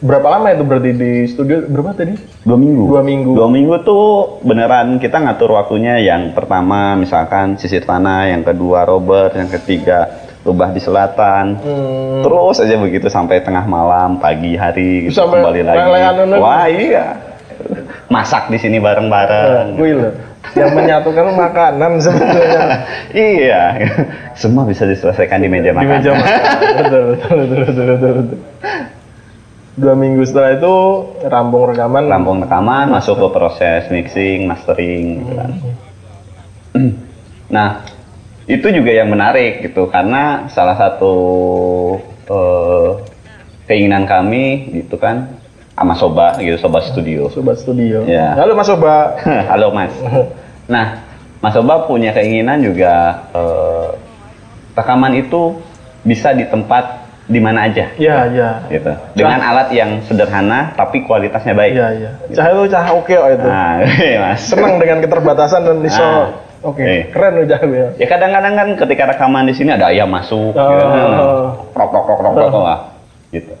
Berapa 0.00 0.32
lama 0.32 0.48
itu 0.48 0.64
berarti 0.64 0.90
di 0.96 1.12
studio? 1.28 1.60
Berapa 1.68 1.92
tadi? 1.92 2.16
Dua 2.48 2.56
minggu. 2.56 2.84
Dua 2.88 3.02
minggu. 3.04 3.30
Dua 3.36 3.48
minggu 3.52 3.74
tuh 3.84 4.40
beneran 4.40 4.96
kita 4.96 5.20
ngatur 5.20 5.52
waktunya 5.60 6.00
yang 6.00 6.32
pertama 6.32 6.96
misalkan 6.96 7.60
sisir 7.60 7.84
tanah, 7.84 8.32
yang 8.32 8.40
kedua 8.40 8.88
Robert, 8.88 9.36
yang 9.36 9.52
ketiga 9.52 10.08
rubah 10.40 10.72
di 10.72 10.80
selatan. 10.80 11.60
Hmm. 11.60 12.24
Terus 12.24 12.64
aja 12.64 12.80
begitu 12.80 13.12
sampai 13.12 13.44
tengah 13.44 13.68
malam, 13.68 14.16
pagi 14.16 14.56
hari 14.56 15.12
gitu, 15.12 15.20
Sampai 15.20 15.44
kembali 15.44 15.62
lagi. 15.68 15.84
Wah 16.40 16.64
iya. 16.64 17.06
Masak 18.08 18.48
di 18.48 18.56
sini 18.56 18.80
bareng-bareng. 18.80 19.76
Loh. 19.76 20.12
Yang 20.56 20.70
menyatukan 20.72 21.36
makanan 21.36 22.00
sebetulnya. 22.00 22.88
iya. 23.36 23.62
Semua 24.32 24.64
bisa 24.64 24.88
diselesaikan 24.88 25.44
di 25.44 25.52
meja 25.52 25.76
di 25.76 25.76
makan. 25.76 25.92
meja 25.92 26.10
makan. 26.16 26.40
betul, 26.80 27.02
betul, 27.04 27.36
betul, 27.36 27.58
betul, 27.60 27.84
betul, 27.84 28.12
betul. 28.16 28.38
Dua 29.80 29.96
minggu 29.96 30.20
setelah 30.28 30.60
itu 30.60 30.74
rampung 31.24 31.64
rekaman. 31.72 32.04
Rampung 32.04 32.38
rekaman, 32.44 32.92
masuk 32.92 33.16
ke 33.16 33.28
proses 33.32 33.88
mixing, 33.88 34.44
mastering 34.44 35.24
gitu 35.24 35.32
kan. 35.34 35.50
Nah, 37.50 37.82
itu 38.46 38.62
juga 38.70 38.94
yang 38.94 39.10
menarik 39.10 39.58
gitu 39.66 39.90
karena 39.90 40.46
salah 40.54 40.78
satu 40.78 41.14
eh, 42.30 42.90
keinginan 43.66 44.06
kami 44.06 44.70
gitu 44.70 44.94
kan 44.94 45.34
sama 45.74 45.98
Soba 45.98 46.38
gitu, 46.38 46.54
Soba 46.62 46.78
Studio. 46.84 47.26
Sobat 47.26 47.58
studio. 47.58 48.06
Ya. 48.06 48.38
Halo 48.38 48.54
Mas 48.54 48.70
Soba. 48.70 49.18
Halo 49.50 49.72
Mas. 49.74 49.90
Nah, 50.70 51.02
Mas 51.42 51.50
Soba 51.50 51.90
punya 51.90 52.14
keinginan 52.14 52.62
juga 52.62 53.26
eh, 53.34 53.88
rekaman 54.78 55.18
itu 55.18 55.58
bisa 56.06 56.30
di 56.30 56.46
tempat 56.46 56.99
di 57.30 57.38
mana 57.38 57.70
aja 57.70 57.86
Ya, 57.94 58.26
ya. 58.26 58.50
gitu. 58.66 58.90
Dengan 59.14 59.38
alat 59.38 59.70
yang 59.70 60.02
sederhana 60.02 60.74
tapi 60.74 61.06
kualitasnya 61.06 61.54
baik. 61.54 61.72
Ya, 61.72 61.88
ya. 61.94 62.10
Cah 62.34 62.46
itu 62.50 62.62
cah 62.66 62.84
oke 62.90 63.14
oh, 63.14 63.28
itu. 63.30 63.46
Nah, 63.46 63.86
Mas. 64.26 64.42
Senang 64.42 64.76
dengan 64.76 64.98
keterbatasan 64.98 65.62
dan 65.62 65.78
iso. 65.80 66.02
Nah. 66.02 66.28
Oke, 66.60 66.84
Eh. 66.84 67.02
keren 67.08 67.40
udah 67.40 67.56
ya. 67.56 67.86
Ya 67.96 68.06
kadang-kadang 68.06 68.52
kan 68.52 68.68
ketika 68.76 69.08
rekaman 69.08 69.48
di 69.48 69.56
sini 69.56 69.72
ada 69.72 69.88
ayam 69.88 70.12
masuk, 70.12 70.52
Oh. 70.52 70.68
gitu. 70.68 70.84
krok 71.72 71.88
krok 71.88 72.04
krok 72.04 72.18
krok 72.20 72.32
krok 72.36 72.52
lah, 72.60 72.78
gitu. 73.32 73.54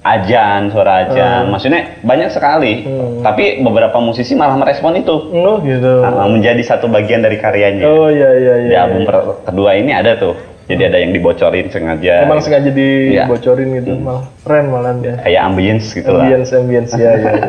Ajan, 0.00 0.70
suara 0.70 1.04
ajan, 1.04 1.50
maksudnya 1.50 1.98
banyak 2.00 2.30
sekali. 2.30 2.86
Hmm. 2.86 3.20
Tapi 3.20 3.58
beberapa 3.60 3.98
musisi 3.98 4.32
malah 4.32 4.54
merespon 4.54 4.94
itu, 4.94 5.16
Oh, 5.34 5.58
gitu. 5.60 6.00
Nah, 6.00 6.30
menjadi 6.30 6.62
satu 6.62 6.86
bagian 6.86 7.20
dari 7.20 7.36
karyanya. 7.36 7.84
Oh, 7.84 8.06
iya, 8.06 8.30
iya, 8.32 8.54
iya. 8.56 8.68
Di 8.70 8.76
album 8.78 9.02
per- 9.02 9.42
kedua 9.44 9.74
ini 9.74 9.90
ada 9.90 10.14
tuh, 10.14 10.38
jadi 10.66 10.82
ada 10.90 10.98
yang 10.98 11.14
dibocorin 11.14 11.70
sengaja, 11.70 12.26
Emang 12.26 12.42
sengaja 12.42 12.68
Iya. 12.68 13.24
dibocorin 13.24 13.68
gitu, 13.76 13.94
malah 13.96 14.26
keren 14.42 14.66
malah 14.68 14.92
dia. 14.98 15.14
kayak 15.22 15.42
ambience 15.44 15.86
gitu 15.90 16.10
lah. 16.10 16.26
Ambience, 16.26 16.50
ambience, 16.52 16.92
ya, 16.92 17.10
ya. 17.14 17.30
ya. 17.30 17.46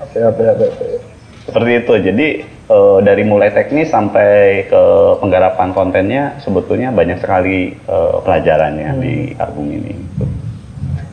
Apa, 0.00 0.18
apa, 0.32 0.42
apa. 0.54 0.64
Seperti 1.44 1.70
itu. 1.76 1.92
Jadi 2.02 2.26
eh, 2.42 2.98
dari 3.00 3.22
mulai 3.22 3.52
teknis 3.52 3.88
sampai 3.88 4.64
ke 4.66 4.82
penggarapan 5.20 5.70
kontennya 5.70 6.40
sebetulnya 6.40 6.88
banyak 6.90 7.20
sekali 7.20 7.76
eh, 7.76 8.14
pelajarannya 8.20 8.90
di 8.98 9.14
album 9.36 9.70
ini. 9.70 9.92
gitu. 9.92 10.24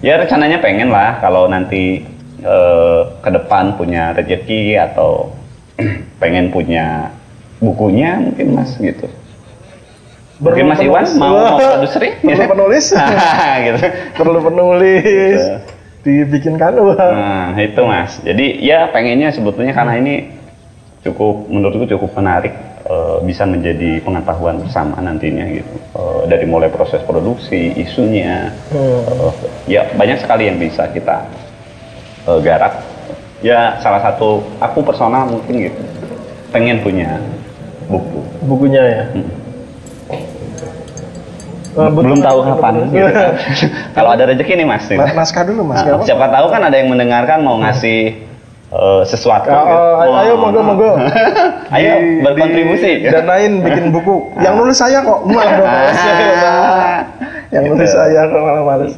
Ya 0.01 0.19
rencananya 0.19 0.59
pengen 0.59 0.87
lah 0.87 1.19
kalau 1.19 1.45
nanti 1.45 2.03
eh, 2.39 3.01
ke 3.19 3.29
depan 3.29 3.75
punya 3.75 4.15
rezeki 4.15 4.79
atau 4.79 5.35
pengen 6.21 6.47
punya 6.47 7.11
bukunya 7.59 8.19
mungkin 8.19 8.47
mas 8.55 8.71
gitu. 8.75 9.07
Mungkin 10.41 10.65
Mas 10.65 10.81
Iwan 10.81 11.05
mau 11.21 11.33
mau 11.37 11.57
produseri? 11.77 12.17
Perlu 12.17 12.45
penulis. 12.49 12.85
gitu. 13.65 13.79
perlu 14.17 14.39
penulis. 14.41 15.03
Gitu. 15.05 15.53
Dibikinkan 16.03 16.73
wah. 16.81 16.97
Nah, 16.97 17.55
itu 17.61 17.81
Mas. 17.85 18.17
Jadi 18.25 18.59
ya 18.65 18.89
pengennya 18.89 19.29
sebetulnya 19.29 19.71
karena 19.77 19.93
ini 20.01 20.33
cukup 21.05 21.47
menurutku 21.51 21.85
cukup 21.85 22.15
menarik 22.17 22.51
eh, 22.87 23.17
bisa 23.23 23.45
menjadi 23.45 24.01
pengetahuan 24.01 24.59
bersama 24.59 24.97
nantinya 24.99 25.45
gitu. 25.53 25.75
Eh, 25.95 26.21
dari 26.27 26.45
mulai 26.49 26.73
proses 26.73 26.99
produksi, 27.05 27.71
isunya, 27.77 28.51
eh, 28.73 29.31
ya 29.69 29.93
banyak 29.93 30.17
sekali 30.19 30.49
yang 30.49 30.57
bisa 30.57 30.89
kita 30.89 31.29
eh, 32.25 32.39
garap. 32.41 32.83
Ya 33.43 33.75
salah 33.83 33.99
satu 33.99 34.43
aku 34.63 34.83
personal 34.87 35.27
mungkin 35.27 35.67
gitu 35.71 35.83
pengen 36.55 36.79
punya 36.79 37.19
buku. 37.91 38.21
Bukunya 38.47 38.81
ya. 38.81 39.03
Betul. 39.11 39.42
Belum 41.73 42.19
tahu 42.19 42.39
kapan. 42.43 42.73
gitu 42.87 43.09
kan. 43.11 43.33
Kalau 43.91 44.09
ada 44.09 44.23
rezeki 44.25 44.53
nih 44.55 44.65
Mas. 44.65 44.85
gitu. 44.85 44.97
Mas- 44.97 45.13
Naskah 45.13 45.43
dulu 45.43 45.61
mas. 45.63 45.81
Nah, 45.81 46.01
siapa 46.01 46.25
tahu 46.27 46.45
kan 46.47 46.61
ada 46.61 46.75
yang 46.75 46.87
mendengarkan 46.87 47.39
mau 47.39 47.57
ngasih 47.57 48.13
eh, 48.69 49.01
sesuatu. 49.03 49.47
Oh, 49.47 49.57
gitu. 49.59 49.75
oh, 50.05 50.19
ayo 50.19 50.33
Wah. 50.33 50.39
monggo 50.39 50.59
monggo. 50.61 50.91
Ayo 51.75 51.91
Di- 51.95 52.21
berkontribusi. 52.21 52.91
di- 52.99 53.09
Danain 53.09 53.53
bikin 53.59 53.89
buku. 53.89 54.33
Yang 54.37 54.53
nulis 54.55 54.77
saya 54.77 55.01
kok 55.01 55.19
malah 55.23 55.51
dong. 55.51 55.67
Ah. 55.67 56.97
Yang 57.49 57.63
nulis 57.67 57.89
Gitu. 57.89 57.97
saya 57.97 58.21
kok 58.25 58.39
malah 58.39 58.63
males. 58.63 58.93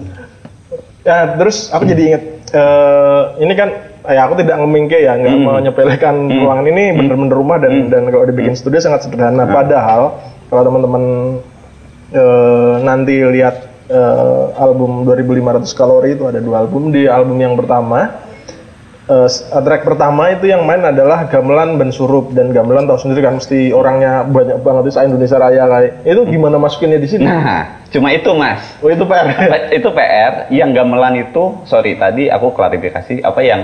Ya 1.01 1.17
terus 1.33 1.69
aku 1.69 1.85
jadi 1.85 2.01
inget 2.09 2.23
eh, 2.49 3.21
ini 3.39 3.53
kan 3.53 3.69
ya 4.05 4.21
aku 4.23 4.35
tidak 4.35 4.57
ngemingke 4.57 4.97
ya 4.97 5.15
nggak 5.15 5.33
Hmm. 5.33 5.43
mau 5.43 5.57
nyepelekan 5.57 6.15
ruangan 6.29 6.65
ini 6.67 6.93
bener-bener 6.93 7.31
rumah 7.31 7.57
dan 7.57 7.89
dan 7.89 8.05
kalau 8.07 8.23
dibikin 8.23 8.53
studio 8.53 8.77
sangat 8.77 9.03
sederhana. 9.03 9.45
Padahal 9.45 10.17
kalau 10.45 10.61
teman-teman 10.63 11.03
eh, 12.15 12.75
nanti 12.81 13.19
lihat 13.21 13.55
eh, 13.85 14.43
album 14.57 15.03
2500 15.03 15.35
kalori 15.71 16.15
itu 16.15 16.23
ada 16.23 16.39
dua 16.39 16.63
album 16.63 16.89
di 16.89 17.05
album 17.05 17.35
yang 17.35 17.53
pertama 17.53 18.23
s- 19.27 19.45
track 19.45 19.83
pertama 19.83 20.31
itu 20.31 20.47
yang 20.47 20.63
main 20.63 20.81
adalah 20.81 21.27
gamelan 21.27 21.75
Ben 21.75 21.91
Surup 21.91 22.31
dan 22.31 22.49
gamelan 22.49 22.87
tahu 22.87 22.97
sendiri 22.97 23.21
kan 23.21 23.37
mesti 23.37 23.69
orangnya 23.69 24.25
banyak 24.25 24.57
banget 24.57 24.83
itu 24.87 25.05
Indonesia 25.05 25.37
Raya 25.37 25.63
kayak 25.67 25.91
itu 26.03 26.21
gimana 26.25 26.57
masukinnya 26.57 26.97
di 26.97 27.05
sini? 27.05 27.21
Nah, 27.21 27.85
cuma 27.85 28.09
itu 28.09 28.31
Mas. 28.33 28.65
Oh 28.79 28.89
itu 28.89 29.05
PR. 29.05 29.27
itu 29.69 29.89
PR 29.91 30.33
yang 30.49 30.73
gamelan 30.73 31.21
itu, 31.21 31.43
sorry 31.63 31.93
tadi 31.93 32.25
aku 32.27 32.49
klarifikasi 32.49 33.21
apa 33.21 33.41
yang 33.41 33.61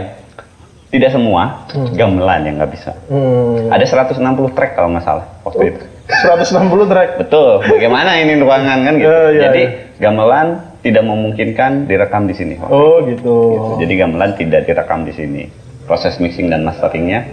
tidak 0.92 1.10
semua 1.10 1.64
gamelan 1.90 2.44
yang 2.44 2.56
nggak 2.60 2.70
bisa. 2.70 2.92
Hmm, 3.08 3.72
Ada 3.72 3.88
160 4.06 4.22
track 4.52 4.76
kalau 4.76 4.94
nggak 4.94 5.02
salah 5.02 5.26
waktu 5.42 5.74
itu. 5.74 5.82
160 6.12 6.92
track. 6.92 7.10
Betul. 7.24 7.64
Bagaimana 7.64 8.20
ini 8.20 8.34
ruangan 8.38 8.78
kan 8.84 8.94
gitu. 9.00 9.08
Ya, 9.08 9.20
ya, 9.32 9.42
Jadi 9.50 9.64
gamelan 9.98 10.48
tidak 10.84 11.04
memungkinkan 11.06 11.86
direkam 11.88 12.28
di 12.28 12.36
sini. 12.36 12.60
Oh 12.62 13.00
gitu. 13.06 13.36
Gitu. 13.56 13.72
Jadi 13.88 13.94
gamelan 13.96 14.32
tidak 14.36 14.68
direkam 14.68 15.08
di 15.08 15.14
sini. 15.16 15.44
Proses 15.88 16.20
mixing 16.20 16.52
dan 16.52 16.68
masteringnya 16.68 17.26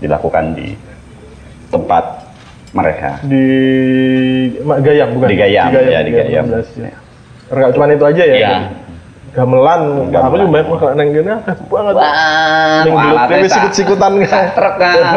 dilakukan 0.00 0.56
di 0.56 0.74
tempat 1.70 2.04
mereka. 2.74 3.22
Di 3.22 3.46
Gayam 4.60 5.08
bukan? 5.14 5.28
Di 5.30 5.36
Gayam, 5.38 5.70
ya, 5.70 6.00
di 6.02 6.10
Gayam. 6.12 6.44
16, 6.50 6.82
ya. 6.82 6.92
Enggak 7.54 7.70
cuma 7.76 7.84
itu 7.86 8.04
aja 8.04 8.22
ya. 8.24 8.34
Iya. 8.34 8.54
Gamelan, 9.34 9.82
Gamelan. 10.14 10.30
aku 10.30 10.34
juga 10.38 10.50
banyak 10.54 10.68
makan 10.70 10.90
neng 10.94 11.08
gini 11.10 11.26
banget. 11.66 11.94
Wah, 11.98 12.82
Yang 12.86 13.50
sak- 13.50 13.54
sikut-sikutan 13.58 14.12
truk 14.54 14.74
kan. 14.78 14.96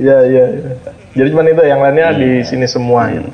Iya 0.00 0.18
iya. 0.24 0.44
iya. 0.56 0.72
Jadi 1.12 1.28
cuma 1.28 1.44
itu 1.44 1.64
yang 1.64 1.80
lainnya 1.84 2.16
di 2.16 2.30
sini 2.40 2.64
semua. 2.64 3.12
Gitu. 3.12 3.30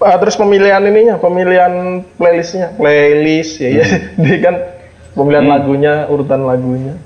Ah, 0.00 0.16
terus 0.16 0.36
pemilihan 0.36 0.80
ininya, 0.80 1.20
pemilihan 1.20 2.04
playlistnya, 2.16 2.72
playlist 2.76 3.60
ya, 3.60 3.84
ya. 3.84 3.86
Dia 4.24 4.36
kan 4.40 4.54
pemilihan 5.12 5.44
lagunya, 5.44 6.08
urutan 6.08 6.48
lagunya. 6.48 6.96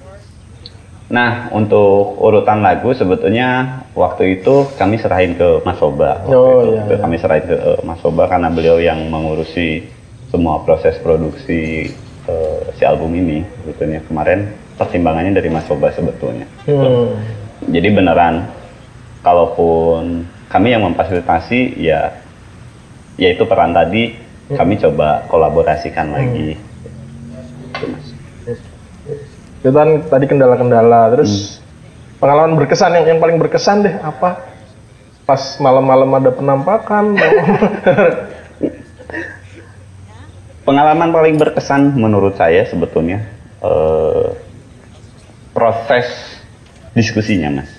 Nah, 1.10 1.52
untuk 1.52 2.16
urutan 2.16 2.64
lagu 2.64 2.90
sebetulnya 2.96 3.82
waktu 3.92 4.40
itu 4.40 4.70
kami 4.78 4.96
serahin 4.96 5.36
ke 5.36 5.60
Mas 5.66 5.76
Soba. 5.76 6.22
Oh, 6.26 6.64
itu. 6.64 6.74
iya, 6.74 6.82
iya. 6.90 6.96
Kami 7.02 7.16
serahin 7.20 7.44
ke 7.44 7.56
eh, 7.58 7.80
Mas 7.84 8.00
Soba 8.00 8.24
karena 8.30 8.48
beliau 8.48 8.80
yang 8.80 8.98
mengurusi 9.12 9.84
semua 10.32 10.64
proses 10.64 10.96
produksi 10.98 11.92
eh, 12.30 12.60
si 12.74 12.82
album 12.88 13.12
ini. 13.14 13.44
Sebetulnya 13.62 14.00
kemarin 14.06 14.54
pertimbangannya 14.80 15.36
dari 15.36 15.50
Mas 15.52 15.68
Soba 15.68 15.92
sebetulnya. 15.92 16.48
Hmm. 16.64 17.14
Jadi 17.68 17.88
beneran, 17.92 18.48
kalaupun 19.24 20.28
kami 20.52 20.76
yang 20.76 20.84
memfasilitasi 20.84 21.80
ya, 21.80 22.20
yaitu 23.16 23.48
peran 23.48 23.72
tadi 23.72 24.14
kami 24.52 24.76
coba 24.76 25.24
kolaborasikan 25.32 26.12
lagi. 26.12 26.60
Gitu, 26.60 27.84
Mas. 27.88 28.06
Itu 29.64 29.72
kan 29.72 30.04
tadi 30.12 30.28
kendala-kendala, 30.28 31.16
terus 31.16 31.58
pengalaman 32.20 32.60
berkesan 32.60 33.00
yang 33.00 33.16
yang 33.16 33.20
paling 33.24 33.40
berkesan 33.40 33.88
deh 33.88 33.96
apa? 34.04 34.44
Pas 35.24 35.56
malam-malam 35.56 36.20
ada 36.20 36.30
penampakan. 36.30 37.16
Pengalaman 40.64 41.12
paling 41.12 41.36
berkesan 41.36 41.92
menurut 41.92 42.40
saya 42.40 42.64
sebetulnya 42.64 43.20
eh, 43.60 44.32
proses 45.52 46.08
diskusinya, 46.96 47.60
Mas. 47.60 47.73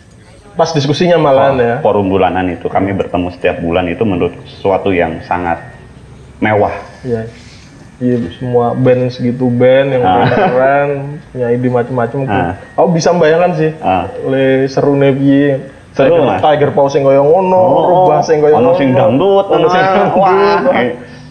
Pas 0.55 0.71
diskusinya 0.71 1.19
malahan 1.19 1.55
ya. 1.59 1.75
Forum 1.83 2.07
bulanan 2.07 2.47
itu 2.47 2.71
kami 2.71 2.95
bertemu 2.95 3.27
setiap 3.35 3.59
bulan 3.59 3.91
itu 3.91 4.07
menurut 4.07 4.33
sesuatu 4.47 4.95
yang 4.95 5.19
sangat 5.27 5.59
mewah. 6.39 6.71
Iya. 7.03 7.27
Iya, 7.95 8.27
semua 8.35 8.75
band 8.75 9.07
segitu 9.07 9.47
band 9.47 9.95
yang 9.95 10.03
Ah. 10.03 10.27
keren, 10.27 10.89
punya 11.31 11.47
ide 11.47 11.67
macam-macam. 11.71 12.19
Ah. 12.27 12.53
Aku 12.75 12.91
bisa 12.91 13.15
membayangkan 13.15 13.51
sih. 13.55 13.71
Ah. 13.79 14.11
Le 14.27 14.67
seru 14.67 14.99
piye. 14.99 15.71
Seru, 15.95 16.27
Mas. 16.27 16.43
Tiger 16.43 16.75
Paw 16.75 16.91
sing 16.91 17.07
koyo 17.07 17.23
ngono, 17.23 17.63
rubah 17.87 18.19
sing 18.19 18.43
koyo 18.43 18.59
ono 18.59 18.75
sing 18.75 18.91
dangdut, 18.91 19.47
ono 19.47 19.67
sing 19.71 19.79
nah, 19.79 19.95
dangdut. 19.95 20.27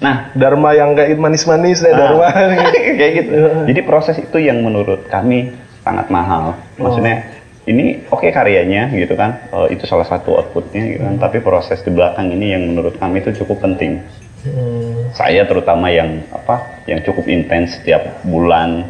Nah, 0.01 0.17
Dharma 0.33 0.73
yang 0.73 0.97
kayak 0.97 1.21
manis-manis 1.21 1.85
Ah. 1.85 1.93
Dharma. 1.93 2.33
kayak 3.01 3.13
gitu. 3.25 3.33
Jadi 3.69 3.81
proses 3.85 4.17
itu 4.17 4.37
yang 4.41 4.65
menurut 4.65 5.05
kami 5.13 5.53
sangat 5.85 6.09
mahal. 6.09 6.57
Maksudnya 6.81 7.29
ini 7.65 8.05
oke 8.13 8.29
karyanya 8.29 8.93
gitu 8.93 9.17
kan, 9.17 9.49
eh, 9.49 9.73
itu 9.73 9.89
salah 9.89 10.05
satu 10.05 10.37
outputnya 10.37 10.83
gitu 10.85 11.03
kan. 11.03 11.17
Tapi 11.17 11.41
proses 11.41 11.81
di 11.81 11.89
belakang 11.89 12.29
ini 12.29 12.53
yang 12.53 12.63
menurut 12.69 13.01
kami 13.01 13.25
itu 13.25 13.45
cukup 13.45 13.65
penting. 13.65 14.05
Hmm. 14.45 15.09
Saya 15.17 15.49
terutama 15.49 15.89
yang 15.89 16.21
apa, 16.29 16.85
yang 16.85 17.01
cukup 17.01 17.25
intens 17.33 17.81
setiap 17.81 18.21
bulan 18.29 18.85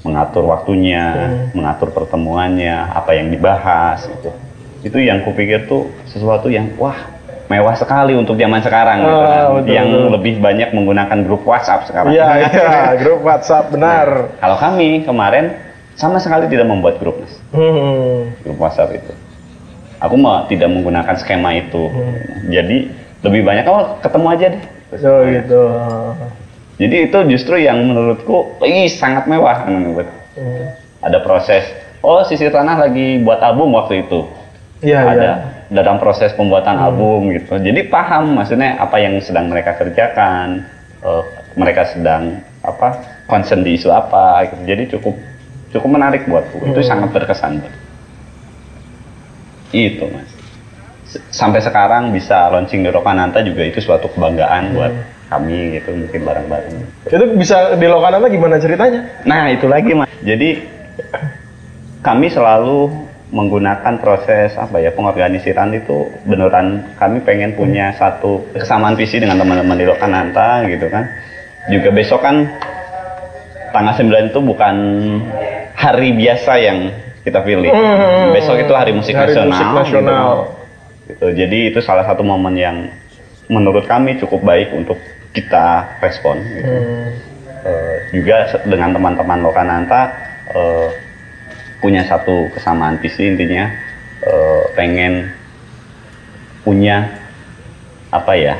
mengatur 0.00 0.44
waktunya, 0.48 1.32
mengatur 1.52 1.92
pertemuannya, 1.92 2.92
apa 2.92 3.12
yang 3.16 3.28
dibahas 3.28 4.04
gitu. 4.08 4.32
Itu 4.84 5.00
yang 5.00 5.24
kupikir 5.24 5.64
tuh 5.64 5.88
sesuatu 6.08 6.48
yang 6.52 6.72
wah 6.76 6.96
mewah 7.48 7.76
sekali 7.76 8.16
untuk 8.16 8.40
zaman 8.40 8.60
sekarang 8.64 9.04
gitu 9.04 9.16
Ah, 9.20 9.20
kan. 9.20 9.44
betul, 9.60 9.72
yang 9.76 9.88
betul. 9.92 10.08
lebih 10.16 10.34
banyak 10.40 10.68
menggunakan 10.72 11.18
grup 11.28 11.44
WhatsApp 11.44 11.84
sekarang. 11.88 12.12
Iya, 12.16 12.28
iya, 12.48 12.72
grup 12.96 13.20
WhatsApp 13.20 13.68
benar. 13.68 14.32
Kalau 14.40 14.56
kami 14.56 15.04
kemarin 15.04 15.52
sama 15.92 16.16
sekali 16.20 16.48
tidak 16.48 16.64
membuat 16.68 16.96
grup, 17.00 17.20
Mas. 17.20 17.36
Hmm. 17.54 18.34
Grup 18.42 18.58
WhatsApp 18.58 18.98
itu. 18.98 19.12
Aku 20.02 20.18
mah 20.18 20.50
tidak 20.50 20.68
menggunakan 20.74 21.14
skema 21.14 21.54
itu. 21.54 21.88
Jadi 22.50 22.90
lebih 23.24 23.40
banyak 23.46 23.64
oh 23.70 23.96
ketemu 24.02 24.26
aja 24.34 24.46
deh. 24.52 24.64
Oh 25.00 25.20
gitu. 25.22 25.62
Jadi 26.74 26.96
itu 27.08 27.18
justru 27.30 27.62
yang 27.62 27.78
menurutku 27.86 28.58
ih 28.66 28.90
sangat 28.90 29.30
mewah 29.30 29.64
menurut. 29.70 30.10
Hmm. 30.34 30.74
Ada 31.00 31.22
proses. 31.22 31.62
Oh, 32.04 32.20
Sisi 32.26 32.50
Tanah 32.52 32.76
lagi 32.76 33.22
buat 33.22 33.40
album 33.40 33.72
waktu 33.72 34.04
itu. 34.04 34.28
Iya, 34.84 35.00
ada 35.00 35.16
iya. 35.16 35.34
dalam 35.72 35.96
proses 35.96 36.36
pembuatan 36.36 36.76
album 36.76 37.32
gitu. 37.32 37.56
Jadi 37.56 37.88
paham 37.88 38.36
maksudnya 38.36 38.76
apa 38.76 39.00
yang 39.00 39.16
sedang 39.24 39.48
mereka 39.48 39.72
kerjakan, 39.80 40.68
eh, 41.00 41.24
mereka 41.56 41.88
sedang 41.88 42.44
apa 42.60 43.00
concern 43.24 43.64
di 43.64 43.80
isu 43.80 43.88
apa 43.88 44.44
gitu. 44.52 44.62
Jadi 44.68 44.82
cukup 44.92 45.14
cukup 45.74 45.88
menarik 45.90 46.24
buatku. 46.24 46.62
Itu 46.64 46.80
sangat 46.80 47.10
berkesan. 47.10 47.58
Itu 49.70 50.06
mas. 50.08 50.30
S- 51.04 51.22
Sampai 51.28 51.58
sekarang 51.58 52.14
bisa 52.14 52.48
launching 52.48 52.80
di 52.80 52.90
Rokananta 52.90 53.42
juga 53.42 53.66
itu 53.66 53.82
suatu 53.82 54.06
kebanggaan 54.08 54.72
buat 54.72 54.92
kami 55.26 55.76
gitu 55.76 55.90
mungkin 55.92 56.20
bareng-bareng. 56.22 56.74
Itu 57.06 57.24
bisa 57.34 57.74
di 57.74 57.86
Lokananta 57.86 58.30
gimana 58.30 58.56
ceritanya? 58.56 59.02
Nah 59.26 59.50
itu 59.50 59.66
lagi 59.66 59.90
mas. 59.92 60.10
Jadi 60.22 60.62
kami 62.00 62.30
selalu 62.30 63.02
menggunakan 63.34 63.98
proses 63.98 64.54
apa 64.54 64.78
ya 64.78 64.94
pengorganisiran 64.94 65.74
itu 65.74 66.06
beneran 66.22 66.86
kami 66.94 67.18
pengen 67.26 67.58
punya 67.58 67.90
satu 67.98 68.46
kesamaan 68.54 68.94
visi 68.94 69.18
dengan 69.18 69.42
teman-teman 69.42 69.74
di 69.74 69.86
Lokananta 69.90 70.62
gitu 70.70 70.86
kan. 70.86 71.10
Juga 71.66 71.90
besok 71.90 72.22
kan 72.22 72.46
tanggal 73.74 73.90
9 73.96 74.30
itu 74.30 74.38
bukan 74.38 74.74
hari 75.84 76.16
biasa 76.16 76.52
yang 76.56 76.78
kita 77.20 77.40
pilih. 77.44 77.68
Hmm. 77.68 78.32
Besok 78.32 78.56
itu 78.64 78.72
hari 78.72 78.92
musik 78.96 79.12
Hari 79.12 79.36
nasional. 79.36 79.48
musik 79.52 79.64
gitu 79.68 79.76
nasional. 79.80 80.28
Gitu. 81.04 81.26
Jadi 81.36 81.58
itu 81.72 81.78
salah 81.84 82.04
satu 82.08 82.24
momen 82.24 82.56
yang 82.56 82.88
menurut 83.52 83.84
kami 83.84 84.16
cukup 84.16 84.40
baik 84.40 84.72
untuk 84.72 84.96
kita 85.36 86.00
respon. 86.00 86.40
Gitu. 86.40 86.72
Hmm. 86.72 87.08
Eh, 87.64 87.96
juga 88.12 88.44
dengan 88.68 88.92
teman-teman 88.92 89.40
Lokananta 89.40 90.12
eh, 90.52 90.88
punya 91.80 92.04
satu 92.04 92.48
kesamaan 92.52 93.00
visi 93.00 93.24
intinya 93.24 93.72
eh, 94.20 94.62
pengen 94.76 95.32
punya 96.60 97.08
apa 98.12 98.36
ya 98.36 98.56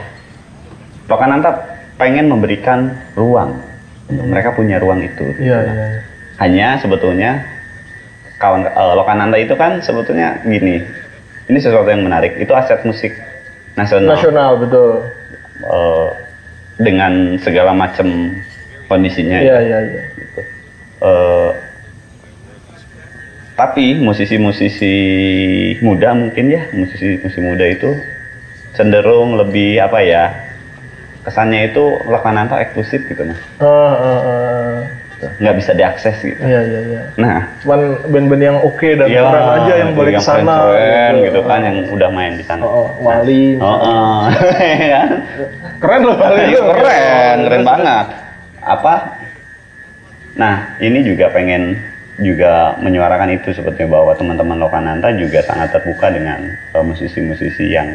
Lokananta 1.05 1.53
pengen 2.01 2.33
memberikan 2.33 2.97
ruang 3.13 3.61
mereka 4.09 4.57
punya 4.57 4.81
ruang 4.81 5.05
itu 5.05 5.25
Iya, 5.37 5.59
iya. 5.69 5.73
iya. 5.73 6.01
Hanya 6.45 6.77
sebetulnya 6.77 7.41
kawan 8.37 8.69
eh, 8.69 8.93
Lokananta 8.93 9.41
itu 9.41 9.57
kan 9.57 9.81
sebetulnya 9.81 10.45
gini. 10.45 10.85
Ini 11.49 11.59
sesuatu 11.61 11.89
yang 11.89 12.05
menarik. 12.05 12.37
Itu 12.37 12.53
aset 12.53 12.85
musik 12.85 13.17
nasional. 13.77 14.17
Nasional 14.21 14.61
betul. 14.61 15.09
eh, 15.65 16.09
dengan 16.75 17.39
segala 17.39 17.71
macam 17.71 18.35
kondisinya 18.91 19.39
Iya, 19.39 19.57
iya, 19.63 19.79
iya. 19.87 20.03
Eh, 21.05 21.51
tapi 23.55 23.95
musisi-musisi 24.03 24.95
muda 25.79 26.11
mungkin 26.11 26.51
ya 26.51 26.67
musisi-musisi 26.75 27.39
muda 27.39 27.67
itu 27.71 27.95
cenderung 28.75 29.39
lebih 29.39 29.79
apa 29.79 30.03
ya 30.03 30.25
kesannya 31.23 31.71
itu 31.71 32.03
Lokananta 32.11 32.59
eksklusif 32.59 33.07
gitu 33.07 33.23
mas. 33.25 33.39
Ah, 33.63 33.95
ah, 33.95 34.77
ah. 35.23 35.31
nggak 35.39 35.55
bisa 35.61 35.71
diakses 35.77 36.17
gitu 36.19 36.41
Iya, 36.43 36.61
iya, 36.67 36.81
iya. 36.91 37.01
nah 37.21 37.47
Cuman 37.63 38.03
band-band 38.11 38.43
yang 38.43 38.59
oke 38.59 38.89
dan 38.99 39.07
iya, 39.07 39.23
keren 39.23 39.47
aja 39.61 39.73
yang 39.79 39.91
itu 39.93 39.99
boleh 39.99 40.13
ke 40.17 40.23
sana. 40.23 40.55
keren 40.75 41.13
gitu 41.23 41.41
kan 41.47 41.61
yang 41.63 41.77
udah 41.93 42.09
main 42.11 42.33
di 42.35 42.45
sana 42.45 42.63
Oh, 42.65 42.91
oh, 42.91 43.07
Wali. 43.07 43.57
Oh, 43.61 43.69
oh. 43.69 44.19
kan? 44.95 45.09
Keren 45.79 46.01
loh 46.03 46.17
Wali. 46.19 46.43
Iya, 46.51 46.61
keren, 46.75 47.37
keren 47.47 47.63
banget. 47.63 48.07
Apa? 48.65 48.95
Nah, 50.35 50.75
ini 50.83 51.07
juga 51.07 51.31
pengen 51.31 51.79
juga 52.19 52.79
menyuarakan 52.79 53.35
itu 53.35 53.51
sebetulnya 53.51 53.91
bahwa 53.91 54.15
teman-teman 54.15 54.59
Lokananta 54.59 55.11
juga 55.19 55.43
sangat 55.43 55.75
terbuka 55.75 56.11
dengan 56.15 56.47
eh, 56.55 56.85
musisi-musisi 56.85 57.71
yang 57.71 57.91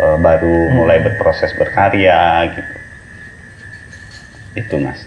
eh, 0.00 0.16
baru 0.20 0.72
mulai 0.72 1.00
berproses 1.00 1.52
berkarya 1.56 2.48
gitu. 2.56 2.74
Itu 4.56 4.76
mas. 4.80 4.98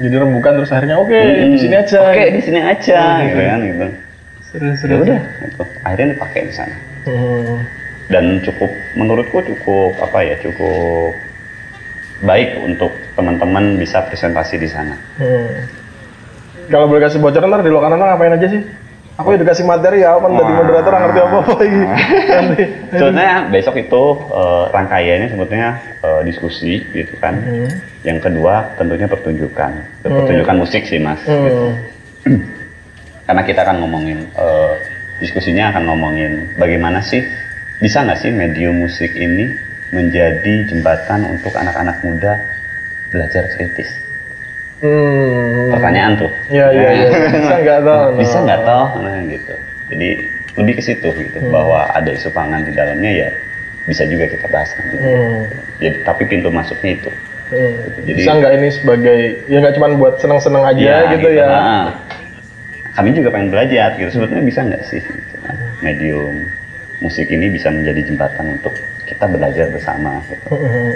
Jadi 0.00 0.14
rembukan 0.16 0.56
terus 0.56 0.72
akhirnya 0.72 0.96
oke 0.96 1.20
di 1.52 1.58
sini 1.60 1.74
aja. 1.76 1.98
Oke 2.00 2.24
di 2.32 2.40
sini 2.40 2.60
aja, 2.64 3.00
gitu 3.28 3.42
kan 3.44 3.60
gitu. 3.60 3.86
Seru, 4.48 4.68
seru. 4.80 4.92
Ya 4.92 4.98
udah, 5.04 5.20
gitu. 5.44 5.64
akhirnya 5.84 6.06
dipakai 6.16 6.40
di 6.48 6.54
sana. 6.54 6.76
Hmm. 7.04 7.60
dan 8.08 8.40
cukup 8.44 8.72
menurutku 8.96 9.44
cukup 9.44 9.96
apa 10.00 10.24
ya 10.24 10.36
cukup 10.40 11.12
baik 12.24 12.60
untuk 12.64 12.92
teman-teman 13.16 13.76
bisa 13.76 14.04
presentasi 14.08 14.56
di 14.60 14.68
sana. 14.68 14.96
Hmm. 15.20 15.68
Kalau 16.68 16.88
boleh 16.88 17.04
kasih 17.04 17.20
bocoran 17.20 17.52
ntar 17.52 17.60
di 17.60 17.72
Lokananta 17.72 18.04
ngapain 18.08 18.36
aja 18.40 18.48
sih? 18.48 18.62
Aku 19.14 19.30
udah 19.30 19.46
kasih 19.46 19.62
materi 19.62 20.02
ya, 20.02 20.18
kan 20.18 20.34
dari 20.34 20.52
moderator 20.58 20.90
nggak 20.90 21.02
ngerti 21.06 21.20
apa 21.22 21.36
apa 21.38 21.52
lagi. 21.54 21.82
Nanti. 22.34 22.64
Sebenarnya 22.98 23.36
besok 23.54 23.74
itu 23.78 24.02
eh, 24.34 24.64
rangkaiannya 24.74 25.28
sebetulnya 25.30 25.70
eh, 26.02 26.20
diskusi 26.26 26.82
gitu 26.90 27.14
kan. 27.22 27.38
Hmm. 27.38 27.70
Yang 28.02 28.18
kedua 28.26 28.74
tentunya 28.74 29.06
pertunjukan, 29.06 29.70
pertunjukan 30.02 30.56
musik 30.58 30.82
sih 30.90 30.98
mas. 30.98 31.22
Gitu. 31.22 31.66
Hmm. 32.26 32.42
Karena 33.30 33.42
kita 33.46 33.60
akan 33.62 33.76
ngomongin 33.86 34.18
eh, 34.34 34.74
diskusinya 35.22 35.70
akan 35.70 35.94
ngomongin 35.94 36.32
bagaimana 36.58 36.98
sih 36.98 37.22
bisa 37.78 38.02
nggak 38.02 38.18
sih 38.18 38.34
medium 38.34 38.82
musik 38.82 39.14
ini 39.14 39.54
menjadi 39.94 40.66
jembatan 40.66 41.22
untuk 41.30 41.54
anak-anak 41.54 42.02
muda 42.02 42.42
belajar 43.14 43.46
kritis. 43.54 43.94
Hmm. 44.84 45.72
pertanyaan 45.72 46.12
tuh. 46.14 46.30
Iya, 46.52 46.66
iya, 46.70 46.88
iya. 46.92 47.08
Bisa 47.40 47.56
nggak 47.56 47.80
tahu. 47.82 48.04
Bisa 48.20 48.36
nggak 48.38 48.60
tahu, 48.62 48.84
nah 49.00 49.16
gitu. 49.24 49.54
Jadi 49.88 50.08
lebih 50.54 50.74
ke 50.76 50.82
situ 50.84 51.08
gitu, 51.10 51.38
Hmm. 51.40 51.48
bahwa 51.50 51.88
ada 51.88 52.10
isu 52.12 52.28
pangan 52.30 52.62
di 52.62 52.70
dalamnya 52.70 53.10
ya 53.10 53.28
bisa 53.84 54.04
juga 54.04 54.24
kita 54.24 54.44
bahas 54.48 54.70
nanti. 54.76 54.96
Hmm. 54.96 55.40
Jadi 55.80 55.96
tapi 56.04 56.22
pintu 56.24 56.48
masuknya 56.48 57.00
itu. 57.00 57.10
Hmm. 57.48 57.72
Jadi- 58.04 58.16
Bisa 58.20 58.30
nggak 58.34 58.52
ini 58.54 58.68
sebagai 58.70 59.18
ya 59.44 59.56
nggak 59.58 59.74
cuma 59.74 59.88
buat 59.94 60.14
seneng-seneng 60.18 60.64
aja 60.64 60.92
gitu, 61.12 61.28
ya? 61.30 61.46
Nah, 61.48 61.84
kami 62.92 63.12
juga 63.12 63.28
pengen 63.28 63.48
belajar 63.48 63.96
gitu. 63.96 64.10
Sebetulnya 64.10 64.44
bisa 64.44 64.60
nggak 64.62 64.82
sih 64.84 65.00
gitu 65.00 65.34
kan, 65.42 65.56
medium 65.80 66.44
musik 67.00 67.26
ini 67.26 67.48
bisa 67.48 67.68
menjadi 67.68 68.00
jembatan 68.04 68.56
untuk 68.56 68.72
kita 69.04 69.24
belajar 69.28 69.68
bersama 69.68 70.20
gitu. 70.28 70.48
Hmm. 70.52 70.92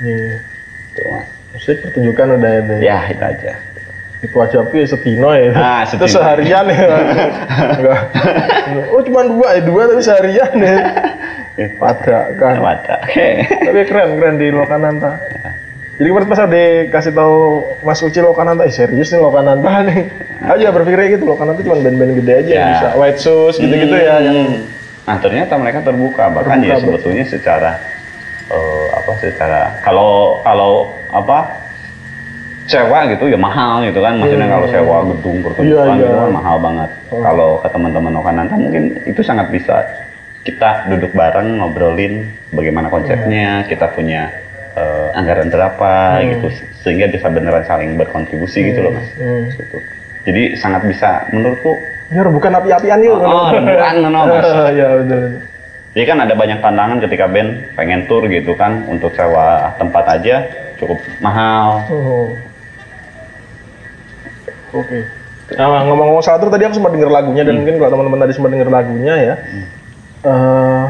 Gitu, 0.00 1.02
Mas. 1.08 1.28
Musik 1.52 1.76
pertunjukan 1.80 2.26
udah 2.36 2.50
ada. 2.58 2.74
Ya 2.80 2.98
itu 3.06 3.20
aja. 3.20 3.52
Itu 4.22 4.36
aja 4.38 4.54
tapi 4.62 4.86
setino 4.86 5.34
ya. 5.34 5.50
Ah, 5.52 5.82
itu 5.82 5.98
setino. 5.98 6.14
seharian 6.16 6.64
ya. 6.66 6.86
Enggak. 7.76 8.00
Oh 8.88 9.02
cuma 9.02 9.20
dua 9.26 9.48
ya 9.52 9.60
dua 9.60 9.82
tapi 9.84 10.00
seharian 10.00 10.52
ya. 10.56 10.76
Pada 11.76 12.32
kan. 12.32 12.56
Wadah. 12.56 12.98
Oke. 13.04 13.28
Tapi 13.68 13.78
keren 13.84 14.16
keren 14.16 14.36
di 14.40 14.48
Lokananta. 14.48 15.20
Jadi 15.92 16.08
kemarin 16.08 16.24
pas 16.26 16.40
ada 16.40 16.62
kasih 16.88 17.12
tahu 17.12 17.36
Mas 17.84 18.00
Uci 18.00 18.18
Lokananta, 18.18 18.64
eh 18.64 18.72
serius 18.72 19.12
nih 19.12 19.20
Lokananta 19.20 19.84
nih. 19.84 20.08
Aja 20.40 20.72
berpikirnya 20.72 21.12
gitu 21.12 21.28
Lokananta 21.28 21.60
cuma 21.60 21.76
band-band 21.78 22.16
gede 22.16 22.32
aja 22.32 22.48
yang 22.48 22.64
Ya. 22.64 22.72
bisa 22.72 22.88
White 22.96 23.20
Shoes 23.20 23.54
gitu-gitu 23.60 23.92
ya 23.92 24.16
yang 24.18 24.36
Hmm. 24.40 24.64
Nah 25.02 25.16
ternyata 25.18 25.58
mereka 25.58 25.82
terbuka 25.82 26.30
bahkan 26.30 26.62
Terbuka, 26.62 26.72
ya 26.72 26.76
sebetulnya 26.80 27.24
secara 27.28 27.70
eh, 28.48 28.86
apa 28.94 29.12
secara 29.18 29.60
kalau 29.84 30.40
kalau 30.40 30.94
apa 31.12 31.38
sewa 32.64 33.04
gitu 33.04 33.26
ya 33.26 33.36
mahal 33.36 33.82
gitu 33.82 34.00
kan 34.00 34.16
maksudnya 34.16 34.48
kalau 34.48 34.66
sewa 34.66 34.96
gedung 35.12 35.36
pertunjukan 35.42 35.82
Hmm. 35.82 35.92
Iya, 35.92 36.00
gitu 36.00 36.08
iya. 36.08 36.20
kan 36.22 36.30
mahal 36.32 36.56
banget 36.58 36.90
kalau 37.10 37.50
ke 37.58 37.68
teman-teman 37.68 38.12
Okananta 38.16 38.54
mungkin 38.56 38.84
itu 39.04 39.20
sangat 39.20 39.46
bisa 39.50 39.76
kita 40.42 40.88
duduk 40.88 41.10
bareng 41.12 41.58
ngobrolin 41.58 42.14
bagaimana 42.50 42.88
konsepnya 42.88 43.66
kita 43.66 43.90
punya 43.92 44.30
eh, 44.72 45.08
anggaran 45.12 45.52
berapa 45.52 45.92
gitu 46.24 46.48
sehingga 46.80 47.06
bisa 47.06 47.28
beneran 47.28 47.62
saling 47.62 47.94
berkontribusi 47.94 48.72
gitu 48.72 48.80
loh 48.80 48.92
mas 48.94 49.08
Hmm. 49.14 49.44
gitu. 49.52 49.76
jadi 50.22 50.42
sangat 50.56 50.86
bisa 50.86 51.28
menurutku 51.28 51.76
ya 52.08 52.22
bukan 52.24 52.52
api-apian 52.54 53.00
yuk. 53.00 53.16
Oh, 53.18 53.48
no, 53.50 54.08
no, 54.12 54.20
Mas. 54.28 54.44
ya 54.78 55.00
betul. 55.00 55.40
Jadi 55.96 56.04
kan 56.04 56.18
ada 56.20 56.32
banyak 56.32 56.60
tantangan 56.60 57.00
ketika 57.00 57.24
band 57.24 57.72
pengen 57.72 58.04
tour 58.04 58.28
gitu 58.28 58.52
kan 58.52 58.84
untuk 58.84 59.12
sewa 59.12 59.72
tempat 59.76 60.20
aja 60.20 60.44
cukup 60.82 60.98
mahal. 61.22 61.86
Oh. 61.94 62.28
Oke. 64.72 65.06
Nah, 65.52 65.84
ngomong-ngomong 65.84 66.24
soal 66.24 66.40
tadi 66.40 66.64
aku 66.64 66.80
sempat 66.80 66.96
denger 66.96 67.12
lagunya 67.12 67.44
dan 67.44 67.60
mungkin 67.60 67.76
kalau 67.76 67.90
teman-teman 67.92 68.20
tadi 68.24 68.32
sempat 68.32 68.50
denger 68.56 68.70
lagunya 68.72 69.14
ya. 69.20 69.34
eh, 70.22 70.84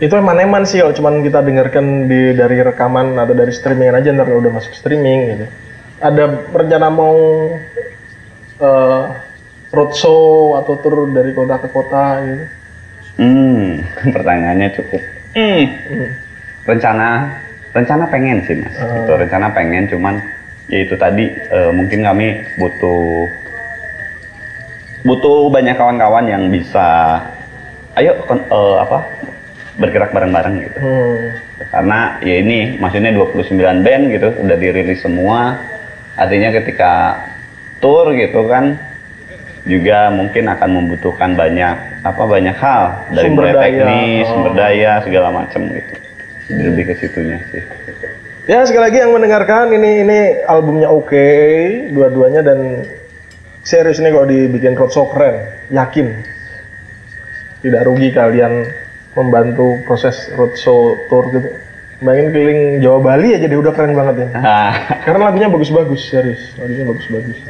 itu 0.00 0.12
eman-eman 0.12 0.64
sih 0.68 0.80
kalau 0.80 0.92
cuman 0.92 1.24
kita 1.24 1.40
dengarkan 1.40 2.08
di 2.08 2.36
dari 2.36 2.60
rekaman 2.60 3.16
atau 3.16 3.32
dari 3.32 3.52
streamingan 3.52 4.00
aja 4.00 4.12
ntar 4.12 4.28
kalau 4.28 4.40
udah 4.44 4.52
masuk 4.52 4.72
streaming 4.76 5.20
gitu. 5.36 5.46
Ada 6.00 6.24
rencana 6.52 6.88
mau 6.92 7.16
eh 8.56 9.04
roadshow 9.72 10.56
atau 10.56 10.80
tour 10.80 11.12
dari 11.12 11.36
kota 11.36 11.60
ke 11.60 11.68
kota 11.68 12.04
gitu. 12.24 12.44
Hmm, 13.16 13.84
pertanyaannya 14.14 14.68
cukup. 14.72 15.02
Hmm. 15.36 15.64
Rencana 16.64 17.08
rencana 17.76 18.04
pengen 18.06 18.40
sih 18.42 18.56
mas. 18.56 18.72
Gitu, 18.72 19.12
rencana 19.12 19.52
pengen 19.52 19.84
cuman 19.86 20.14
ya 20.66 20.78
itu 20.80 20.96
tadi 20.96 21.28
eh, 21.30 21.70
mungkin 21.70 22.00
kami 22.00 22.26
butuh 22.56 23.28
butuh 25.02 25.46
banyak 25.48 25.76
kawan-kawan 25.76 26.26
yang 26.26 26.42
bisa 26.48 27.20
ayo 27.94 28.16
kon- 28.26 28.42
eh, 28.42 28.76
apa 28.80 28.98
bergerak 29.76 30.10
bareng-bareng 30.10 30.54
gitu. 30.62 30.78
Hmm. 30.80 31.36
karena 31.68 31.98
ya 32.20 32.36
ini 32.36 32.76
maksudnya 32.76 33.12
29 33.12 33.56
band 33.80 34.02
gitu 34.10 34.28
udah 34.38 34.56
dirilis 34.56 35.00
semua 35.00 35.56
artinya 36.14 36.52
ketika 36.52 37.16
tour 37.78 38.12
gitu 38.12 38.44
kan 38.44 38.76
juga 39.64 40.08
mungkin 40.10 40.46
akan 40.46 40.70
membutuhkan 40.70 41.32
banyak 41.32 41.74
apa 42.02 42.22
banyak 42.22 42.52
hal 42.54 42.82
dari 43.10 43.24
Sumber 43.26 43.42
mulai 43.42 43.54
daya. 43.54 43.64
teknis 43.64 44.24
Oh. 44.24 44.30
sumber 44.30 44.52
daya 44.54 44.92
segala 45.00 45.28
macam 45.30 45.60
gitu 45.70 45.92
lebih 46.50 46.92
ke 46.92 46.94
situnya 46.98 47.42
sih. 47.50 47.62
Ya 48.46 48.62
sekali 48.62 48.86
lagi 48.86 48.98
yang 49.02 49.10
mendengarkan 49.10 49.74
ini 49.74 50.06
ini 50.06 50.18
albumnya 50.46 50.86
oke 50.86 51.26
dua-duanya 51.90 52.46
dan 52.46 52.86
serius 53.66 53.98
ini 53.98 54.14
kalau 54.14 54.30
dibikin 54.30 54.78
roadshow 54.78 55.10
keren 55.10 55.50
yakin. 55.74 56.22
Tidak 57.66 57.82
rugi 57.82 58.14
kalian 58.14 58.70
membantu 59.18 59.82
proses 59.82 60.30
roadshow 60.38 60.94
tour 61.10 61.26
gitu. 61.34 61.50
Bayangin 61.96 62.28
keliling 62.28 62.60
Jawa 62.84 63.00
Bali 63.00 63.32
aja 63.32 63.48
deh 63.48 63.56
udah 63.56 63.72
keren 63.72 63.96
banget 63.96 64.28
ya. 64.28 64.28
Nah, 64.36 65.00
karena 65.00 65.32
lagunya 65.32 65.48
bagus-bagus 65.48 66.06
serius 66.06 66.52
lagunya 66.60 66.84
bagus-bagus. 66.86 67.40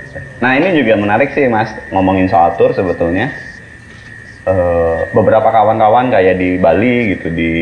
Nah 0.40 0.54
ini 0.56 0.72
juga 0.78 0.94
menarik 0.96 1.34
sih 1.34 1.50
mas 1.50 1.74
ngomongin 1.92 2.30
soal 2.30 2.54
tour 2.56 2.72
sebetulnya. 2.72 3.28
Eh, 4.46 4.98
beberapa 5.10 5.50
kawan-kawan 5.50 6.14
kayak 6.14 6.38
di 6.38 6.54
Bali 6.62 7.18
gitu 7.18 7.34
di 7.34 7.52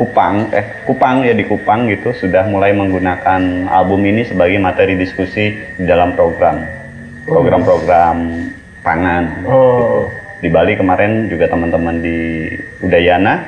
Kupang 0.00 0.48
eh 0.48 0.64
Kupang 0.88 1.20
ya 1.20 1.36
di 1.36 1.44
Kupang 1.44 1.84
gitu 1.86 2.16
sudah 2.16 2.48
mulai 2.48 2.72
menggunakan 2.72 3.68
album 3.68 4.00
ini 4.08 4.24
sebagai 4.24 4.56
materi 4.56 4.96
diskusi 4.96 5.52
di 5.76 5.84
dalam 5.84 6.16
program 6.16 6.64
program-program 7.28 8.16
pangan 8.80 9.44
Oh. 9.44 10.08
di 10.40 10.48
Bali 10.48 10.72
kemarin 10.72 11.28
juga 11.28 11.52
teman-teman 11.52 12.00
di 12.00 12.48
Udayana 12.80 13.44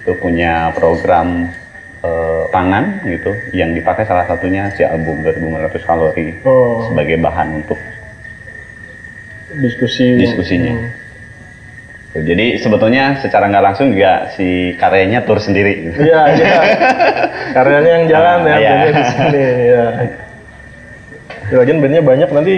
itu 0.00 0.16
punya 0.16 0.72
program 0.72 1.52
eh, 2.00 2.42
pangan 2.48 3.04
gitu 3.04 3.36
yang 3.52 3.76
dipakai 3.76 4.08
salah 4.08 4.24
satunya 4.24 4.72
si 4.72 4.80
album 4.82 5.20
2500 5.20 5.84
kalori 5.84 6.40
Oh. 6.42 6.88
sebagai 6.88 7.20
bahan 7.20 7.60
untuk 7.60 7.76
Diskusi. 9.52 10.16
diskusinya. 10.16 10.72
Jadi 12.12 12.60
sebetulnya 12.60 13.16
secara 13.24 13.48
nggak 13.48 13.64
langsung 13.72 13.88
juga 13.88 14.28
si 14.36 14.76
karyanya 14.76 15.24
tur 15.24 15.40
sendiri. 15.40 15.88
Gitu. 15.88 16.12
Iya, 16.12 16.20
iya. 16.36 16.52
Karyanya 17.56 17.90
yang 18.00 18.04
jalan 18.04 18.38
Ah, 18.44 18.44
ya, 18.44 18.56
iya. 18.60 18.68
bandnya 18.68 18.92
di 18.92 19.04
sini. 19.08 19.42
Ya. 19.64 19.84
Ya, 21.48 21.54
lagian 21.56 21.78
bandnya 21.80 22.02
banyak 22.04 22.28
nanti 22.28 22.54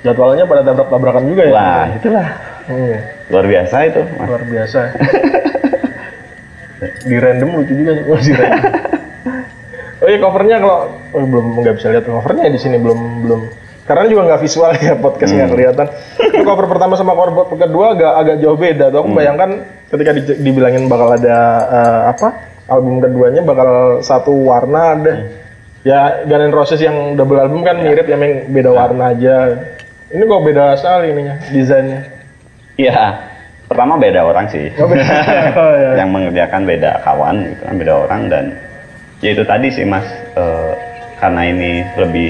jadwalnya 0.00 0.44
pada 0.48 0.64
tabrak-tabrakan 0.64 1.24
juga 1.28 1.42
ya. 1.44 1.52
Wah 1.52 1.86
itulah 1.92 2.28
Iya, 2.64 2.98
luar 3.28 3.44
biasa 3.44 3.76
itu. 3.84 4.00
Mas. 4.16 4.24
luar 4.24 4.42
biasa. 4.48 4.78
di 7.08 7.16
random 7.20 7.48
lucu 7.60 7.72
juga 7.76 7.92
sih. 7.92 8.04
Oh, 8.08 8.18
di 8.18 8.32
random. 8.32 8.72
Oh 10.02 10.08
iya 10.12 10.20
covernya 10.20 10.60
kalau 10.60 10.78
oh, 11.16 11.24
belum 11.24 11.64
nggak 11.64 11.80
bisa 11.80 11.88
lihat 11.88 12.04
covernya 12.04 12.52
di 12.52 12.60
sini 12.60 12.76
belum 12.76 13.24
belum 13.24 13.40
karena 13.84 14.04
juga 14.06 14.22
nggak 14.26 14.40
visual 14.40 14.70
ya 14.74 14.94
podcast 14.96 15.30
nggak 15.30 15.44
Hmm. 15.44 15.54
kelihatan. 15.54 15.86
Itu 16.18 16.42
cover 16.42 16.66
pertama 16.66 16.94
sama 16.94 17.12
cover 17.12 17.32
kedua 17.54 17.92
agak 17.92 18.12
agak 18.16 18.36
jauh 18.38 18.56
beda. 18.56 18.88
Tuh 18.88 18.98
aku 19.00 19.10
Hmm. 19.12 19.18
bayangkan 19.18 19.50
ketika 19.88 20.10
di- 20.12 20.38
dibilangin 20.40 20.84
bakal 20.86 21.12
ada 21.12 21.38
eh, 21.64 22.00
apa 22.08 22.28
album 22.66 22.98
keduanya 22.98 23.40
bakal 23.40 23.68
satu 24.00 24.32
warna 24.44 24.80
ada. 24.94 25.12
Hmm. 25.14 25.28
Ya 25.84 26.00
Guns 26.24 26.48
N' 26.48 26.56
Roses 26.56 26.80
yang 26.80 27.12
double 27.12 27.36
album 27.36 27.60
kan 27.60 27.76
mirip 27.76 28.04
ya 28.04 28.16
memang 28.16 28.48
beda 28.48 28.70
warna 28.70 29.12
aja. 29.12 29.52
Ini 30.08 30.22
kok 30.22 30.42
beda 30.42 30.64
sekali 30.74 31.10
ininya 31.10 31.34
desainnya. 31.46 32.00
Iya. 32.74 33.30
Pertama 33.64 33.96
beda 33.96 34.20
orang 34.22 34.48
sih. 34.48 34.68
Oh, 34.76 34.84
beda. 34.84 35.04
Oh, 35.60 35.72
iya. 35.72 35.90
yang 35.98 36.08
mengerjakan 36.08 36.64
beda 36.64 37.00
kawan 37.00 37.36
gitu 37.44 37.62
kan 37.62 37.74
beda 37.76 37.92
orang 38.00 38.20
dan 38.28 38.44
ya 39.20 39.30
itu 39.30 39.42
tadi 39.42 39.68
sih 39.68 39.84
mas 39.84 40.04
eh, 40.32 40.72
karena 41.16 41.42
ini 41.46 41.70
lebih 41.96 42.28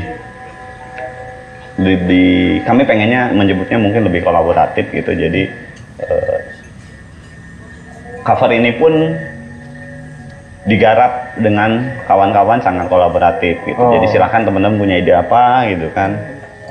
lebih 1.75 2.62
kami 2.62 2.87
pengennya 2.87 3.35
menyebutnya 3.35 3.79
mungkin 3.79 4.07
lebih 4.07 4.22
kolaboratif 4.22 4.87
gitu 4.95 5.11
jadi 5.11 5.43
eh, 6.01 6.39
cover 8.22 8.51
ini 8.51 8.70
pun 8.79 8.93
digarap 10.64 11.35
dengan 11.37 11.93
kawan-kawan 12.07 12.62
sangat 12.62 12.89
kolaboratif 12.89 13.59
gitu 13.66 13.77
Oh. 13.77 13.93
jadi 13.93 14.07
silahkan 14.09 14.47
teman-teman 14.47 14.79
punya 14.79 14.97
ide 14.97 15.12
apa 15.12 15.66
gitu 15.68 15.91
kan 15.93 16.14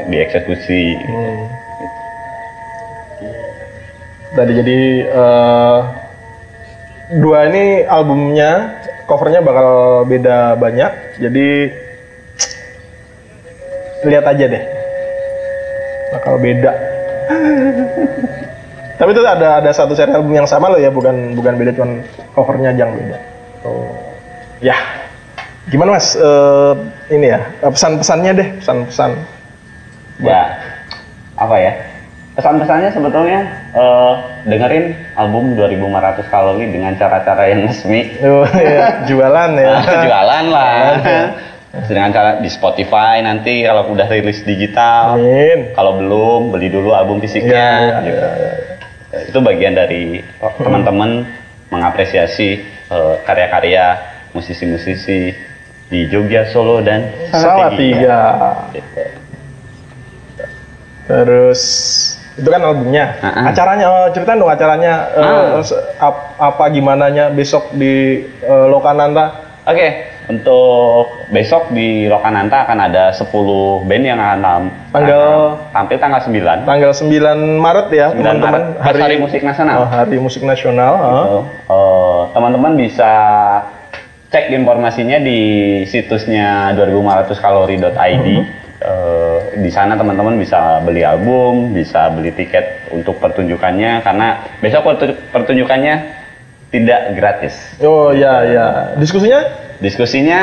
dieksekusi 0.08 0.98
Hmm. 1.04 1.46
Tadi 4.34 4.50
jadi 4.50 4.80
eh, 5.06 5.80
dua 7.22 7.54
ini 7.54 7.86
albumnya 7.86 8.82
covernya 9.06 9.46
bakal 9.46 9.70
beda 10.10 10.58
banyak. 10.58 11.22
Jadi 11.22 11.70
lihat 14.04 14.26
aja 14.26 14.46
deh, 14.50 14.64
bakal 16.14 16.38
beda. 16.38 16.72
Tapi 18.94 19.10
itu 19.10 19.22
ada 19.26 19.60
ada 19.60 19.72
satu 19.74 19.98
seri 19.98 20.14
album 20.14 20.32
yang 20.32 20.46
sama 20.46 20.70
loh 20.70 20.78
ya, 20.78 20.94
bukan 20.94 21.34
bukan 21.34 21.58
beda 21.58 21.74
cuman 21.74 22.06
covernya 22.38 22.70
aja 22.72 22.82
yang 22.86 22.94
beda. 22.94 23.18
Oh, 23.66 23.90
ya. 24.62 24.78
Gimana 25.66 25.96
mas? 25.96 26.14
Eh, 26.14 26.74
ini 27.10 27.32
ya 27.32 27.40
pesan-pesannya 27.60 28.32
deh, 28.36 28.48
pesan-pesan. 28.62 29.12
ya 30.22 30.46
apa 31.34 31.58
ya 31.58 31.74
pesan-pesannya 32.38 32.94
sebetulnya 32.94 33.40
eh, 33.74 34.14
dengerin 34.46 34.94
album 35.18 35.58
2500 35.58 36.30
kalori 36.30 36.70
dengan 36.70 36.94
cara-cara 36.94 37.50
yang 37.50 37.66
resmi 37.66 38.14
Oh, 38.22 38.46
iya. 38.54 39.02
jualan 39.10 39.52
ya. 39.58 39.74
jualan 40.06 40.46
lah 40.54 40.70
cara 41.74 42.38
di 42.38 42.48
Spotify 42.48 43.18
nanti 43.20 43.66
kalau 43.66 43.90
udah 43.90 44.06
rilis 44.06 44.46
digital 44.46 45.18
Amin. 45.18 45.74
kalau 45.74 45.98
belum 45.98 46.54
beli 46.54 46.70
dulu 46.70 46.94
album 46.94 47.18
fisiknya 47.18 47.50
Iya, 47.50 47.82
iya, 47.82 47.98
gitu. 48.06 48.28
itu 49.34 49.38
bagian 49.42 49.74
dari 49.74 50.22
teman-teman 50.62 51.26
mengapresiasi 51.74 52.50
eh, 52.88 53.16
karya-karya 53.26 53.98
musisi-musisi 54.32 55.34
di 55.90 56.00
Jogja 56.10 56.50
Solo 56.50 56.82
dan 56.82 57.10
Salatiga. 57.30 58.54
Gitu. 58.74 59.02
Terus 61.06 61.62
itu 62.34 62.50
kan 62.50 62.62
albumnya. 62.66 63.14
Ah, 63.22 63.30
ah. 63.30 63.44
Acaranya, 63.54 63.86
oh, 63.86 64.08
ceritain 64.10 64.42
dong 64.42 64.50
acaranya 64.50 64.94
Ah. 65.14 65.62
se- 65.62 65.78
ap- 65.98 66.34
apa 66.38 66.64
gimana 66.74 67.10
besok 67.30 67.70
di 67.74 68.26
eh, 68.26 68.66
Lokananta. 68.66 69.42
Oke, 69.70 70.13
untuk 70.24 71.28
besok 71.28 71.70
di 71.70 72.08
Lokananta 72.08 72.64
akan 72.64 72.80
ada 72.80 73.12
10 73.12 73.28
band 73.84 74.04
yang 74.04 74.16
akan 74.18 74.40
tam- 74.40 74.72
Tanggal- 74.94 75.52
tampil 75.70 75.98
tanggal 75.98 76.22
9. 76.22 76.58
Tanggal 76.64 76.92
9 76.94 77.60
Maret 77.60 77.88
ya, 77.90 78.08
9 78.12 78.22
teman-teman. 78.22 78.62
Pas 78.78 78.96
Hari 78.96 79.18
Musik 79.18 79.42
Nasional. 79.42 79.78
Oh, 79.78 79.88
Hari 79.88 80.18
Musik 80.18 80.44
Nasional. 80.44 80.94
Gitu. 80.96 81.38
Eh, 81.68 82.22
teman-teman 82.32 82.74
bisa 82.76 83.12
cek 84.30 84.50
informasinya 84.50 85.18
di 85.18 85.40
situsnya 85.84 86.74
2500kalori.id. 86.74 88.28
Eh, 88.84 89.40
di 89.58 89.72
sana 89.72 89.96
teman-teman 89.96 90.36
bisa 90.36 90.84
beli 90.84 91.02
album, 91.02 91.72
bisa 91.72 92.12
beli 92.12 92.32
tiket 92.32 92.92
untuk 92.92 93.16
pertunjukannya 93.16 94.04
karena 94.04 94.28
besok 94.60 94.84
pertu- 94.86 95.20
pertunjukannya 95.32 96.23
tidak 96.74 97.14
gratis. 97.14 97.54
Oh 97.80 98.10
ya 98.10 98.42
ya. 98.44 98.66
Diskusinya 98.98 99.46
Diskusinya 99.78 100.42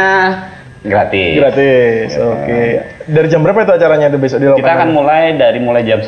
gratis. 0.81 1.35
gratis. 1.37 2.09
Oke. 2.17 2.63
Dari 3.05 3.27
jam 3.27 3.43
berapa 3.43 3.67
itu 3.67 3.73
acaranya 3.75 4.07
itu 4.07 4.17
besok 4.17 4.39
di 4.39 4.47
Lokananta? 4.47 4.63
Kita 4.63 4.73
akan 4.79 4.89
mulai 4.95 5.23
dari 5.35 5.59
mulai 5.59 5.83
jam 5.83 5.99
1 5.99 6.07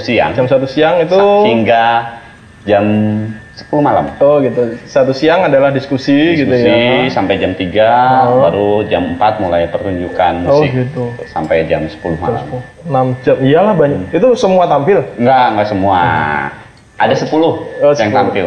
siang 0.00 0.32
jam 0.32 0.48
satu 0.48 0.64
siang 0.64 0.98
itu 0.98 1.20
hingga 1.44 1.84
jam 2.64 2.84
10 3.58 3.82
malam. 3.82 4.06
Oh 4.22 4.38
gitu. 4.38 4.78
Satu 4.86 5.10
siang 5.10 5.42
adalah 5.42 5.74
diskusi, 5.74 6.14
gitu 6.38 6.46
ya. 6.46 6.62
Diskusi 6.62 7.10
sampai 7.10 7.34
jam 7.36 7.52
3, 7.52 7.90
Oh. 8.30 8.46
baru 8.46 8.70
jam 8.86 9.18
4 9.18 9.42
mulai 9.42 9.66
pertunjukan 9.66 10.46
Oh 10.46 10.62
musik. 10.62 10.70
gitu. 10.86 11.10
Sampai 11.26 11.66
jam 11.66 11.82
10 11.82 12.14
malam. 12.22 12.46
6 12.86 13.18
jam. 13.26 13.34
Iyalah 13.42 13.74
banyak. 13.74 14.14
Itu 14.14 14.38
semua 14.38 14.70
tampil. 14.70 15.02
Enggak, 15.18 15.44
enggak 15.52 15.68
semua. 15.68 16.00
Ada 16.98 17.14
10 17.18 17.66
Oh, 17.82 17.90
yang 17.98 18.14
10. 18.14 18.14
tampil. 18.14 18.46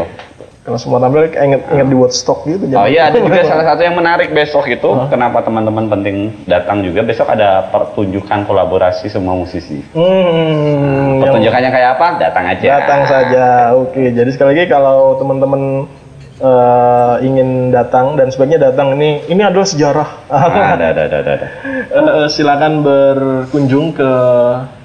Kalau 0.61 0.77
semua 0.77 1.01
tampil 1.01 1.25
inget 1.25 1.65
inget 1.73 1.87
di 1.89 1.97
Woodstock 1.97 2.45
gitu. 2.45 2.69
Oh 2.77 2.85
iya, 2.85 3.09
ada 3.09 3.17
juga 3.17 3.41
salah 3.49 3.65
satu 3.65 3.81
yang 3.81 3.97
menarik 3.97 4.29
besok 4.29 4.69
itu. 4.69 4.93
Kenapa 5.09 5.41
teman-teman 5.41 5.89
penting 5.89 6.37
datang 6.45 6.85
juga? 6.85 7.01
Besok 7.01 7.33
ada 7.33 7.65
pertunjukan 7.73 8.45
kolaborasi 8.45 9.09
semua 9.09 9.33
musisi. 9.33 9.81
Hmm, 9.97 11.17
yang 11.17 11.21
Pertunjukannya 11.25 11.69
kayak 11.73 11.89
apa? 11.97 12.07
Datang 12.21 12.45
aja. 12.45 12.67
datang 12.77 13.01
saja. 13.09 13.45
Oke, 13.73 14.13
jadi 14.13 14.29
sekali 14.29 14.53
lagi 14.53 14.69
kalau 14.69 15.17
teman-teman 15.17 15.89
eh, 16.37 17.15
ingin 17.25 17.73
datang 17.73 18.13
dan 18.13 18.29
sebaiknya 18.29 18.69
datang 18.69 18.93
ini 19.01 19.25
ini 19.33 19.41
adalah 19.41 19.65
sejarah. 19.65 20.09
Ah, 20.29 20.77
ada, 20.77 20.93
ada, 20.93 21.01
ada, 21.09 21.17
ada, 21.25 21.31
ada. 21.41 21.47
Eh, 21.91 22.27
silakan 22.29 22.85
berkunjung 22.85 23.97
ke 23.97 24.11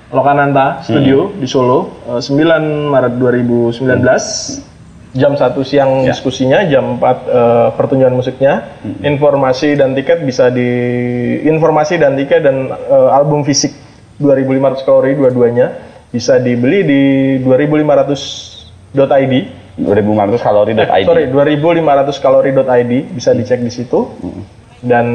Lokananta 0.09 0.81
Studio 0.81 1.37
di 1.37 1.45
Solo 1.45 2.01
eh, 2.17 2.25
9 2.25 2.89
Maret 2.89 3.15
2019 3.21 4.76
jam 5.13 5.33
1 5.33 5.43
siang 5.63 6.03
Ya. 6.03 6.11
diskusinya 6.11 6.59
jam 6.65 6.97
4 6.97 7.05
eh, 7.25 7.69
pertunjukan 7.73 8.13
musiknya 8.13 8.53
informasi 9.01 9.75
dan 9.75 9.93
tiket 9.93 10.23
bisa 10.23 10.49
di 10.49 10.69
informasi 11.43 11.97
dan 11.97 12.15
tiket 12.15 12.43
dan 12.43 12.69
eh, 12.71 13.09
album 13.13 13.43
fisik 13.43 13.71
2500 14.17 14.83
kalori 14.83 15.13
dua-duanya 15.13 15.67
bisa 16.09 16.37
dibeli 16.37 16.81
di 16.83 17.03
2500.id 17.41 19.35
2500 19.77 20.41
kalori.id. 20.41 20.81
Eh, 20.81 21.05
sorry 21.05 21.25
2500 21.29 22.17
kalori.id 22.19 22.93
bisa 23.13 23.31
dicek 23.31 23.61
di 23.61 23.69
situ 23.69 24.09
dan 24.81 25.07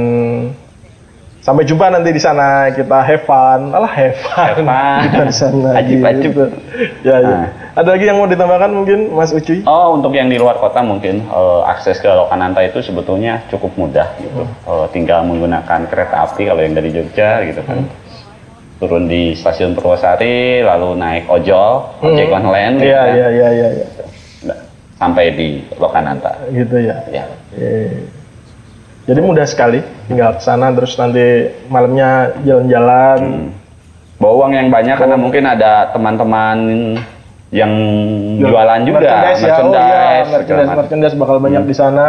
sampai 1.41 1.65
jumpa 1.65 1.89
nanti 1.89 2.13
di 2.13 2.21
sana 2.21 2.69
kita 2.69 3.01
have 3.01 3.25
fun 3.25 3.73
alah 3.73 3.89
have 3.89 4.13
fun, 4.15 4.45
Have 4.45 4.61
fun. 4.61 5.01
kita 5.09 5.23
di 5.25 5.35
sana 5.35 5.69
Ajib-ajib. 5.73 6.29
gitu. 6.29 6.43
ya, 7.01 7.17
ya. 7.17 7.25
Nah. 7.25 7.45
Ada 7.73 7.89
lagi 7.89 8.03
yang 8.03 8.15
mau 8.15 8.25
ditambahkan 8.25 8.69
mungkin 8.69 8.99
Mas 9.09 9.31
Ucuy 9.31 9.63
Oh, 9.63 9.95
untuk 9.95 10.11
yang 10.11 10.27
di 10.27 10.35
luar 10.35 10.57
kota 10.57 10.81
mungkin 10.81 11.23
eh, 11.23 11.61
akses 11.65 11.97
ke 11.97 12.07
Lokananta 12.07 12.59
itu 12.59 12.79
sebetulnya 12.79 13.43
cukup 13.47 13.71
mudah 13.75 14.07
gitu. 14.17 14.43
Eh, 14.43 14.85
tinggal 14.91 15.23
menggunakan 15.23 15.87
kereta 15.87 16.25
api 16.25 16.45
kalau 16.45 16.59
yang 16.59 16.73
dari 16.73 16.89
Jogja 16.89 17.41
gitu 17.43 17.61
kan. 17.61 17.87
turun 18.75 19.05
di 19.05 19.37
stasiun 19.37 19.71
Purwosari 19.71 20.59
lalu 20.59 20.97
naik 20.97 21.29
ojol 21.29 22.01
ojek 22.01 22.25
Hmm. 22.25 22.37
online 22.41 22.73
gitu 22.75 22.89
Iya, 22.89 22.97
kan. 22.97 23.13
iya, 23.13 23.27
iya, 23.29 23.47
iya, 23.51 23.67
iya. 23.77 23.85
Nah, 24.41 24.57
sampai 24.97 25.25
di 25.31 25.49
Lokananta 25.77 26.33
Gitu 26.49 26.75
ya. 26.81 26.97
ya 27.07 27.29
Oke. 27.29 28.09
Jadi 29.01 29.19
mudah 29.19 29.45
sekali, 29.45 29.81
tinggal 30.05 30.33
ke 30.33 30.41
sana 30.41 30.69
terus 30.71 30.93
nanti 30.95 31.21
malamnya 31.67 32.33
jalan-jalan. 32.41 33.19
Hmm. 33.21 33.49
bawa 34.17 34.33
uang 34.39 34.53
yang 34.53 34.69
banyak 34.69 34.93
karena 34.95 35.17
mungkin 35.17 35.43
ada 35.43 35.89
teman-teman 35.89 36.57
yang 37.51 37.71
jualan 38.39 38.79
juga 38.87 39.03
merchandise, 39.03 39.41
ya. 39.43 39.55
Oh, 39.59 39.75
iya, 39.75 39.75
merchandise, 39.75 40.29
merchandise, 40.31 40.71
merchandise 40.73 41.15
bakal 41.19 41.37
banyak 41.37 41.63
di 41.67 41.75
sana. 41.75 42.07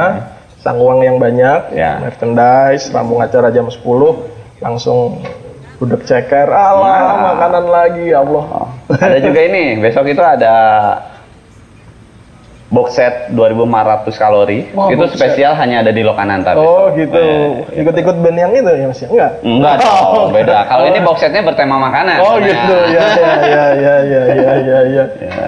Sang 0.63 0.79
uang 0.79 1.03
yang 1.03 1.19
banyak, 1.19 1.75
Ya. 1.75 1.99
merchandise, 1.99 2.87
rampung 2.95 3.19
acara 3.19 3.51
jam 3.51 3.67
10, 3.67 4.31
langsung 4.63 5.19
gudeg 5.83 6.07
ceker. 6.07 6.47
Allah, 6.47 6.95
Nah. 6.95 7.23
makanan 7.35 7.65
lagi, 7.67 8.15
ya 8.15 8.23
Allah. 8.23 8.45
Oh, 8.55 8.69
ada 8.95 9.19
juga 9.19 9.41
ini 9.43 9.83
besok 9.83 10.07
itu 10.07 10.23
ada 10.23 10.55
box 12.73 12.97
set 12.97 13.15
2500 13.29 13.69
kalori 14.17 14.73
Wah, 14.73 14.89
itu 14.89 14.97
box 14.99 15.13
set. 15.13 15.29
spesial 15.29 15.53
hanya 15.53 15.81
ada 15.81 15.93
di 15.93 16.01
Lokananta 16.01 16.57
Oh 16.57 16.89
besok. 16.89 16.97
gitu. 16.99 17.21
Eh, 17.69 17.79
Ikut-ikut 17.79 18.17
band 18.17 18.39
yang 18.39 18.51
itu 18.51 18.65
ya 18.67 18.87
Mas? 18.87 18.97
ya? 18.97 19.09
Enggak? 19.09 19.31
enggak 19.43 19.75
dong 19.79 20.33
beda 20.33 20.59
kalau 20.67 20.85
ini 20.87 20.99
box 20.99 21.17
setnya 21.19 21.43
bertema 21.43 21.77
makanan 21.79 22.17
Oh 22.19 22.35
sebenarnya. 22.35 22.57
gitu. 22.57 22.77
Ya 22.89 23.07
ya 23.13 23.33
ya 23.45 23.65
ya 23.77 23.95
ya 24.03 24.23
ya 24.57 24.79
ya. 24.89 25.05
ya. 25.21 25.35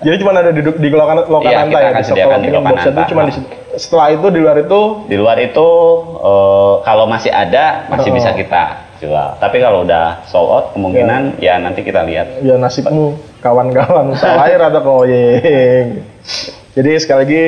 Jadi 0.00 0.16
cuma 0.16 0.32
ada 0.32 0.48
di 0.48 0.62
di 0.62 0.88
Lokan- 0.88 1.28
Lokananta 1.28 1.50
Iya, 1.50 1.68
kita 1.68 1.76
ya 1.76 1.84
akan 1.84 2.00
besok. 2.00 2.08
sediakan 2.10 2.30
Kalau 2.30 2.40
di 2.40 2.48
box 2.48 2.56
set 2.56 2.64
itu 2.64 2.88
Lokananta. 2.96 3.04
cuma 3.06 3.22
di. 3.22 3.32
Setelah 3.70 4.06
itu 4.10 4.26
di 4.26 4.40
luar 4.40 4.56
itu 4.58 4.80
di 5.06 5.16
luar 5.16 5.36
itu 5.38 5.68
eh, 6.16 6.74
kalau 6.80 7.04
masih 7.06 7.30
ada 7.30 7.64
masih 7.86 8.10
Oh. 8.10 8.16
bisa 8.16 8.30
kita 8.32 8.64
jual 9.00 9.40
tapi 9.40 9.58
kalau 9.58 9.82
udah 9.88 10.22
sold 10.28 10.52
out 10.52 10.66
kemungkinan 10.76 11.40
ya 11.40 11.56
nanti 11.56 11.80
kita 11.80 12.04
lihat 12.04 12.44
ya 12.44 12.60
nasibmu 12.60 13.16
kawan-kawan 13.40 14.12
air 14.44 14.60
atau 14.60 14.80
koyeng. 14.84 16.04
Jadi 16.76 16.90
sekali 17.02 17.20
lagi 17.26 17.44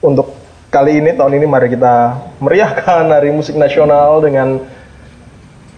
untuk 0.00 0.32
kali 0.70 1.02
ini 1.02 1.12
tahun 1.12 1.36
ini 1.36 1.46
mari 1.50 1.68
kita 1.68 2.16
meriahkan 2.38 3.10
Hari 3.10 3.34
Musik 3.34 3.58
Nasional 3.58 4.22
dengan 4.22 4.62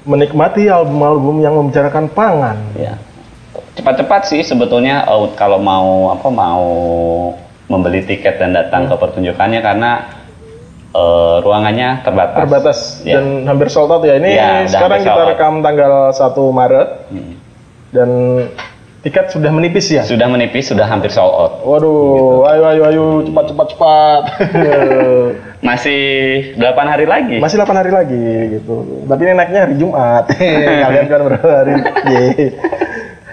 menikmati 0.04 0.68
album-album 0.68 1.40
yang 1.42 1.56
membicarakan 1.56 2.06
pangan. 2.12 2.56
ya 2.76 2.94
cepat-cepat 3.80 4.28
sih 4.28 4.42
sebetulnya 4.44 5.06
kalau 5.38 5.56
mau 5.56 6.12
apa 6.12 6.28
mau 6.28 6.64
membeli 7.70 8.02
tiket 8.02 8.36
dan 8.42 8.50
datang 8.52 8.86
Hmm. 8.86 8.92
ke 8.92 8.96
pertunjukannya 8.98 9.60
karena 9.62 9.90
eh, 10.90 11.36
ruangannya 11.38 12.02
terbatas 12.02 12.36
Terbatas 12.36 12.78
Ya. 13.00 13.14
dan 13.16 13.44
hampir 13.44 13.68
sold 13.68 13.88
out 13.88 14.02
ya. 14.02 14.14
Ini 14.14 14.28
Ya, 14.28 14.48
udah 14.60 14.68
sekarang 14.68 15.00
kita 15.00 15.22
rekam 15.28 15.52
tanggal 15.60 15.92
1 16.10 16.18
Maret 16.50 16.88
Hmm. 17.08 17.32
dan 17.90 18.08
tiket 19.00 19.30
sudah 19.30 19.48
menipis 19.48 19.88
ya. 19.88 20.04
sudah 20.04 20.26
menipis 20.26 20.68
sudah 20.68 20.84
hampir 20.84 21.08
sold 21.08 21.32
out 21.32 21.52
Waduh, 21.62 22.44
ayo 22.46 22.62
ayo 22.68 22.82
ayo 22.84 23.04
cepat 23.24 23.44
cepat 23.48 23.66
cepat. 23.72 24.22
masih 25.60 26.00
8 26.56 26.60
hari 26.86 27.04
lagi 27.04 27.36
Masih 27.38 27.56
8 27.56 27.70
hari 27.76 27.90
lagi 27.90 28.24
gitu. 28.50 29.04
Tapi 29.04 29.20
ini 29.22 29.32
naiknya 29.32 29.60
hari 29.64 29.74
Jumat. 29.76 30.24
Kalian 30.84 31.06
kan 31.06 31.20
berapa 31.22 31.48
hari? 31.48 31.72
Ye. 32.06 32.46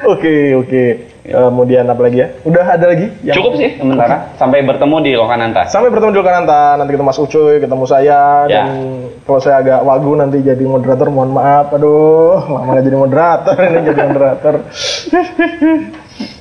Oke, 0.05 0.35
oke. 0.55 0.83
Kemudian 1.27 1.83
apa 1.83 2.01
lagi 2.07 2.17
ya? 2.23 2.27
Udah 2.47 2.65
ada 2.79 2.85
lagi? 2.87 3.11
Yang- 3.19 3.35
cukup 3.35 3.53
sih 3.59 3.69
sementara 3.75 4.31
sampai 4.39 4.63
bertemu 4.63 4.95
di 5.03 5.11
Lokananta 5.19 5.61
Sampai 5.67 5.91
bertemu 5.91 6.11
di 6.15 6.19
Lokananta. 6.23 6.79
Nanti 6.79 6.91
ketemu 6.95 7.09
Mas 7.11 7.19
Ucuy, 7.19 7.55
ketemu 7.59 7.83
saya. 7.83 8.21
Ya. 8.47 8.63
Dan 8.63 9.11
kalau 9.27 9.39
saya 9.43 9.59
agak 9.59 9.79
wagu 9.83 10.15
nanti 10.15 10.39
jadi 10.39 10.63
moderator, 10.63 11.11
mohon 11.11 11.35
maaf. 11.35 11.75
Aduh, 11.75 12.39
lama 12.47 12.79
jadi 12.79 12.95
moderator. 12.95 13.55
ini 13.67 13.79
jadi 13.91 14.01
moderator. 14.07 14.55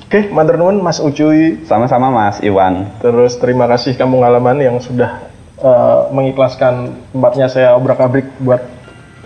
Oke, 0.07 0.30
matur 0.30 0.55
nuwun 0.55 0.78
Mas 0.78 1.03
Ucuy. 1.03 1.66
sama-sama 1.66 2.14
Mas 2.14 2.39
Iwan 2.39 2.95
Terus 3.03 3.43
terima 3.43 3.66
kasih 3.66 3.99
kampung 3.99 4.22
halaman 4.22 4.62
yang 4.62 4.78
sudah 4.78 5.26
eh, 5.59 6.01
mengikhlaskan 6.14 6.95
tempatnya 7.11 7.51
saya 7.51 7.74
obrak-abrik 7.74 8.30
buat 8.39 8.62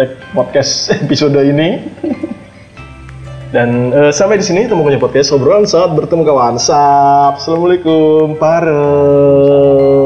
take 0.00 0.16
podcast 0.32 0.88
episode 1.04 1.36
ini. 1.44 1.84
Dan 3.50 3.90
eh, 3.90 4.12
sampai 4.14 4.38
di 4.38 4.46
sini 4.46 4.70
temukannya 4.70 5.02
podcast 5.02 5.34
obrolan 5.34 5.66
saat 5.66 5.90
bertemu 5.90 6.22
kawan. 6.22 6.54
Sap. 6.56 7.42
Assalamualaikum. 7.42 8.38
Pare. 8.38 9.99